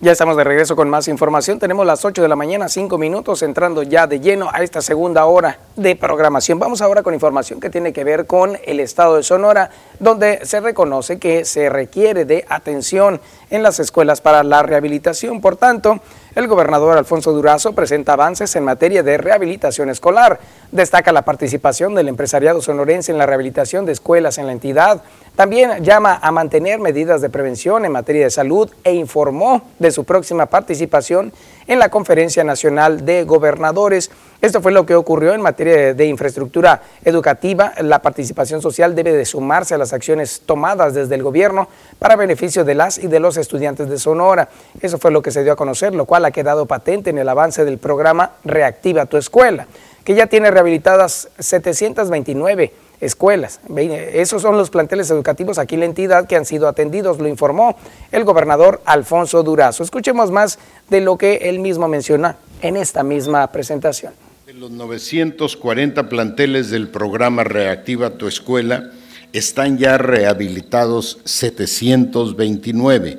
[0.07, 1.59] Ya estamos de regreso con más información.
[1.59, 5.24] Tenemos las 8 de la mañana, 5 minutos, entrando ya de lleno a esta segunda
[5.24, 6.61] hora de programación.
[6.61, 10.61] Vamos ahora con información que tiene que ver con el estado de Sonora, donde se
[10.61, 15.40] reconoce que se requiere de atención en las escuelas para la rehabilitación.
[15.40, 15.98] Por tanto,
[16.37, 20.39] el gobernador Alfonso Durazo presenta avances en materia de rehabilitación escolar.
[20.70, 25.03] Destaca la participación del empresariado sonorense en la rehabilitación de escuelas en la entidad.
[25.34, 30.05] También llama a mantener medidas de prevención en materia de salud e informó de su
[30.05, 31.32] próxima participación
[31.66, 34.11] en la Conferencia Nacional de Gobernadores.
[34.41, 37.72] Esto fue lo que ocurrió en materia de infraestructura educativa.
[37.80, 41.68] La participación social debe de sumarse a las acciones tomadas desde el gobierno
[41.99, 44.49] para beneficio de las y de los estudiantes de Sonora.
[44.80, 47.28] Eso fue lo que se dio a conocer, lo cual ha quedado patente en el
[47.28, 49.66] avance del programa Reactiva tu Escuela,
[50.05, 53.61] que ya tiene rehabilitadas 729 escuelas.
[53.76, 57.76] Esos son los planteles educativos aquí en la entidad que han sido atendidos, lo informó
[58.12, 59.82] el gobernador Alfonso Durazo.
[59.82, 60.59] Escuchemos más
[60.89, 64.26] de lo que él mismo menciona en esta misma presentación.
[64.47, 68.92] De los 940 planteles del programa Reactiva tu Escuela,
[69.32, 73.18] están ya rehabilitados 729,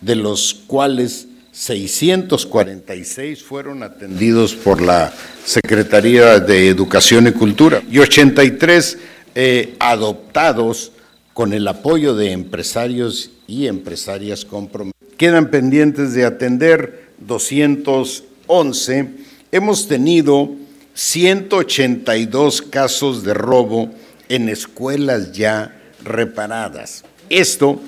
[0.00, 5.12] de los cuales 646 fueron atendidos por la
[5.44, 8.98] Secretaría de Educación y Cultura y 83
[9.34, 10.92] eh, adoptados
[11.34, 15.16] con el apoyo de empresarios y empresarias comprometidos.
[15.16, 19.29] Quedan pendientes de atender 211.
[19.52, 20.50] Hemos tenido
[20.94, 23.90] 182 casos de robo
[24.28, 27.04] en escuelas ya reparadas.
[27.28, 27.80] Esto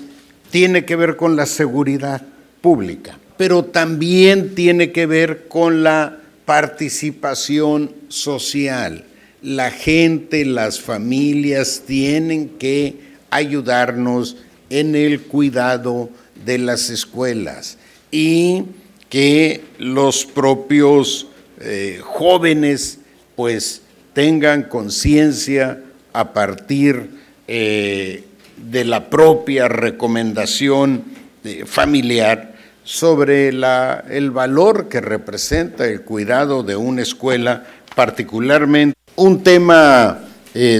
[0.51, 2.21] tiene que ver con la seguridad
[2.61, 9.05] pública pero también tiene que ver con la participación social.
[9.41, 12.95] La gente, las familias tienen que
[13.29, 14.37] ayudarnos
[14.69, 16.09] en el cuidado
[16.45, 17.77] de las escuelas
[18.11, 18.63] y
[19.09, 21.27] que los propios
[21.65, 22.99] eh, jóvenes
[23.37, 23.81] pues
[24.13, 25.79] tengan conciencia
[26.11, 27.09] a partir
[27.47, 28.25] eh,
[28.57, 31.05] de la propia recomendación
[31.45, 32.53] eh, familiar
[32.83, 40.19] sobre el valor que representa el cuidado de una escuela, particularmente un tema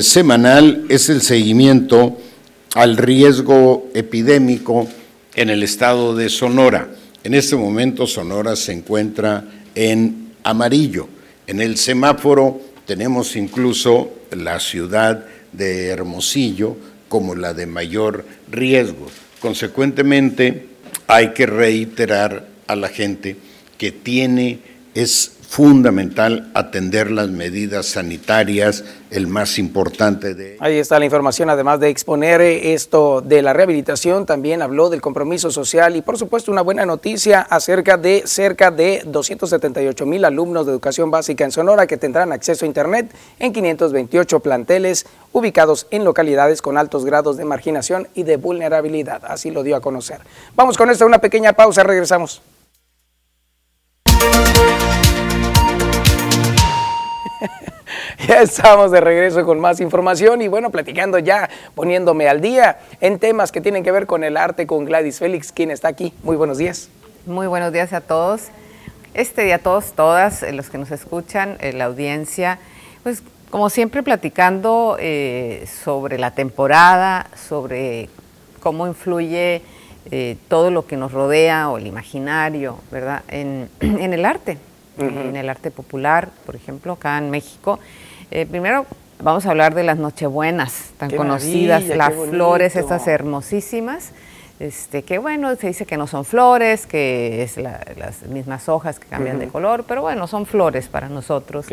[0.02, 2.18] semanal es el seguimiento
[2.76, 4.88] al riesgo epidémico
[5.36, 6.90] en el estado de Sonora.
[7.24, 11.08] En este momento Sonora se encuentra en amarillo.
[11.48, 16.78] En el semáforo tenemos incluso la ciudad de Hermosillo
[17.10, 19.08] como la de mayor riesgo.
[19.40, 20.68] Consecuentemente,
[21.08, 23.36] hay que reiterar a la gente
[23.78, 24.60] que tiene,
[24.96, 30.58] es fundamental atender las medidas sanitarias, el más importante de...
[30.60, 35.52] Ahí está la información, además de exponer esto de la rehabilitación, también habló del compromiso
[35.52, 40.72] social y por supuesto una buena noticia acerca de cerca de 278 mil alumnos de
[40.72, 46.64] educación básica en Sonora que tendrán acceso a Internet en 528 planteles ubicados en localidades
[46.64, 49.22] con altos grados de marginación y de vulnerabilidad.
[49.24, 50.18] Así lo dio a conocer.
[50.56, 52.42] Vamos con esto, una pequeña pausa, regresamos.
[58.28, 63.20] Ya estamos de regreso con más información y bueno, platicando ya, poniéndome al día en
[63.20, 66.14] temas que tienen que ver con el arte con Gladys Félix, quien está aquí.
[66.24, 66.90] Muy buenos días.
[67.26, 68.48] Muy buenos días a todos.
[69.14, 72.60] Este día a todos, todas, eh, los que nos escuchan, eh, la audiencia,
[73.04, 73.22] pues
[73.52, 78.10] como siempre platicando eh, sobre la temporada, sobre
[78.60, 79.62] cómo influye
[80.50, 83.24] todo lo que nos rodea o el imaginario, ¿verdad?
[83.30, 84.58] En el arte,
[84.98, 87.80] en el arte popular, por ejemplo, acá en México.
[88.32, 88.86] Eh, primero
[89.22, 94.12] vamos a hablar de las Nochebuenas, tan conocidas, las flores estas hermosísimas.
[94.60, 99.08] Este, que bueno, se dice que no son flores, que es las mismas hojas que
[99.08, 101.66] cambian de color, pero bueno, son flores para nosotros.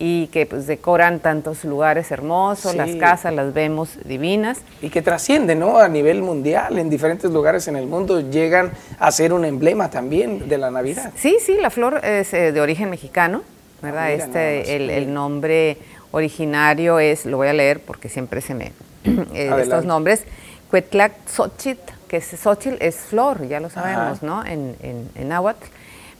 [0.00, 4.60] Y que pues decoran tantos lugares hermosos, las casas las vemos divinas.
[4.80, 5.78] Y que trascienden, ¿no?
[5.78, 8.70] A nivel mundial, en diferentes lugares en el mundo llegan
[9.00, 11.12] a ser un emblema también de la Navidad.
[11.16, 13.42] Sí, sí, la flor es eh, de origen mexicano.
[13.82, 14.04] ¿verdad?
[14.04, 15.78] Ah, este, el, nombre
[16.10, 18.72] originario es, lo voy a leer porque siempre se me...
[19.34, 20.24] Eh, estos nombres,
[20.70, 24.44] Cuetlac Xochitl, que es Xochitl es flor, ya lo sabemos, ¿no?
[24.44, 25.66] En, en, náhuatl.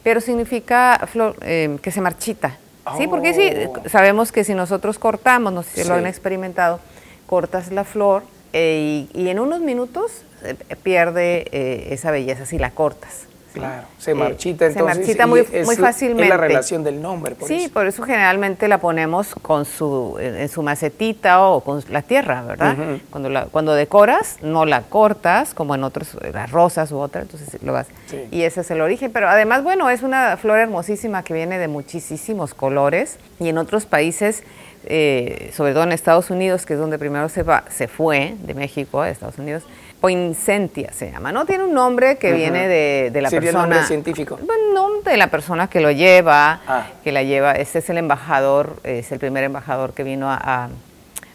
[0.03, 2.57] pero significa flor, eh, que se marchita.
[2.97, 3.89] Sí, porque sí, Oh.
[3.89, 5.89] sabemos que si nosotros cortamos, no sé si Sí.
[5.89, 6.81] lo han experimentado,
[7.27, 8.23] cortas la flor
[8.55, 13.28] eh, y, y en unos minutos eh, pierde eh, esa belleza si la cortas.
[13.53, 14.95] Claro, se Eh, marchita entonces.
[14.95, 16.25] Se marchita muy, es muy fácilmente.
[16.25, 17.73] Es la relación del nombre, por sí, eso.
[17.73, 22.77] por eso generalmente la ponemos con su, en su macetita o con la tierra, ¿verdad?
[23.11, 27.63] Cuando, la, cuando decoras, no la cortas, como en otros, las rosas u otras, entonces
[27.63, 27.87] lo vas.
[28.07, 28.29] Sí.
[28.31, 29.11] Y ese es el origen.
[29.13, 33.87] Pero además, bueno, es una flor hermosísima que viene de muchísimos colores y en otros
[33.87, 34.43] países,
[34.85, 38.55] eh, sobre todo en Estados Unidos, que es donde primero se, va, se fue, de
[38.55, 39.65] México a Estados Unidos,
[40.01, 41.45] poinsettia se llama, ¿no?
[41.47, 43.75] Tiene un nombre que viene de, de la Sería el persona.
[43.75, 44.39] nombre científico.
[44.75, 46.87] No de la persona que lo lleva, Ah.
[47.05, 47.53] que la lleva.
[47.53, 50.69] Este es el embajador, es el primer embajador que vino a, a-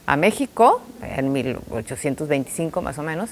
[0.05, 3.29] a México en 1825 más o menos,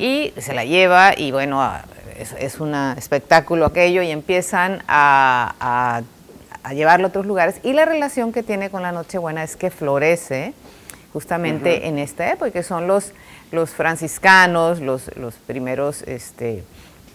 [0.00, 1.84] y se la lleva y bueno, a-
[2.18, 6.02] es, es un espectáculo aquello y empiezan a,
[6.74, 7.60] llevarlo a otros lugares.
[7.62, 10.52] Y la relación que tiene con la Nochebuena es que florece
[11.12, 13.12] justamente en esta época, que son los,
[13.50, 16.64] los franciscanos, los, los primeros este,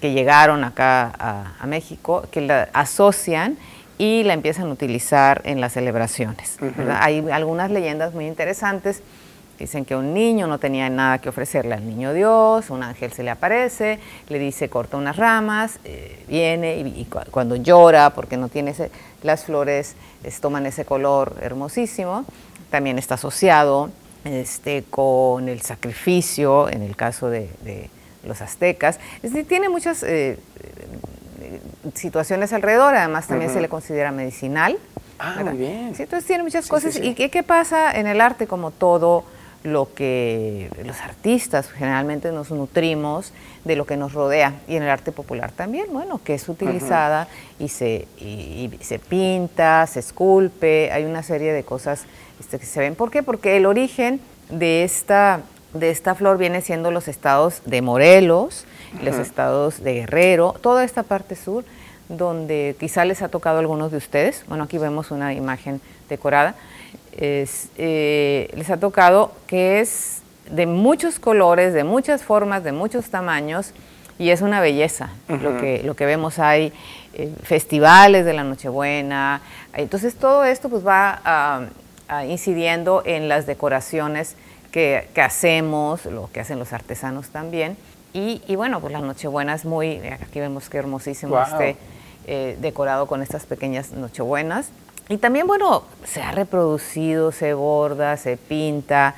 [0.01, 3.57] que llegaron acá a, a México, que la asocian
[3.97, 6.57] y la empiezan a utilizar en las celebraciones.
[6.99, 9.01] Hay algunas leyendas muy interesantes.
[9.59, 13.21] Dicen que un niño no tenía nada que ofrecerle al niño Dios, un ángel se
[13.23, 18.35] le aparece, le dice corta unas ramas, eh, viene y, y cu- cuando llora porque
[18.35, 18.89] no tiene ese-
[19.21, 22.25] las flores es- toman ese color hermosísimo.
[22.71, 23.91] También está asociado
[24.25, 27.89] este, con el sacrificio, en el caso de, de
[28.25, 28.99] los aztecas.
[29.21, 30.37] Es decir, tiene muchas eh,
[31.41, 31.59] eh,
[31.93, 34.77] situaciones alrededor, además también se le considera medicinal.
[35.19, 35.51] Ah, ¿verdad?
[35.51, 35.95] muy bien.
[35.95, 36.93] Sí, entonces tiene muchas Sí, cosas.
[36.95, 37.01] sí.
[37.03, 38.47] ¿Y qué, qué pasa en el arte?
[38.47, 39.25] Como todo
[39.63, 43.31] lo que los artistas generalmente nos nutrimos
[43.63, 47.29] de lo que nos rodea y en el arte popular también, bueno, que es utilizada
[47.59, 52.03] y, se, y, y se pinta, se esculpe, hay una serie de cosas
[52.39, 52.95] este, que se ven.
[52.95, 53.23] ¿Por qué?
[53.23, 54.19] Porque el origen
[54.49, 55.41] de esta,
[55.73, 58.65] de esta flor viene siendo los estados de Morelos,
[59.01, 61.63] los estados de Guerrero, toda esta parte sur,
[62.09, 64.43] donde quizá les ha tocado a algunos de ustedes.
[64.47, 66.55] Bueno, aquí vemos una imagen decorada.
[67.11, 73.09] Es, eh, les ha tocado que es de muchos colores, de muchas formas, de muchos
[73.09, 73.71] tamaños
[74.19, 75.09] y es una belleza.
[75.27, 76.71] lo, que, lo que vemos hay
[77.13, 79.41] eh, festivales de la Nochebuena.
[79.73, 81.61] Entonces todo esto pues va ah,
[82.07, 84.35] ah, incidiendo en las decoraciones
[84.71, 87.77] que, que hacemos, lo que hacen los artesanos también.
[88.13, 91.45] Y, y bueno, pues la Nochebuena es muy, aquí vemos qué hermosísimo Guau.
[91.45, 91.77] este
[92.25, 94.69] eh, decorado con estas pequeñas Nochebuenas.
[95.09, 99.15] Y también, bueno, se ha reproducido, se borda, se pinta,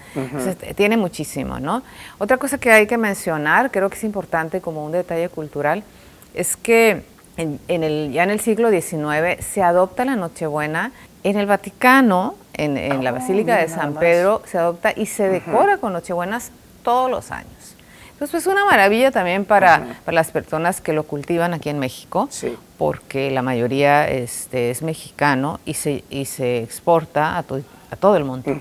[0.76, 1.84] tiene muchísimo, ¿no?
[2.18, 5.84] Otra cosa que hay que mencionar, creo que es importante como un detalle cultural,
[6.34, 7.04] es que
[7.38, 10.92] en, en el, ya en el siglo XIX se adopta la Nochebuena
[11.30, 13.96] en el Vaticano, en, en la Oh, Basílica de San.
[13.96, 16.52] Pedro, se adopta y se decora con Nochebuenas
[16.84, 17.76] todos los años.
[18.14, 22.30] Entonces es una maravilla también para, para las personas que lo cultivan aquí en México,
[22.78, 27.62] porque la mayoría este, es mexicano y se, y se exporta a, to-
[27.92, 28.52] a todo el mundo.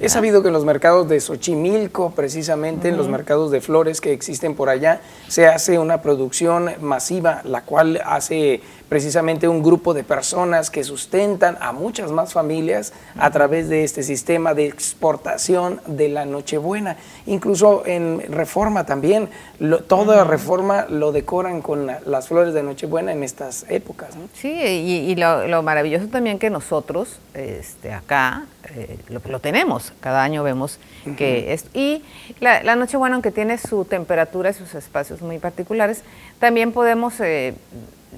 [0.00, 4.12] He sabido que en los mercados de Xochimilco, precisamente en los mercados de flores que
[4.12, 10.02] existen por allá, se hace una producción masiva, la cual hace precisamente un grupo de
[10.02, 16.08] personas que sustentan a muchas más familias a través de este sistema de exportación de
[16.08, 16.96] la Nochebuena.
[17.26, 19.28] Incluso en Reforma también,
[19.60, 24.16] lo- toda Reforma lo decoran con la- las flores de Nochebuena en estas épocas.
[24.16, 24.28] ¿no?
[24.34, 28.44] Sí, y, y lo, lo maravilloso también que nosotros este, acá
[28.74, 29.92] eh, lo, lo tenemos.
[30.00, 30.78] Cada año vemos
[31.16, 31.64] que es.
[31.74, 32.02] Y
[32.40, 36.02] la, la Nochebuena, aunque tiene su temperatura y sus espacios muy particulares,
[36.38, 37.20] también podemos.
[37.20, 37.54] eh,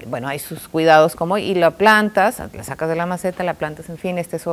[0.07, 3.89] bueno, hay sus cuidados como y la plantas, la sacas de la maceta, la plantas,
[3.89, 4.45] en fin, este es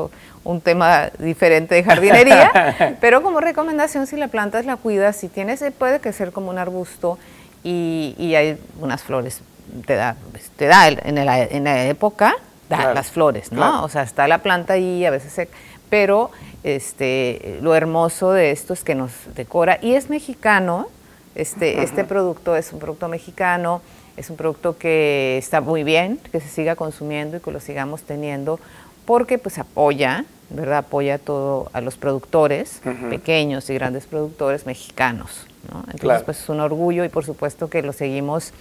[0.45, 5.63] un tema diferente de jardinería, pero como recomendación si la plantas, la cuidas, si tienes,
[5.63, 7.19] eh, puede que ser como un arbusto
[7.65, 9.41] y, y hay unas flores,
[9.87, 10.17] te da,
[10.57, 12.35] te da en, la, en la época,
[12.69, 13.59] da Claro, las flores, ¿no?
[13.59, 13.85] claro.
[13.85, 15.49] O sea, está la planta ahí, a veces se,
[15.89, 16.31] pero
[16.63, 20.89] este, lo hermoso de esto es que nos decora y es mexicano,
[21.35, 23.83] este, este producto es un producto mexicano,
[24.17, 28.03] es un producto que está muy bien, que se siga consumiendo y que lo sigamos
[28.03, 28.61] teniendo,
[29.05, 30.79] porque pues apoya, ¿verdad?
[30.79, 35.81] Apoya todo a los productores, pequeños y grandes productores mexicanos, ¿no?
[35.81, 36.25] Entonces Claro.
[36.25, 38.53] pues es un orgullo y por supuesto que lo seguimos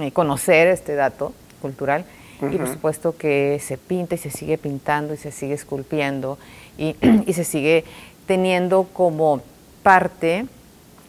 [0.00, 2.04] eh, conocer este dato cultural
[2.40, 6.38] y por supuesto que se pinta y se sigue pintando y se sigue esculpiendo
[6.76, 6.94] y,
[7.26, 7.84] y se sigue
[8.26, 9.42] teniendo como
[9.82, 10.46] parte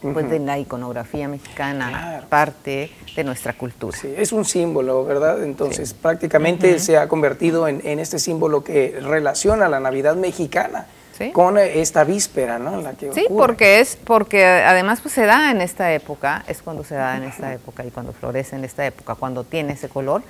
[0.01, 3.97] pues de la iconografía mexicana, parte de nuestra cultura.
[3.97, 5.43] Sí, es un símbolo, ¿verdad?
[5.43, 10.85] Entonces prácticamente se ha convertido en, este símbolo que relaciona la Navidad mexicana.
[11.33, 12.81] Con esta víspera, ¿no?
[12.81, 16.83] La que sí, porque es porque además pues se da en esta época, es cuando
[16.83, 20.21] se da en esta época y cuando florece en esta época, cuando tiene ese color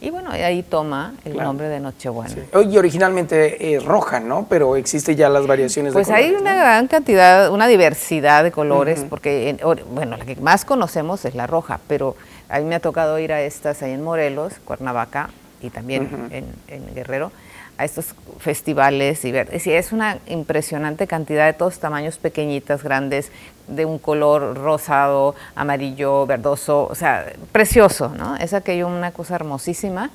[0.00, 2.34] y bueno, ahí toma el nombre de Nochebuena.
[2.52, 4.46] Hoy originalmente es roja, ¿no?
[4.50, 6.30] Pero existe ya las variaciones pues de colores.
[6.32, 9.56] Pues hay una gran cantidad, una diversidad de colores, porque,
[9.92, 12.16] bueno, la que más conocemos es la roja, pero
[12.50, 15.30] a mí me ha tocado ir a estas ahí en Morelos, Cuernavaca
[15.62, 16.28] y también
[16.68, 17.32] en Guerrero
[17.78, 19.48] a estos festivales y ver.
[19.52, 23.30] es una impresionante cantidad de todos tamaños, pequeñitas, grandes,
[23.68, 28.36] de un color rosado, amarillo, verdoso, o sea, precioso, ¿no?
[28.36, 30.10] Es aquello una cosa hermosísima.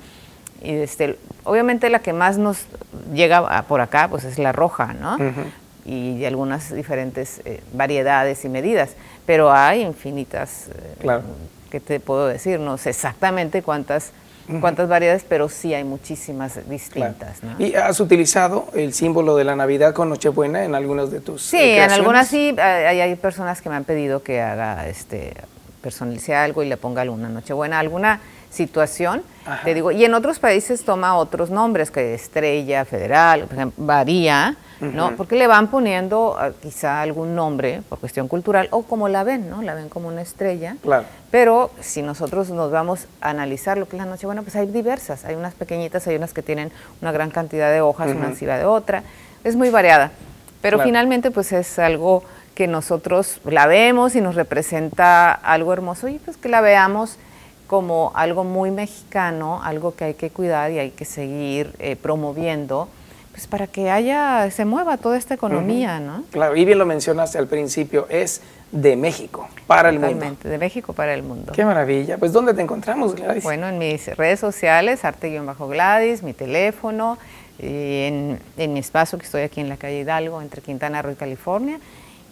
[0.62, 2.66] Y este, obviamente la que más nos
[3.12, 5.16] llega por acá, pues es la roja, ¿no?
[5.84, 8.90] Y algunas diferentes eh, variedades y medidas,
[9.26, 11.22] pero hay infinitas, eh, claro.
[11.70, 12.60] ¿qué te puedo decir?
[12.60, 14.12] No sé exactamente cuántas
[14.60, 17.40] cuántas variedades, pero sí hay muchísimas distintas.
[17.58, 21.58] ¿Y has utilizado el símbolo de la Navidad con Nochebuena en algunas de tus Sí,
[21.58, 25.34] en algunas sí, hay, hay, personas que me han pedido que haga, este,
[25.82, 28.20] personalice algo y le ponga alguna Nochebuena, alguna
[28.50, 29.22] situación,
[29.64, 33.56] te digo, y en otros países toma otros nombres, que estrella, federal, por
[34.80, 35.16] ¿no?
[35.16, 39.50] Porque le van poniendo ah, quizá algún nombre por cuestión cultural o como la ven,
[39.50, 39.62] ¿no?
[39.62, 40.76] La ven como una estrella.
[40.82, 41.04] Claro.
[41.30, 45.24] Pero si nosotros nos vamos a analizar lo que es la Nochebuena, pues hay diversas.
[45.24, 46.72] Hay unas pequeñitas, hay unas que tienen
[47.02, 49.02] una gran cantidad de hojas, una encima de otra.
[49.44, 50.12] Es muy variada.
[50.62, 52.22] Pero finalmente, pues es algo
[52.54, 57.16] que nosotros la vemos y nos representa algo hermoso y pues que la veamos
[57.66, 62.88] como algo muy mexicano, algo que hay que cuidar y hay que seguir eh, promoviendo
[63.40, 66.24] pues para que haya, se mueva toda esta economía, ¿no?
[66.30, 70.36] Claro, y bien lo mencionaste al principio, es de México para el mundo.
[70.44, 71.52] de México para el mundo.
[71.52, 72.18] Qué maravilla.
[72.18, 73.42] Pues, ¿dónde te encontramos, Gladys?
[73.42, 77.16] Bueno, en mis redes sociales, arte-gladys, mi teléfono,
[77.58, 81.12] y en, en mi espacio que estoy aquí en la calle Hidalgo, entre Quintana Roo
[81.12, 81.78] y California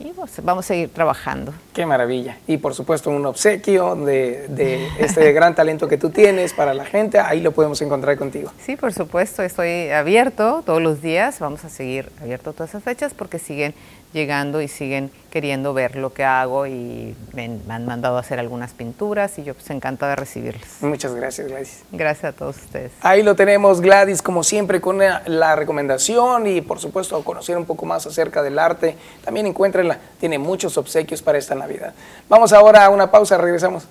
[0.01, 1.53] y pues, vamos a seguir trabajando.
[1.73, 2.39] Qué maravilla.
[2.47, 6.85] Y por supuesto un obsequio de, de este gran talento que tú tienes para la
[6.85, 8.53] gente, ahí lo podemos encontrar contigo.
[8.61, 13.15] Sí, por supuesto, estoy abierto todos los días, vamos a seguir abierto todas esas fechas
[13.15, 13.75] porque siguen
[14.13, 18.73] llegando y siguen queriendo ver lo que hago y me, han mandado a hacer algunas
[18.73, 20.83] pinturas y yo pues encantada de recibirles.
[20.83, 21.83] Muchas gracias Gladys.
[21.93, 22.93] Gracias a todos ustedes.
[23.03, 27.85] Ahí lo tenemos Gladys como siempre con la, recomendación y por supuesto conocer un poco
[27.87, 28.97] más acerca del arte.
[29.25, 31.95] También encuéntrenla, tiene muchos obsequios para esta Navidad.
[32.29, 33.87] Vamos ahora a una pausa, regresamos.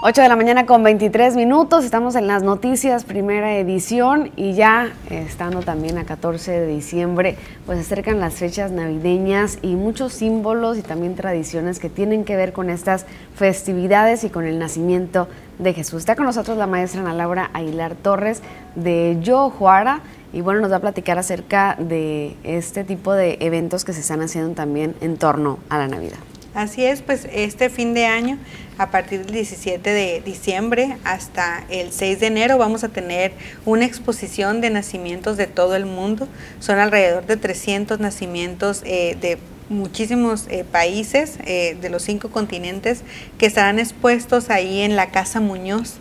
[0.00, 4.92] 8 de la mañana con 23 minutos, estamos en las noticias, primera edición y ya
[5.10, 7.36] estando también a 14 de diciembre,
[7.66, 12.52] pues acercan las fechas navideñas y muchos símbolos y también tradiciones que tienen que ver
[12.52, 15.26] con estas festividades y con el nacimiento
[15.58, 15.98] de Jesús.
[15.98, 18.40] Está con nosotros la maestra Ana Laura Aguilar Torres
[18.76, 19.98] de Yo Juara
[20.32, 24.22] y bueno, nos va a platicar acerca de este tipo de eventos que se están
[24.22, 26.18] haciendo también en torno a la Navidad.
[26.54, 28.38] Así es, pues este fin de año,
[28.78, 33.32] a partir del 17 de diciembre hasta el 6 de enero, vamos a tener
[33.66, 36.28] una exposición de nacimientos de todo el mundo.
[36.60, 43.02] Son alrededor de 300 nacimientos eh, de muchísimos eh, países eh, de los cinco continentes
[43.36, 45.96] que estarán expuestos ahí en la Casa Muñoz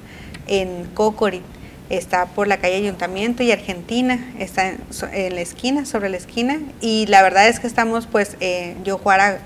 [0.45, 1.43] en Cocorit.
[1.89, 6.59] Está por la calle Ayuntamiento y Argentina, está en, la esquina, sobre la esquina.
[6.79, 8.35] Y la verdad es que estamos, pues,
[8.83, 9.39] yo, Juara,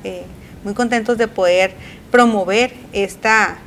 [0.64, 1.74] muy contentos de poder
[2.12, 3.58] promover esta,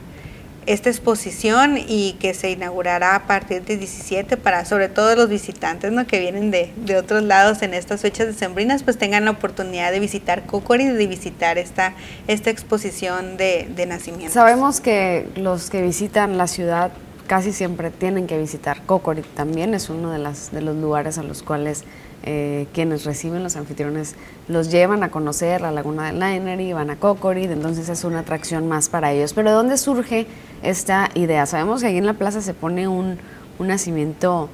[0.66, 5.92] esta exposición y que se inaugurará a partir del 17 para sobre todo los visitantes
[5.92, 6.06] ¿no?
[6.06, 10.00] que vienen de, de otros lados en estas fechas decembrinas pues tengan la oportunidad de
[10.00, 11.94] visitar Cocori y de visitar esta,
[12.28, 14.34] esta exposición de, de nacimiento.
[14.34, 16.92] Sabemos que los que visitan la ciudad
[17.26, 21.22] casi siempre tienen que visitar Cocori también, es uno de, las, de los lugares a
[21.22, 21.84] los cuales
[22.26, 24.14] eh, quienes reciben los anfitriones
[24.48, 28.66] los llevan a conocer la laguna del Linery, van a Cocorid, entonces es una atracción
[28.66, 29.34] más para ellos.
[29.34, 30.26] Pero ¿de dónde surge
[30.62, 31.44] esta idea?
[31.44, 33.18] Sabemos que aquí en la plaza se pone un,
[33.58, 34.48] nacimiento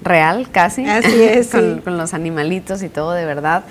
[0.00, 3.64] real casi, Así es, con, los animalitos y todo de verdad,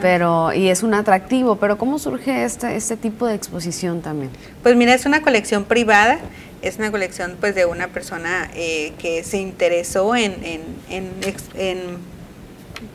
[0.00, 4.30] pero y es un atractivo, pero ¿cómo surge este, este tipo de exposición también?
[4.62, 6.18] Pues mira, es una colección privada,
[6.62, 11.10] es una colección pues de una persona eh, que se interesó en, en, en,
[11.56, 12.11] en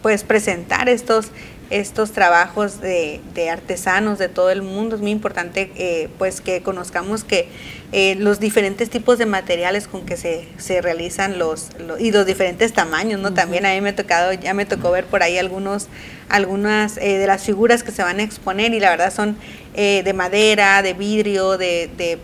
[0.01, 1.31] pues presentar estos,
[1.69, 3.21] estos trabajos de,
[3.51, 4.95] artesanos de todo el mundo.
[4.95, 7.47] Es muy importante eh, pues que conozcamos que
[7.91, 11.69] eh, los diferentes tipos de materiales con que se, se realizan los,
[11.99, 13.33] y los diferentes tamaños, ¿no?
[13.33, 15.87] También a mí me ha tocado, ya me tocó ver por ahí algunos,
[16.29, 19.37] algunas eh, de las figuras que se van a exponer y la verdad son
[19.77, 22.17] de madera, de vidrio, de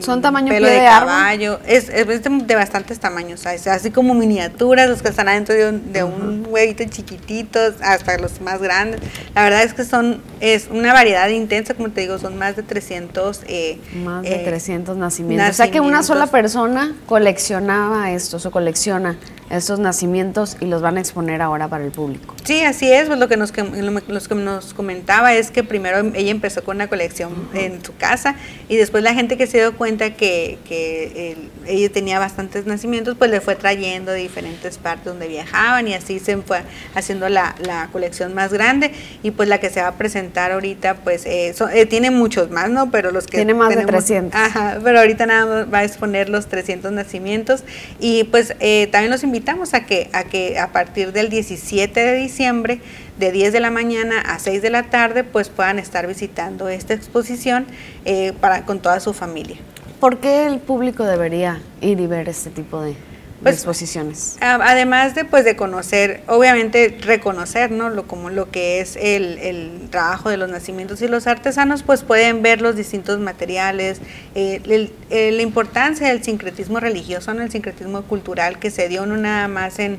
[0.00, 1.60] son tamaño pelo de, caballo.
[1.66, 7.74] Es, de bastantes tamaños, así como miniaturas, los que están adentro de un, huevito chiquititos
[7.82, 9.00] hasta los más grandes.
[9.34, 12.62] La verdad es que son es una variedad intensa, como te digo, son más de
[12.62, 15.50] 300 eh, más de 300 eh, nacimientos.
[15.50, 19.16] O sea que una sola persona coleccionaba estos o colecciona
[19.50, 22.34] estos nacimientos y los van a exponer ahora para el público.
[22.44, 26.30] Sí, así es, pues lo que nos, lo que nos comentaba es que primero ella
[26.30, 28.36] empezó con una colección en su casa
[28.68, 33.30] y después la gente que se dio cuenta que, que ella tenía bastantes nacimientos, pues
[33.30, 36.60] le fue trayendo de diferentes partes donde viajaban y así se fue
[36.94, 40.96] haciendo la, la colección más grande y pues la que se va a presentar ahorita
[40.96, 42.90] pues eh, eh, tiene muchos más, ¿no?
[42.90, 43.38] Pero los que...
[43.38, 44.38] Tiene más de 300.
[44.38, 47.64] Ajá, pero ahorita nada más va a exponer los 300 nacimientos
[47.98, 51.98] y pues eh, también los invitamos invitamos a que, a que a partir del 17
[51.98, 52.80] de diciembre,
[53.18, 56.92] de 10 de la mañana a 6 de la tarde, pues puedan estar visitando esta
[56.92, 57.64] exposición
[58.04, 59.56] eh, para, con toda su familia.
[60.00, 62.96] ¿Por qué el público debería ir y ver este tipo de,
[63.42, 64.36] pues, exposiciones.
[64.40, 67.88] Además de pues de conocer, obviamente reconocer, ¿no?
[67.88, 72.02] Lo como lo que es el, el trabajo de los nacimientos y los artesanos, pues
[72.02, 74.00] pueden ver los distintos materiales,
[74.34, 77.42] eh, la importancia del sincretismo religioso, ¿no?
[77.42, 79.98] el sincretismo cultural que se dio no nada más en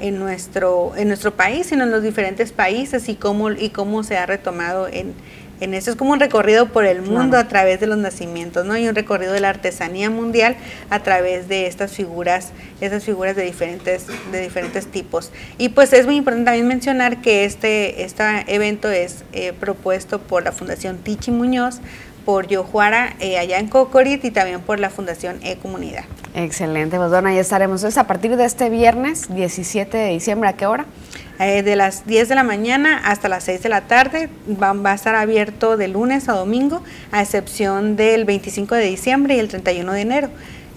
[0.00, 4.16] en nuestro en nuestro país, sino en los diferentes países y cómo y cómo se
[4.16, 5.14] ha retomado en
[5.60, 8.76] en eso es como un recorrido por el mundo a través de los nacimientos, ¿no?
[8.76, 10.56] Y un recorrido de la artesanía mundial
[10.88, 15.30] a través de estas figuras, esas figuras de diferentes, de diferentes tipos.
[15.58, 20.42] Y pues es muy importante también mencionar que este, este evento es eh, propuesto por
[20.42, 21.80] la Fundación Tichi Muñoz,
[22.24, 26.04] por Yojuara eh, allá en Cocorit y también por la Fundación E-Comunidad.
[26.34, 27.80] Excelente, pues bueno, ahí estaremos.
[27.80, 30.86] Entonces, a partir de este viernes 17 de diciembre, ¿a qué hora?
[31.40, 34.28] Eh, de las 10 de la mañana hasta las 6 de la tarde.
[34.62, 36.82] Va, va, a estar abierto de lunes a domingo,
[37.12, 40.30] a excepción del 25 de diciembre y el 31 de enero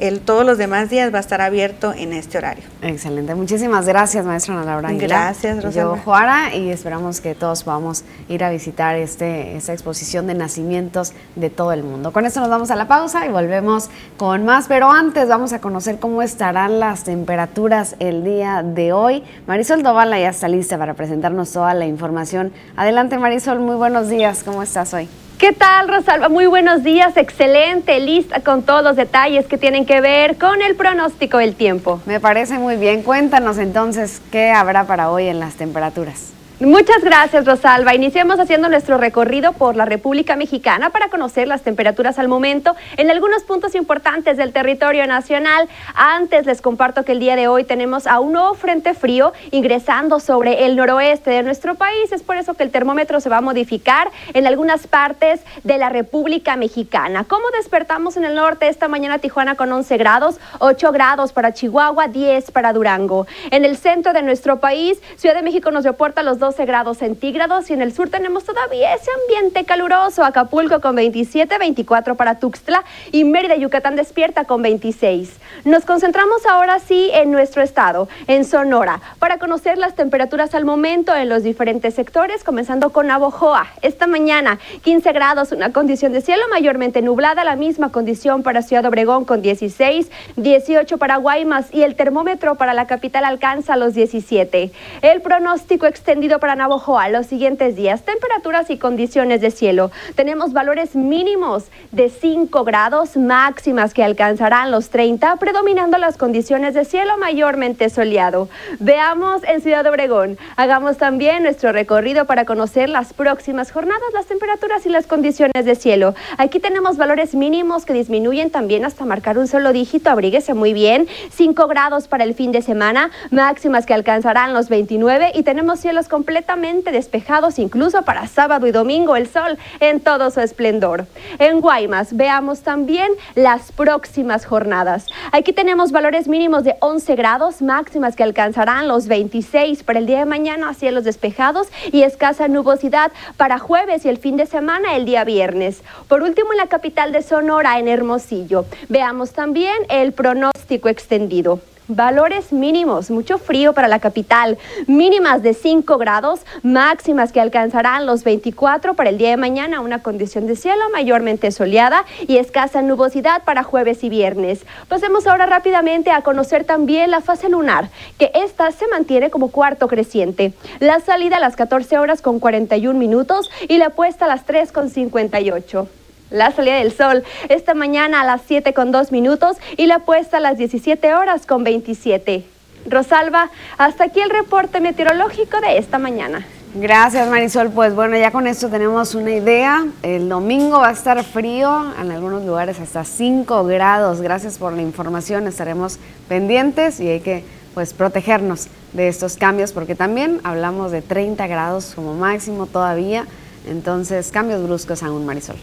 [0.04, 2.66] el, todos los demás días va a estar abierto en este horario.
[2.82, 5.74] Excelente, muchísimas gracias maestra Ana Laura Gracias.
[5.74, 11.14] Yo Juara y esperamos que todos podamos ir a visitar este, esta exposición de nacimientos
[11.36, 12.12] de todo el mundo.
[12.12, 15.60] Con esto nos vamos a la pausa y volvemos con más, pero antes vamos a
[15.60, 19.24] conocer cómo estarán las temperaturas el día de hoy.
[19.48, 22.52] Marisol Dovala ya está lista para presentarnos toda la información.
[22.76, 25.08] Adelante Marisol, muy buenos días, ¿cómo estás hoy?
[25.38, 26.30] ¿Qué tal, Rosalba?
[26.30, 30.76] Muy buenos días, excelente, lista con todos los detalles que tienen que ver con el
[30.76, 32.00] pronóstico del tiempo.
[32.06, 33.04] Me parece muy bien.
[33.04, 36.33] Cuéntanos entonces qué habrá para hoy en las temperaturas.
[36.66, 37.94] Muchas gracias, Rosalba.
[37.94, 43.12] Iniciamos haciendo nuestro recorrido por la República Mexicana para conocer las temperaturas al momento en
[43.12, 45.68] algunos puntos importantes del territorio nacional.
[45.94, 50.22] Antes les comparto que el día de hoy tenemos a un nuevo frente frío ingresando
[50.22, 52.14] sobre el noroeste de nuestro país.
[52.14, 55.90] Es por eso que el termómetro se va a modificar en algunas partes de la
[55.90, 57.26] República Mexicana.
[57.26, 62.08] ¿Cómo despertamos en el norte esta mañana Tijuana con 11 grados, 8 grados para Chihuahua,
[62.08, 63.28] 10 para Durango?
[63.52, 67.72] En el centro de nuestro país, Ciudad de México nos reporta los 12 grados centígrados
[67.72, 70.24] y en el sur tenemos todavía ese ambiente caluroso.
[70.24, 75.32] Acapulco con 27, 24 para Tuxtla y Mérida, Yucatán despierta con 26.
[75.66, 81.16] Nos concentramos ahora sí en nuestro estado, en Sonora, para conocer las temperaturas al momento
[81.16, 83.66] en los diferentes sectores, comenzando con Navojoa.
[83.82, 88.86] Esta mañana 15 grados, una condición de cielo mayormente nublada, la misma condición para Ciudad
[88.86, 94.72] Obregón con 16, 18 para Guaymas y el termómetro para la capital alcanza los 17.
[95.02, 98.02] El pronóstico extendido para Navojoa los siguientes días.
[98.02, 99.92] Temperaturas y condiciones de cielo.
[100.16, 106.84] Tenemos valores mínimos de 5 grados, máximas que alcanzarán los 30, predominando las condiciones de
[106.84, 108.50] cielo mayormente soleado.
[108.80, 110.38] Veamos en Ciudad Obregón.
[110.58, 115.76] Hagamos también nuestro recorrido para conocer las próximas jornadas, las temperaturas y las condiciones de
[115.76, 116.14] cielo.
[116.38, 120.10] Aquí tenemos valores mínimos que disminuyen también hasta marcar un solo dígito.
[120.10, 121.08] Abríguese muy bien.
[121.32, 126.10] 5 grados para el fin de semana, máximas que alcanzarán los 29 y tenemos cielos
[126.10, 131.06] con completamente despejados incluso para sábado y domingo, el sol en todo su esplendor.
[131.38, 135.08] En Guaymas veamos también las próximas jornadas.
[135.34, 140.20] Aquí tenemos valores mínimos de 11 grados, máximas que alcanzarán los 26 para el día
[140.20, 145.04] de mañana, cielos despejados y escasa nubosidad para jueves y el fin de semana el
[145.04, 145.82] día viernes.
[146.08, 151.60] Por último, en la capital de Sonora, en Hermosillo, veamos también el pronóstico extendido.
[151.90, 154.58] Valores mínimos, mucho frío para la capital,
[154.88, 160.02] mínimas de 5 grados, máximas que alcanzarán los 24 para el día de mañana, una
[160.02, 164.66] condición de cielo mayormente soleada y escasa nubosidad para jueves y viernes.
[164.88, 169.90] Pasemos ahora rápidamente a conocer también la fase lunar, que esta se mantiene como cuarto
[169.90, 170.54] creciente.
[170.80, 174.72] La salida a las 14 horas con 41 minutos y la puesta a las 3
[174.72, 175.90] con 58
[176.34, 180.38] la salida del sol esta mañana a las 7 con 2 minutos y la puesta
[180.38, 182.44] a las 17 horas con 27.
[182.88, 186.46] Rosalba, hasta aquí el reporte meteorológico de esta mañana.
[186.76, 189.86] Gracias Marisol, pues bueno, ya con esto tenemos una idea.
[190.02, 194.22] El domingo va a estar frío, en algunos lugares hasta 5 grados.
[194.22, 197.46] Gracias por la información, estaremos pendientes y hay que
[197.76, 203.28] pues protegernos de estos cambios porque también hablamos de 30 grados como máximo todavía.
[203.68, 205.56] Entonces, cambios bruscos aún, Marisol.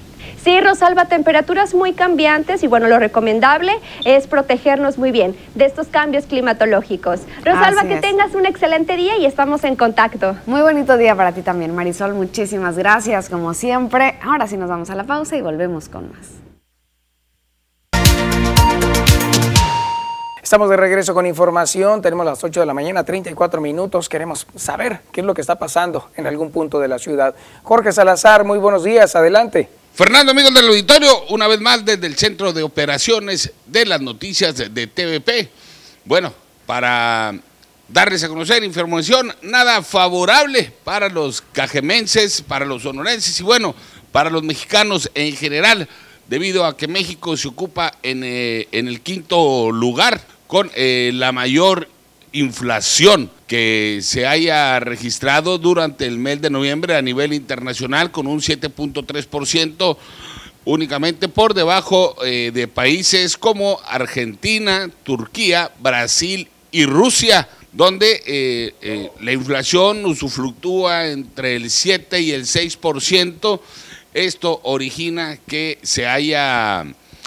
[0.42, 3.72] Sí, Rosalba, temperaturas muy cambiantes y bueno, lo recomendable
[4.04, 7.20] es protegernos muy bien de estos cambios climatológicos.
[7.44, 10.36] Rosalba, que tengas un excelente día y estamos en contacto.
[10.46, 12.14] Muy bonito día para ti también, Marisol.
[12.14, 14.18] Muchísimas gracias, como siempre.
[14.22, 16.39] Ahora sí nos vamos a la pausa y volvemos con más.
[20.42, 22.00] Estamos de regreso con información.
[22.00, 24.08] Tenemos las 8 de la mañana, 34 minutos.
[24.08, 27.34] Queremos saber qué es lo que está pasando en algún punto de la ciudad.
[27.62, 29.14] Jorge Salazar, muy buenos días.
[29.14, 29.68] Adelante.
[29.94, 34.56] Fernando, amigos del auditorio, una vez más desde el Centro de Operaciones de las Noticias
[34.56, 35.50] de TVP.
[36.06, 36.32] Bueno,
[36.64, 37.34] para
[37.86, 43.74] darles a conocer información nada favorable para los cajemenses, para los sonorenses y bueno,
[44.10, 45.86] para los mexicanos en general,
[46.30, 51.32] debido a que México se ocupa en, eh, en el quinto lugar con eh, la
[51.32, 51.88] mayor
[52.30, 58.40] inflación que se haya registrado durante el mes de noviembre a nivel internacional con un
[58.40, 59.96] 7.3%
[60.66, 68.72] únicamente por debajo eh, de países como Argentina, Turquía, Brasil y Rusia, donde
[69.20, 73.60] la inflación fluctúa entre el 7 y el 6%.
[74.14, 76.84] Esto origina que se haya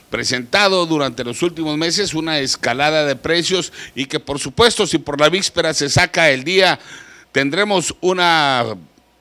[0.09, 5.19] presentado durante los últimos meses una escalada de precios y que por supuesto si por
[5.19, 6.79] la víspera se saca el día
[7.31, 8.65] tendremos una,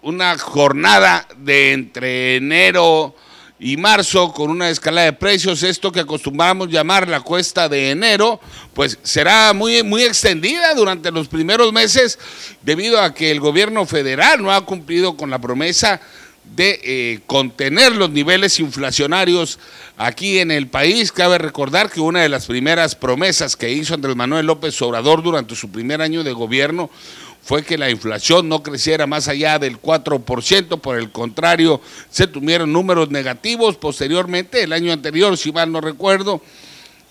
[0.02, 3.14] una jornada de entre enero
[3.58, 8.40] y marzo con una escalada de precios, esto que acostumbramos llamar la cuesta de enero,
[8.74, 12.18] pues será muy, muy extendida durante los primeros meses
[12.62, 16.00] debido a que el gobierno federal no ha cumplido con la promesa
[16.44, 19.58] de eh, contener los niveles inflacionarios
[19.96, 21.12] aquí en el país.
[21.12, 25.54] Cabe recordar que una de las primeras promesas que hizo Andrés Manuel López Obrador durante
[25.54, 26.90] su primer año de gobierno
[27.42, 32.72] fue que la inflación no creciera más allá del 4%, por el contrario, se tuvieron
[32.72, 36.40] números negativos posteriormente, el año anterior, si mal no recuerdo,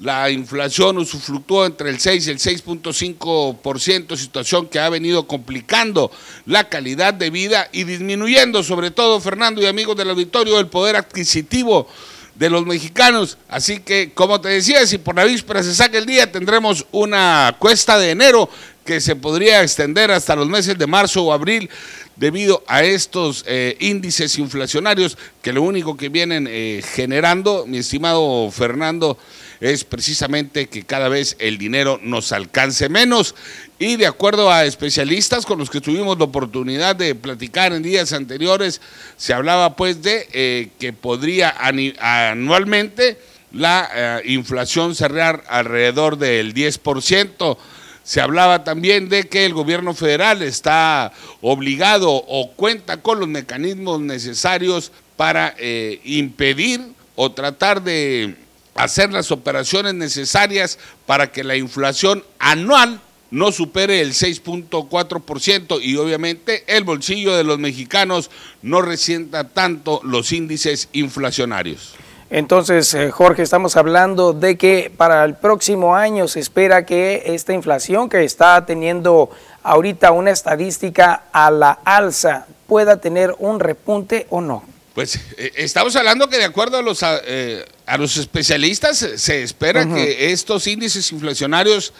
[0.01, 6.11] la inflación fluctuó entre el 6 y el 6.5%, situación que ha venido complicando
[6.47, 10.95] la calidad de vida y disminuyendo, sobre todo, Fernando y amigos del auditorio, el poder
[10.95, 11.87] adquisitivo
[12.33, 13.37] de los mexicanos.
[13.47, 17.55] Así que, como te decía, si por la víspera se saca el día, tendremos una
[17.59, 18.49] cuesta de enero
[18.83, 21.69] que se podría extender hasta los meses de marzo o abril
[22.15, 28.49] debido a estos eh, índices inflacionarios que lo único que vienen eh, generando, mi estimado
[28.49, 29.19] Fernando,
[29.61, 33.35] es precisamente que cada vez el dinero nos alcance menos.
[33.77, 38.11] Y de acuerdo a especialistas con los que tuvimos la oportunidad de platicar en días
[38.11, 38.81] anteriores,
[39.17, 43.19] se hablaba pues de eh, que podría anualmente
[43.53, 47.57] la eh, inflación cerrar alrededor del 10%.
[48.03, 54.01] Se hablaba también de que el gobierno federal está obligado o cuenta con los mecanismos
[54.01, 56.81] necesarios para eh, impedir
[57.15, 58.35] o tratar de
[58.75, 66.63] hacer las operaciones necesarias para que la inflación anual no supere el 6.4% y obviamente
[66.67, 68.29] el bolsillo de los mexicanos
[68.61, 71.95] no resienta tanto los índices inflacionarios.
[72.29, 77.53] Entonces, eh, Jorge, estamos hablando de que para el próximo año se espera que esta
[77.53, 79.29] inflación que está teniendo
[79.63, 84.63] ahorita una estadística a la alza pueda tener un repunte o no.
[84.93, 89.87] Pues eh, estamos hablando que de acuerdo a los, eh, a los especialistas se espera
[89.87, 91.93] que estos índices inflacionarios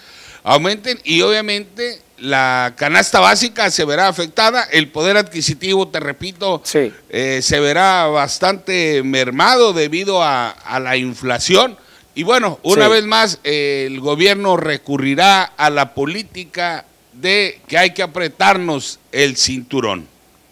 [0.44, 7.40] aumenten y obviamente la canasta básica se verá afectada, el poder adquisitivo, te repito, eh,
[7.42, 11.78] se verá bastante mermado debido a, la inflación.
[12.14, 18.04] Y bueno, una vez más, el gobierno recurrirá a la política de que hay que
[18.04, 20.08] apretarnos el cinturón.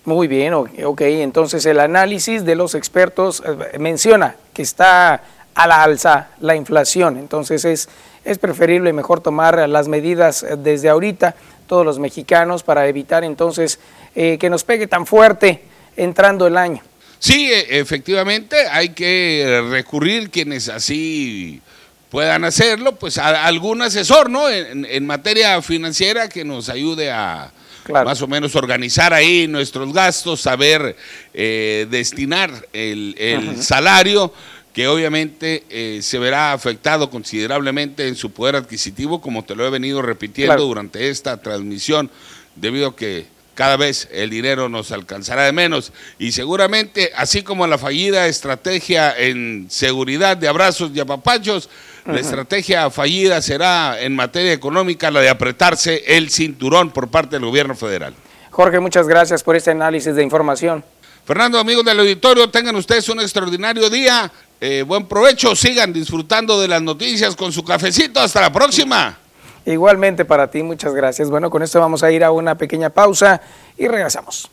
[0.05, 5.21] Muy bien, ok, entonces el análisis de los expertos eh, menciona que está
[5.53, 7.17] a la alza la inflación.
[7.17, 7.89] Entonces es,
[8.23, 11.35] es preferible mejor tomar las medidas desde ahorita,
[11.67, 13.79] todos los mexicanos, para evitar entonces
[14.15, 15.63] eh, que nos pegue tan fuerte
[15.97, 16.81] entrando el año.
[17.19, 21.61] Sí, e, efectivamente, hay que recurrir quienes así
[22.09, 24.49] puedan hacerlo, pues a algún asesor, ¿no?
[24.49, 27.51] En, materia financiera que nos ayude a
[27.89, 30.95] más o menos organizar ahí nuestros gastos, saber
[31.33, 33.15] eh, destinar el,
[33.61, 34.33] salario
[34.73, 39.69] que obviamente eh, se verá afectado considerablemente en su poder adquisitivo, como te lo he
[39.69, 42.09] venido repitiendo durante esta transmisión,
[42.55, 43.25] debido a que
[43.55, 45.91] cada vez el dinero nos alcanzará de menos.
[46.17, 51.69] Y seguramente, así como la fallida estrategia en seguridad de abrazos y apapachos,
[52.05, 57.45] la estrategia fallida será en materia económica la de apretarse el cinturón por parte del
[57.45, 58.13] gobierno federal.
[58.51, 60.83] Jorge, muchas gracias por este análisis de información.
[61.25, 64.31] Fernando, amigos del auditorio, tengan ustedes un extraordinario día.
[64.59, 68.19] Eh, buen provecho, sigan disfrutando de las noticias con su cafecito.
[68.19, 69.17] Hasta la próxima.
[69.65, 71.29] Igualmente para ti, muchas gracias.
[71.29, 73.39] Bueno, con esto vamos a ir a una pequeña pausa
[73.77, 74.49] y regresamos.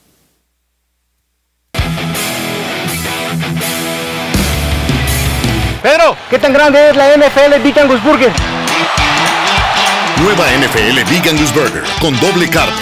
[5.87, 8.33] Pedro, ¿qué tan grande es la NFL Big Angus Burger?
[10.21, 12.75] Nueva NFL Big Angus Burger con doble carne.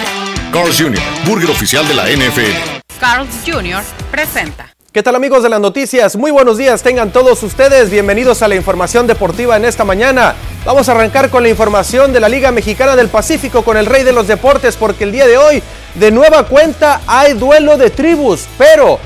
[0.51, 2.79] Carl's Jr., burger oficial de la NFL.
[2.99, 3.83] Carl's Jr.
[4.09, 4.73] presenta.
[4.91, 6.15] ¿Qué tal amigos de las noticias?
[6.15, 10.33] Muy buenos días, tengan todos ustedes bienvenidos a la información deportiva en esta mañana.
[10.65, 14.03] Vamos a arrancar con la información de la Liga Mexicana del Pacífico con el rey
[14.03, 15.61] de los deportes porque el día de hoy
[15.93, 18.99] de nueva cuenta hay duelo de tribus, pero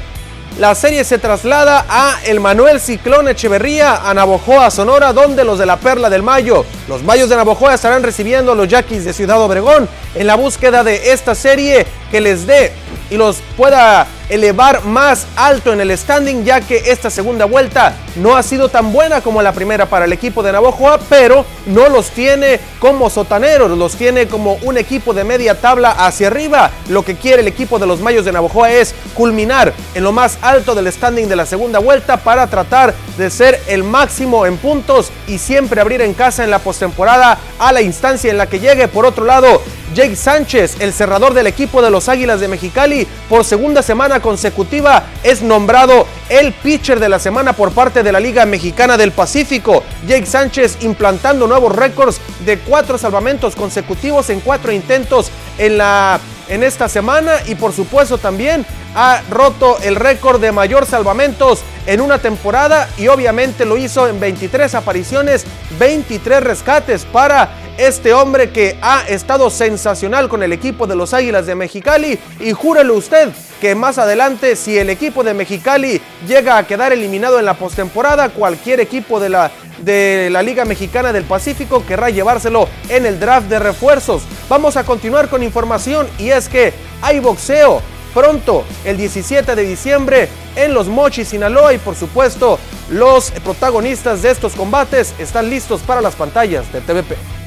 [0.60, 5.66] la serie se traslada a el Manuel Ciclón Echeverría, a Navojoa, Sonora, donde los de
[5.66, 9.42] la Perla del Mayo, los Mayos de Navojoa estarán recibiendo a los Yaquis de Ciudad
[9.42, 12.72] Obregón en la búsqueda de esta serie que les dé
[13.10, 18.38] y los pueda elevar más alto en el standing, ya que esta segunda vuelta no
[18.38, 22.12] ha sido tan buena como la primera para el equipo de Navojoa, pero no los
[22.12, 26.70] tiene como sotaneros, los tiene como un equipo de media tabla hacia arriba.
[26.90, 30.38] Lo que quiere el equipo de los Mayos de Navojoa es culminar en lo más
[30.42, 35.12] alto del standing de la segunda vuelta para tratar de ser el máximo en puntos
[35.28, 38.88] y siempre abrir en casa en la postemporada a la instancia en la que llegue.
[38.88, 39.62] Por otro lado,
[39.96, 45.04] Jake Sánchez, el cerrador del equipo de los Águilas de Mexicali, por segunda semana consecutiva
[45.24, 49.84] es nombrado el pitcher de la semana por parte de la Liga Mexicana del Pacífico.
[50.08, 56.20] Jake Sánchez implantando nuevos récords de cuatro salvamentos consecutivos en cuatro intentos en, la,
[56.50, 58.66] en esta semana y por supuesto también
[58.96, 64.20] ha roto el récord de mayor salvamentos en una temporada y obviamente lo hizo en
[64.20, 65.46] 23 apariciones,
[65.80, 71.46] 23 rescates para este hombre que ha estado sensacional con el equipo de los Águilas
[71.46, 73.30] de Mexicali y júrelo usted
[73.62, 78.30] que más adelante si el equipo de Mexicali llega a quedar eliminado en la postemporada,
[78.30, 83.48] cualquier equipo de la, de la Liga Mexicana del Pacífico querrá llevárselo en el draft
[83.48, 84.24] de refuerzos.
[84.50, 86.74] Vamos a continuar con información y es que
[87.04, 87.84] hay boxeo
[88.16, 92.58] pronto, el 17 de diciembre, en Los Mochis, Sinaloa y por supuesto
[92.90, 97.39] los protagonistas de estos combates están listos para las pantallas de TVP.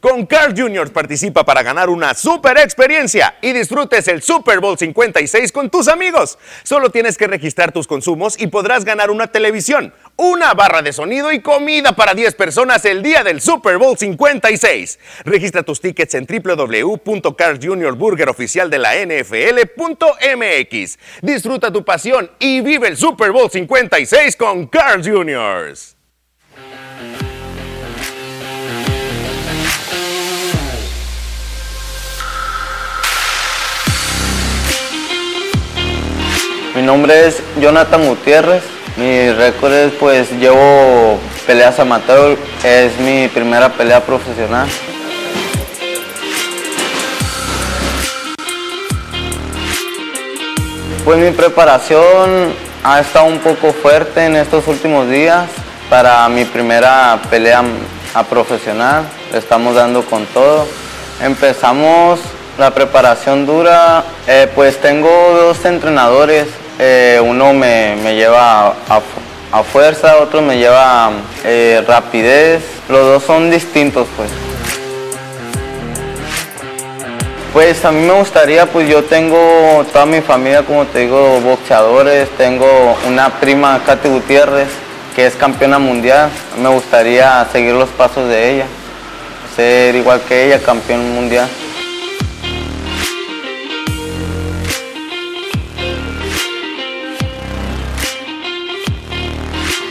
[0.00, 0.92] Con Carl Jr.
[0.92, 6.38] participa para ganar una super experiencia y disfrutes el Super Bowl 56 con tus amigos.
[6.62, 11.32] Solo tienes que registrar tus consumos y podrás ganar una televisión, una barra de sonido
[11.32, 15.00] y comida para 10 personas el día del Super Bowl 56.
[15.24, 20.98] Registra tus tickets en www.carljuniorburgeroficial de la NFL.mx.
[21.22, 25.97] Disfruta tu pasión y vive el Super Bowl 56 con Carl Jr.
[36.78, 38.62] Mi nombre es Jonathan Gutiérrez.
[38.96, 44.68] Mi récord es pues llevo peleas amateur, es mi primera pelea profesional.
[51.04, 55.48] Pues mi preparación ha estado un poco fuerte en estos últimos días
[55.90, 57.64] para mi primera pelea
[58.14, 59.02] a profesional.
[59.34, 60.64] Estamos dando con todo.
[61.20, 62.20] Empezamos
[62.56, 66.46] la preparación dura, eh, pues tengo dos entrenadores
[66.78, 71.10] eh, uno me, lleva a, fuerza, otro me lleva
[71.44, 72.62] eh, rapidez.
[72.88, 74.30] Los dos son distintos, pues.
[77.52, 82.28] Pues a mí me gustaría, pues yo tengo toda mi familia, como te digo, boxeadores.
[82.36, 84.68] Tengo una prima, Katy Gutiérrez,
[85.16, 86.30] que es campeona mundial.
[86.62, 88.66] Me gustaría seguir los pasos de ella,
[89.56, 91.48] ser igual que ella, campeón mundial.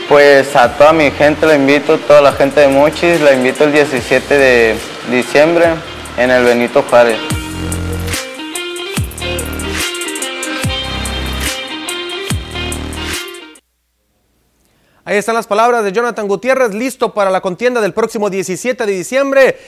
[0.08, 3.72] Pues a toda mi gente la invito, toda la gente de Mochis, la invito el
[3.72, 4.74] 17 de
[5.10, 5.66] diciembre
[6.16, 7.18] en el Benito Juárez.
[15.04, 18.92] Ahí están las palabras de Jonathan Gutiérrez, listo para la contienda del próximo 17 de
[18.92, 19.58] diciembre.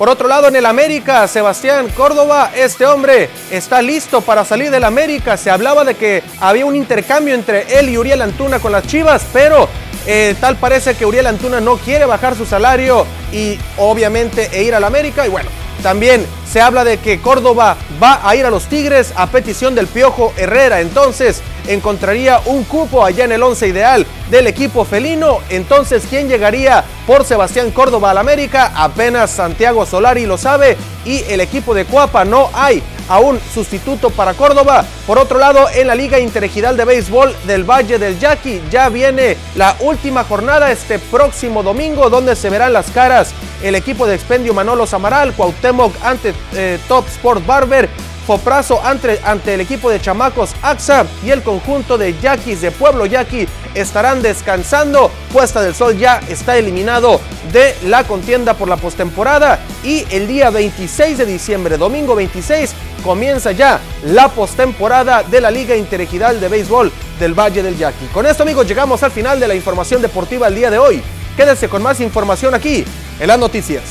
[0.00, 4.84] Por otro lado, en el América, Sebastián Córdoba, este hombre está listo para salir del
[4.84, 5.36] América.
[5.36, 9.26] Se hablaba de que había un intercambio entre él y Uriel Antuna con las Chivas,
[9.30, 9.68] pero
[10.06, 14.74] eh, tal parece que Uriel Antuna no quiere bajar su salario y obviamente e ir
[14.74, 15.26] al América.
[15.26, 19.26] Y bueno, también se habla de que Córdoba va a ir a los Tigres a
[19.26, 20.80] petición del Piojo Herrera.
[20.80, 25.38] Entonces encontraría un cupo allá en el once ideal del equipo felino.
[25.48, 28.72] Entonces, ¿quién llegaría por Sebastián Córdoba al América?
[28.74, 34.10] Apenas Santiago Solari lo sabe y el equipo de Cuapa no hay a un sustituto
[34.10, 34.84] para Córdoba.
[35.06, 39.36] Por otro lado, en la Liga Interregional de Béisbol del Valle del Yaqui ya viene
[39.56, 44.54] la última jornada este próximo domingo donde se verán las caras el equipo de Expendio
[44.54, 47.88] Manolo Samaral, Cuauhtémoc ante eh, Top Sport Barber,
[48.26, 53.06] Foprazo ante, ante el equipo de Chamacos AXA y el conjunto de Yaquis de Pueblo
[53.06, 55.10] Yaqui estarán descansando.
[55.32, 57.20] Puesta del Sol ya está eliminado
[57.52, 62.72] de la contienda por la postemporada y el día 26 de diciembre, domingo 26,
[63.02, 68.06] comienza ya la postemporada de la Liga Interregional de Béisbol del Valle del Yaqui.
[68.12, 71.02] Con esto amigos llegamos al final de la información deportiva el día de hoy.
[71.36, 72.84] Quédense con más información aquí
[73.18, 73.82] en las noticias.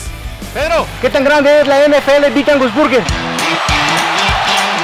[0.53, 3.03] Pero, ¿qué tan grande es la NFL Big Angus Burger?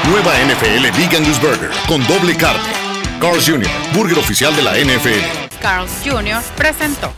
[0.07, 2.85] Nueva NFL Big Angus Burger con doble carne.
[3.19, 5.59] Carl's Jr., burger oficial de la NFL.
[5.61, 6.41] Carl's Jr.
[6.55, 7.11] presentó.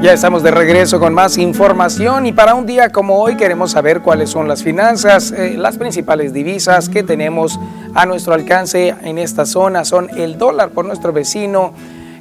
[0.00, 4.00] Ya estamos de regreso con más información y para un día como hoy queremos saber
[4.00, 7.58] cuáles son las finanzas, eh, las principales divisas que tenemos
[7.94, 11.72] a nuestro alcance en esta zona son el dólar por nuestro vecino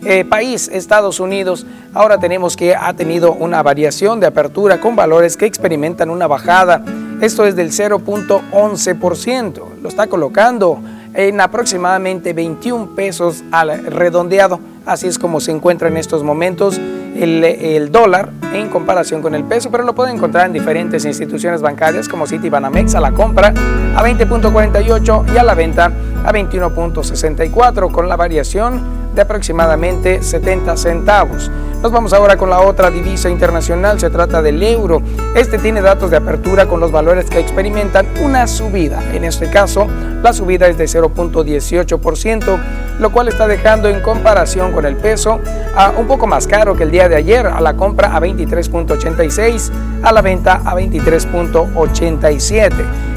[0.03, 1.67] eh, país, Estados Unidos.
[1.93, 6.83] Ahora tenemos que ha tenido una variación de apertura con valores que experimentan una bajada.
[7.21, 9.61] Esto es del 0.11%.
[9.83, 10.79] Lo está colocando
[11.13, 14.59] en aproximadamente 21 pesos al redondeado.
[14.85, 16.79] Así es como se encuentra en estos momentos
[17.18, 21.61] el, el, dólar en comparación con el peso, pero lo pueden encontrar en diferentes instituciones
[21.61, 23.53] bancarias como Citibanamex a la compra
[23.95, 25.91] a 20.48 y a la venta
[26.23, 31.49] a 21.64 con la variación de aproximadamente 70 centavos.
[31.81, 35.02] Nos vamos ahora con la otra divisa internacional, se trata del euro.
[35.35, 39.02] Este tiene datos de apertura con los valores que experimentan una subida.
[39.14, 39.88] En este caso,
[40.23, 42.60] la subida es de 0.18%,
[42.99, 45.39] lo cual está dejando en comparación con el peso
[45.76, 49.71] a un poco más caro que el día de ayer, a la compra a 23.86,
[50.03, 52.71] a la venta a 23.87.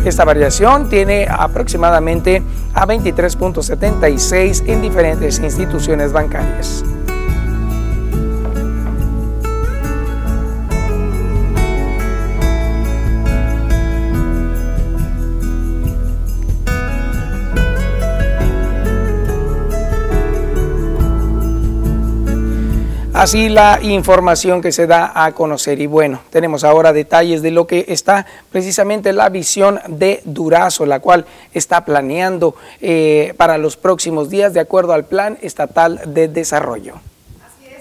[0.04, 2.42] Esta variación tiene aproximadamente
[2.74, 6.84] a 23.76 en diferentes instituciones bancarias.
[23.20, 25.78] Así la información que se da a conocer.
[25.82, 31.00] Y bueno, tenemos ahora detalles de lo que está precisamente la visión de Durazo, la
[31.00, 36.94] cual está planeando eh, para los próximos días de acuerdo al Plan Estatal de Desarrollo.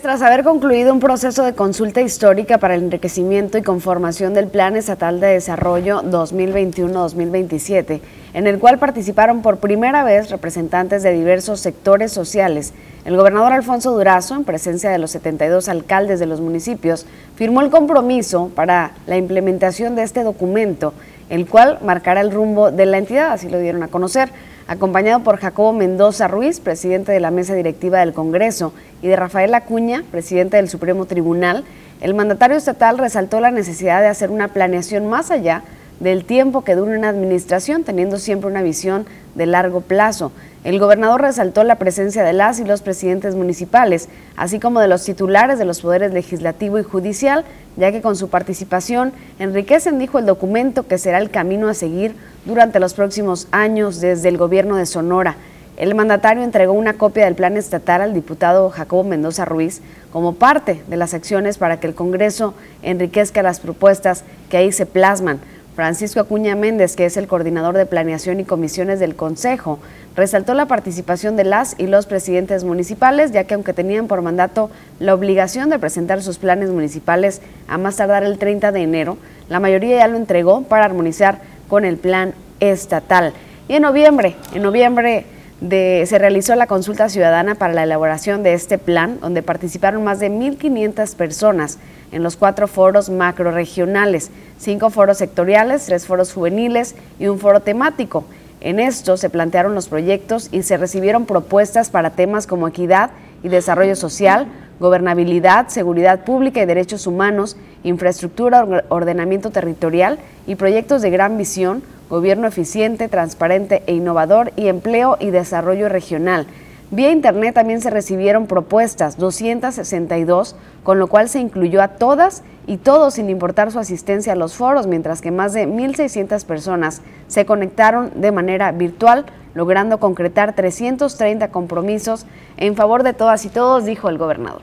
[0.01, 4.77] Tras haber concluido un proceso de consulta histórica para el enriquecimiento y conformación del Plan
[4.77, 7.99] Estatal de Desarrollo 2021-2027,
[8.33, 12.71] en el cual participaron por primera vez representantes de diversos sectores sociales,
[13.03, 17.05] el gobernador Alfonso Durazo, en presencia de los 72 alcaldes de los municipios,
[17.35, 20.93] firmó el compromiso para la implementación de este documento,
[21.29, 24.29] el cual marcará el rumbo de la entidad, así lo dieron a conocer
[24.69, 28.71] acompañado por Jacobo Mendoza Ruiz, presidente de la mesa directiva del Congreso,
[29.01, 31.63] y de Rafael Acuña, presidente del Supremo Tribunal,
[32.01, 35.63] el mandatario estatal resaltó la necesidad de hacer una planeación más allá
[35.99, 39.05] del tiempo que dura una administración, teniendo siempre una visión
[39.35, 40.31] de largo plazo.
[40.63, 45.03] El gobernador resaltó la presencia de las y los presidentes municipales, así como de los
[45.03, 47.45] titulares de los poderes legislativo y judicial,
[47.77, 52.15] ya que con su participación enriquecen, dijo el documento, que será el camino a seguir
[52.45, 55.37] durante los próximos años desde el gobierno de Sonora.
[55.77, 59.81] El mandatario entregó una copia del plan estatal al diputado Jacobo Mendoza Ruiz
[60.11, 62.53] como parte de las acciones para que el Congreso
[62.83, 65.39] enriquezca las propuestas que ahí se plasman.
[65.79, 69.79] Francisco Acuña Méndez, que es el coordinador de planeación y comisiones del Consejo,
[70.13, 74.69] resaltó la participación de las y los presidentes municipales, ya que aunque tenían por mandato
[74.99, 79.61] la obligación de presentar sus planes municipales a más tardar el 30 de enero, la
[79.61, 81.39] mayoría ya lo entregó para armonizar
[81.69, 83.31] con el plan estatal.
[83.69, 85.23] Y en noviembre, en noviembre
[85.61, 90.29] se realizó la consulta ciudadana para la elaboración de este plan, donde participaron más de
[90.31, 91.79] 1.500 personas
[92.11, 98.23] en los cuatro foros macroregionales, cinco foros sectoriales, tres foros juveniles y un foro temático.
[98.61, 103.11] En esto se plantearon los proyectos y se recibieron propuestas para temas como equidad
[103.43, 104.47] y desarrollo social,
[104.79, 112.47] gobernabilidad, seguridad pública y derechos humanos, infraestructura, ordenamiento territorial y proyectos de gran visión, gobierno
[112.47, 116.47] eficiente, transparente e innovador y empleo y desarrollo regional.
[116.91, 122.77] Vía Internet también se recibieron propuestas, 262, con lo cual se incluyó a todas y
[122.77, 127.45] todos sin importar su asistencia a los foros, mientras que más de 1.600 personas se
[127.45, 132.25] conectaron de manera virtual, logrando concretar 330 compromisos
[132.57, 134.61] en favor de todas y todos, dijo el gobernador.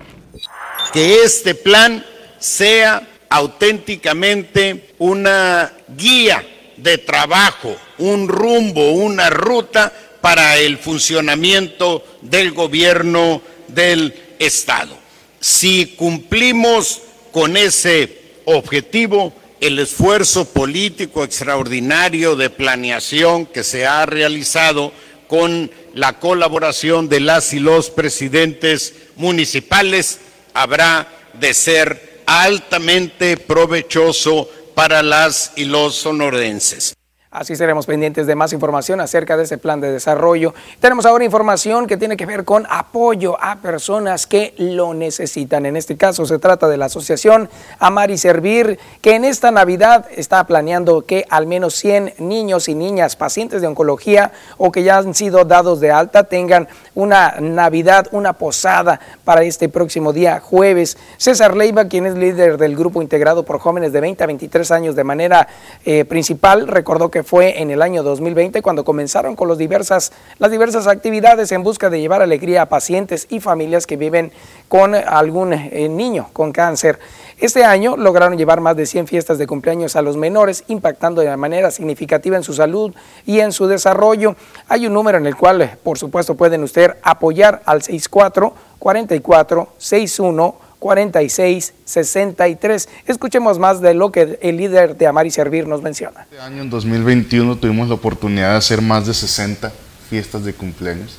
[0.92, 2.02] Que este plan
[2.38, 6.42] sea auténticamente una guía
[6.76, 14.96] de trabajo, un rumbo, una ruta para el funcionamiento del gobierno del Estado.
[15.40, 24.92] Si cumplimos con ese objetivo, el esfuerzo político extraordinario de planeación que se ha realizado
[25.28, 30.20] con la colaboración de las y los presidentes municipales
[30.52, 36.94] habrá de ser altamente provechoso para las y los sonorenses.
[37.32, 40.54] Así seremos pendientes de más información acerca de ese plan de desarrollo.
[40.78, 45.66] Tenemos ahora información que tiene que ver con apoyo a personas que lo necesitan.
[45.66, 47.50] En este caso se trata de la asociación
[47.80, 52.76] Amar y Servir, que en esta Navidad está planeando que al menos 100 niños y
[52.76, 58.06] niñas pacientes de oncología o que ya han sido dados de alta tengan una Navidad,
[58.12, 60.96] una posada para este próximo día jueves.
[61.16, 64.94] César Leiva, quien es líder del grupo integrado por jóvenes de 20 a 23 años
[64.94, 65.48] de manera
[65.84, 70.86] eh, principal, recordó que fue en el año 2020 cuando comenzaron con diversas, las diversas
[70.86, 74.32] actividades en busca de llevar alegría a pacientes y familias que viven
[74.68, 76.98] con algún eh, niño con cáncer.
[77.38, 81.36] Este año lograron llevar más de 100 fiestas de cumpleaños a los menores, impactando de
[81.36, 82.94] manera significativa en su salud
[83.26, 84.36] y en su desarrollo.
[84.68, 89.68] Hay un número en el cual, eh, por supuesto, pueden usted apoyar al 64 44
[89.78, 92.88] 61 46 63.
[93.06, 96.28] Escuchemos más de lo que el líder de Amar y Servir nos menciona.
[96.30, 99.72] Este año, en 2021, tuvimos la oportunidad de hacer más de 60
[100.08, 101.18] fiestas de cumpleaños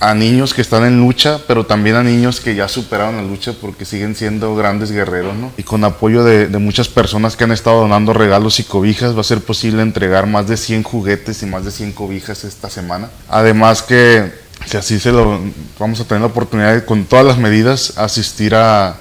[0.00, 3.52] a niños que están en lucha, pero también a niños que ya superaron la lucha
[3.60, 5.52] porque siguen siendo grandes guerreros, ¿no?
[5.58, 9.22] Y con apoyo de, de, muchas personas que han estado donando regalos y cobijas, va
[9.22, 13.10] a ser posible entregar más de 100 juguetes y más de 100 cobijas esta semana.
[13.28, 14.32] Además que
[14.66, 15.40] si así se lo
[15.78, 18.96] vamos a tener la oportunidad de, con todas las medidas asistir a,